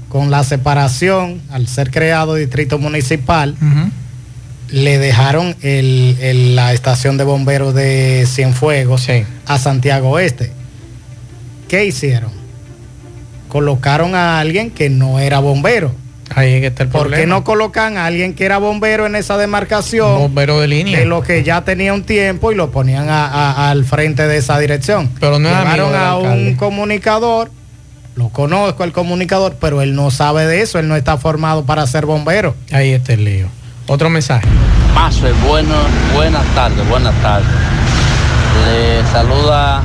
con 0.09 0.31
la 0.31 0.45
separación, 0.45 1.41
al 1.51 1.67
ser 1.69 1.91
creado 1.91 2.35
distrito 2.35 2.79
municipal, 2.79 3.57
le 4.71 4.99
dejaron 4.99 5.57
el- 5.63 6.17
el- 6.21 6.57
la 6.57 6.73
estación 6.73 7.17
de 7.19 7.25
bomberos 7.25 7.75
de 7.75 8.27
Cienfuegos 8.27 9.03
a 9.47 9.59
Santiago 9.59 10.11
Oeste. 10.11 10.53
¿Qué 11.69 11.85
hicieron? 11.87 12.31
Colocaron 13.49 14.15
a 14.15 14.39
alguien 14.41 14.71
que 14.71 14.91
no 14.91 15.19
era 15.21 15.39
bombero. 15.41 15.93
Ahí 16.35 16.53
es 16.55 16.61
que 16.61 16.67
está 16.67 16.83
el 16.83 16.91
¿Por 16.91 17.11
qué 17.11 17.27
no 17.27 17.43
colocan 17.45 17.97
a 17.97 18.05
alguien 18.05 18.35
que 18.35 18.45
era 18.45 18.59
bombero 18.59 19.07
en 19.07 19.17
esa 19.17 19.39
demarcación? 19.39 20.19
Bombero 20.19 20.61
de 20.61 20.69
línea. 20.69 20.99
De 20.99 21.07
lo 21.07 21.23
que 21.23 21.43
ya 21.43 21.65
tenía 21.65 21.95
un 21.95 22.03
tiempo 22.05 22.53
y 22.53 22.55
lo 22.55 22.71
ponían 22.71 23.09
a- 23.09 23.27
a- 23.27 23.71
al 23.71 23.85
frente 23.87 24.27
de 24.29 24.37
esa 24.37 24.59
dirección. 24.59 25.09
Pero 25.19 25.39
no 25.39 25.49
Llevaron 25.49 25.95
a 25.95 26.17
un 26.19 26.55
comunicador, 26.57 27.51
lo 28.19 28.31
conozco 28.31 28.83
el 28.83 28.93
comunicador, 28.93 29.57
pero 29.61 29.81
él 29.81 29.95
no 29.95 30.11
sabe 30.11 30.45
de 30.45 30.61
eso, 30.61 30.81
él 30.81 30.89
no 30.89 30.97
está 30.97 31.17
formado 31.19 31.65
para 31.65 31.87
ser 31.87 32.05
bombero. 32.05 32.57
Ahí 32.73 32.91
está 32.91 33.13
el 33.13 33.25
lío. 33.25 33.47
Otro 33.87 34.11
mensaje. 34.11 34.47
Mazo, 34.93 35.29
bueno, 35.47 35.73
buenas 36.15 36.45
tardes, 36.55 36.87
buenas 36.89 37.15
tardes. 37.23 37.47
Le 38.67 39.07
saluda 39.13 39.83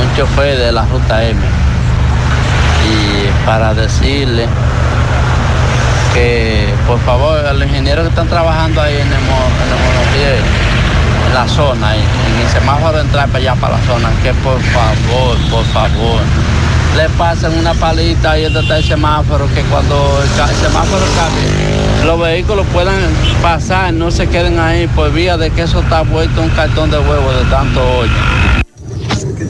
un 0.00 0.16
chofer 0.16 0.58
de 0.58 0.72
la 0.72 0.86
ruta 0.86 1.22
M. 1.22 1.38
Y 2.88 3.46
para 3.46 3.74
decirle 3.74 4.46
que 6.14 6.72
por 6.86 6.98
favor 7.00 7.44
a 7.44 7.52
los 7.52 7.68
ingenieros 7.68 8.04
que 8.04 8.08
están 8.08 8.28
trabajando 8.28 8.80
ahí 8.80 8.94
en 8.94 9.06
el, 9.06 9.12
en 9.12 10.38
el 10.38 10.44
en 11.26 11.34
la 11.34 11.48
zona, 11.48 11.94
en 11.94 12.02
el 12.40 12.48
semáforo 12.52 12.98
de 12.98 13.04
entrar 13.04 13.26
para 13.28 13.38
allá 13.38 13.54
para 13.56 13.76
la 13.76 13.84
zona, 13.84 14.10
que 14.22 14.32
por 14.34 14.60
favor, 14.60 15.36
por 15.50 15.64
favor, 15.66 16.20
le 16.96 17.08
pasen 17.18 17.58
una 17.58 17.74
palita 17.74 18.36
donde 18.36 18.60
está 18.60 18.78
el 18.78 18.84
semáforo, 18.84 19.46
que 19.52 19.62
cuando 19.62 19.96
el, 20.22 20.56
semáforo 20.56 21.04
cambie, 21.16 22.06
los 22.06 22.20
vehículos 22.20 22.66
puedan 22.72 23.00
pasar, 23.42 23.92
no 23.92 24.10
se 24.10 24.28
queden 24.28 24.58
ahí 24.58 24.86
por 24.88 25.12
vía 25.12 25.36
de 25.36 25.50
que 25.50 25.62
eso 25.62 25.80
está 25.80 26.02
vuelto 26.02 26.40
un 26.40 26.50
cartón 26.50 26.90
de 26.90 26.98
huevo 26.98 27.32
de 27.32 27.44
tanto 27.50 27.80
hoyo. 27.80 28.12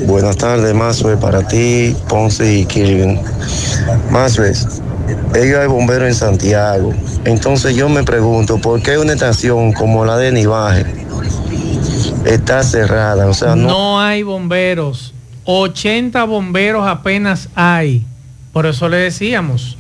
Buenas 0.07 0.37
tardes, 0.37 0.75
Mazue, 0.75 1.17
para 1.17 1.47
ti, 1.47 1.95
Ponce 2.09 2.61
y 2.61 2.65
Kirvin. 2.65 3.21
Mazue, 4.11 4.53
ella 5.35 5.63
es 5.63 5.69
bombero 5.69 6.07
en 6.07 6.15
Santiago. 6.15 6.95
Entonces 7.25 7.77
yo 7.77 7.89
me 7.89 8.05
pregunto, 8.05 8.59
¿por 8.59 8.81
qué 8.83 8.97
una 8.99 9.13
estación 9.13 9.73
como 9.73 10.05
la 10.05 10.17
de 10.17 10.33
Nivaje 10.33 10.87
está 12.25 12.63
cerrada? 12.63 13.27
O 13.27 13.35
sea, 13.35 13.55
no, 13.55 13.69
No 13.69 14.01
hay 14.01 14.23
bomberos. 14.23 15.14
80 15.45 16.25
bomberos 16.25 16.87
apenas 16.87 17.49
hay. 17.55 18.05
Por 18.53 18.67
eso 18.67 18.89
le 18.89 18.99
decíamos. 18.99 19.77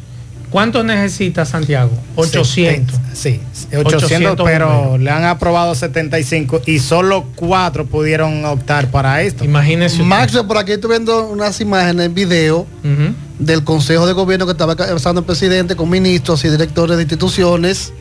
¿Cuántos 0.50 0.84
necesita 0.84 1.44
Santiago? 1.44 1.90
800. 2.14 2.96
Sí, 3.12 3.40
800, 3.72 3.94
800 3.94 4.46
pero 4.46 4.68
bomberos. 4.68 5.00
le 5.00 5.10
han 5.10 5.24
aprobado 5.24 5.74
75 5.74 6.62
y 6.66 6.78
solo 6.78 7.24
cuatro 7.34 7.86
pudieron 7.86 8.44
optar 8.44 8.88
para 8.88 9.20
esto. 9.22 9.44
Imagínese. 9.44 10.04
Max, 10.04 10.40
por 10.46 10.58
aquí 10.58 10.70
estoy 10.70 10.90
viendo 10.90 11.26
unas 11.26 11.60
imágenes 11.60 12.06
en 12.06 12.14
video 12.14 12.68
del 13.40 13.64
Consejo 13.64 14.06
de 14.06 14.12
Gobierno 14.12 14.46
que 14.46 14.52
estaba 14.52 14.76
pasando 14.76 15.22
el 15.22 15.26
presidente 15.26 15.74
con 15.74 15.90
ministros 15.90 16.44
y 16.44 16.48
directores 16.50 16.98
de 16.98 17.02
instituciones. 17.02 17.92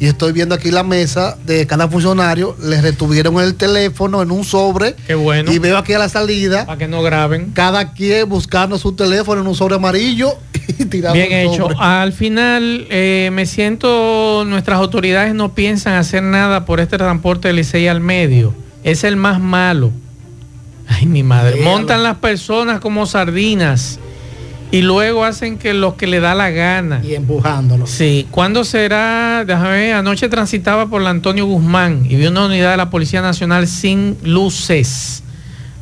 Y 0.00 0.06
estoy 0.06 0.32
viendo 0.32 0.54
aquí 0.54 0.70
la 0.70 0.84
mesa 0.84 1.36
de 1.44 1.66
cada 1.66 1.88
funcionario. 1.88 2.56
Les 2.62 2.82
retuvieron 2.82 3.40
el 3.40 3.56
teléfono 3.56 4.22
en 4.22 4.30
un 4.30 4.44
sobre. 4.44 4.94
Qué 5.06 5.14
bueno. 5.14 5.52
Y 5.52 5.58
veo 5.58 5.76
aquí 5.76 5.92
a 5.92 5.98
la 5.98 6.08
salida. 6.08 6.66
Para 6.66 6.78
que 6.78 6.86
no 6.86 7.02
graben. 7.02 7.50
Cada 7.52 7.92
quien 7.92 8.28
buscando 8.28 8.78
su 8.78 8.92
teléfono 8.92 9.40
en 9.40 9.48
un 9.48 9.56
sobre 9.56 9.74
amarillo 9.74 10.34
y 10.78 10.84
tirando 10.84 11.14
Bien 11.14 11.32
hecho. 11.32 11.62
sobre. 11.62 11.76
Al 11.80 12.12
final 12.12 12.86
eh, 12.90 13.30
me 13.32 13.44
siento, 13.46 14.44
nuestras 14.46 14.78
autoridades 14.78 15.34
no 15.34 15.54
piensan 15.54 15.94
hacer 15.94 16.22
nada 16.22 16.64
por 16.64 16.78
este 16.78 16.96
transporte 16.96 17.48
de 17.48 17.54
Licey 17.54 17.88
al 17.88 18.00
medio. 18.00 18.54
Es 18.84 19.02
el 19.02 19.16
más 19.16 19.40
malo. 19.40 19.90
Ay, 20.86 21.06
mi 21.06 21.24
madre. 21.24 21.60
Montan 21.60 22.04
las 22.04 22.18
personas 22.18 22.80
como 22.80 23.04
sardinas 23.04 23.98
y 24.70 24.82
luego 24.82 25.24
hacen 25.24 25.58
que 25.58 25.72
lo 25.72 25.96
que 25.96 26.06
le 26.06 26.20
da 26.20 26.34
la 26.34 26.50
gana. 26.50 27.00
Y 27.02 27.14
empujándolo. 27.14 27.86
Sí, 27.86 28.26
¿cuándo 28.30 28.64
será? 28.64 29.44
Déjame 29.46 29.70
ver, 29.70 29.94
anoche 29.94 30.28
transitaba 30.28 30.88
por 30.88 31.00
la 31.00 31.10
Antonio 31.10 31.46
Guzmán 31.46 32.06
y 32.08 32.16
vi 32.16 32.26
una 32.26 32.46
unidad 32.46 32.72
de 32.72 32.76
la 32.76 32.90
Policía 32.90 33.22
Nacional 33.22 33.66
sin 33.66 34.18
luces. 34.22 35.22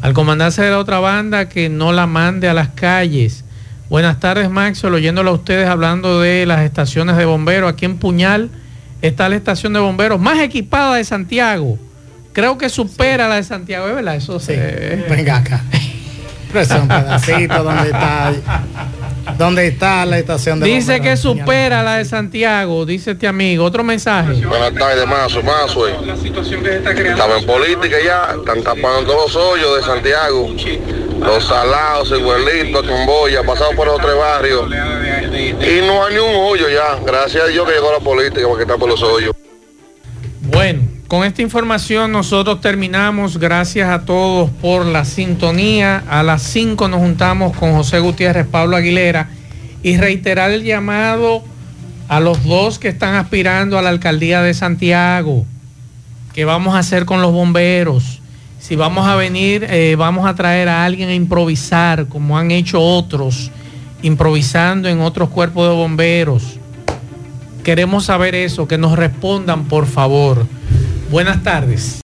Al 0.03 0.13
comandante 0.13 0.63
de 0.63 0.71
la 0.71 0.79
otra 0.79 1.01
banda 1.01 1.49
que 1.49 1.69
no 1.69 1.93
la 1.93 2.07
mande 2.07 2.49
a 2.49 2.55
las 2.55 2.69
calles. 2.69 3.45
Buenas 3.89 4.21
tardes, 4.21 4.51
Maxwell, 4.51 4.95
oyéndolo 4.95 5.31
a 5.31 5.35
ustedes 5.35 5.69
hablando 5.69 6.21
de 6.21 6.47
las 6.47 6.61
estaciones 6.61 7.17
de 7.17 7.25
bomberos. 7.25 7.73
Aquí 7.73 7.87
en 7.87 7.99
Puñal 7.99 8.51
está 9.03 9.29
la 9.29 9.37
estación 9.37 9.73
de 9.73 9.81
bomberos 9.81 10.21
más 10.21 10.39
equipada 10.41 10.97
de 10.97 11.05
Santiago. 11.05 11.79
Creo 12.33 12.59
que 12.59 12.69
supera 12.69 13.29
la 13.29 13.37
de 13.37 13.45
Santiago, 13.45 13.89
¿es 13.89 13.95
verdad? 13.95 14.17
Eso 14.17 14.39
sí. 14.39 14.53
Venga 15.09 15.39
acá. 15.39 15.65
Pero 16.49 16.61
es 16.61 16.71
un 16.71 16.89
pedacito 16.89 17.63
donde 17.63 17.91
está, 17.91 18.33
donde 19.37 19.67
está 19.67 20.07
la 20.07 20.19
estación 20.19 20.61
de 20.61 20.67
Dice 20.67 20.95
bomberos 20.95 21.07
que 21.07 21.17
supera 21.17 21.83
la 21.83 21.97
de 21.99 22.05
Santiago, 22.05 22.87
dice 22.87 23.13
este 23.13 23.27
amigo. 23.27 23.65
Otro 23.65 23.85
mensaje. 23.85 24.45
Buenas 24.47 24.75
tardes, 24.75 25.07
Mazo, 25.07 25.43
Mazo. 25.43 25.87
Estaba 25.89 27.39
en 27.39 27.47
política 27.47 27.97
ya, 28.05 28.37
están 28.39 28.63
tapando 28.63 29.05
todos 29.05 29.35
los 29.35 29.37
hoyos 29.37 29.77
de 29.77 29.83
Santiago. 29.83 30.55
Los 31.21 31.45
salados, 31.45 32.13
el 32.13 32.25
huelito, 32.25 32.83
Camboya, 32.83 33.43
pasado 33.43 33.71
por 33.75 33.87
los 33.87 34.01
tres 34.01 34.17
barrios. 34.17 34.67
Y 34.67 35.87
no 35.87 36.05
hay 36.05 36.15
ni 36.15 36.21
un 36.21 36.35
hoyo 36.37 36.69
ya. 36.69 36.99
Gracias 37.05 37.45
a 37.45 37.47
Dios 37.49 37.67
que 37.67 37.75
llegó 37.75 37.91
la 37.93 38.01
política 38.01 38.47
porque 38.47 38.63
está 38.63 38.77
por 38.77 38.89
los 38.89 39.03
hoyos. 39.03 39.35
Bueno, 40.43 40.83
con 41.09 41.25
esta 41.25 41.43
información 41.43 42.11
nosotros 42.11 42.61
terminamos. 42.61 43.39
Gracias 43.39 43.89
a 43.89 44.05
todos 44.05 44.51
por 44.51 44.85
la 44.85 45.05
sintonía. 45.05 46.03
A 46.09 46.23
las 46.23 46.43
5 46.43 46.89
nos 46.89 47.01
juntamos 47.01 47.57
con 47.57 47.75
José 47.75 48.01
Gutiérrez, 48.01 48.47
Pablo 48.47 48.77
Aguilera 48.77 49.29
y 49.83 49.97
reiterar 49.99 50.51
el 50.51 50.65
llamado 50.65 51.45
a 52.09 52.19
los 52.19 52.43
dos 52.45 52.79
que 52.79 52.89
están 52.89 53.15
aspirando 53.15 53.79
a 53.79 53.83
la 53.83 53.91
alcaldía 53.91 54.43
de 54.43 54.53
Santiago. 54.53 55.45
¿Qué 56.33 56.45
vamos 56.45 56.75
a 56.75 56.81
hacer 56.81 57.05
con 57.05 57.23
los 57.23 57.33
bomberos? 57.33 58.21
Si 58.59 58.75
vamos 58.75 59.07
a 59.07 59.15
venir, 59.15 59.65
eh, 59.71 59.95
vamos 59.97 60.27
a 60.27 60.35
traer 60.35 60.69
a 60.69 60.85
alguien 60.85 61.09
a 61.09 61.15
improvisar, 61.15 62.07
como 62.09 62.37
han 62.37 62.51
hecho 62.51 62.81
otros, 62.81 63.53
improvisando 64.03 64.89
en 64.89 65.01
otros 65.01 65.29
cuerpos 65.29 65.69
de 65.69 65.75
bomberos. 65.75 66.59
Queremos 67.63 68.07
saber 68.07 68.35
eso, 68.35 68.67
que 68.67 68.77
nos 68.77 68.97
respondan, 68.97 69.67
por 69.67 69.87
favor. 69.87 70.47
Buenas 71.11 71.43
tardes. 71.45 71.95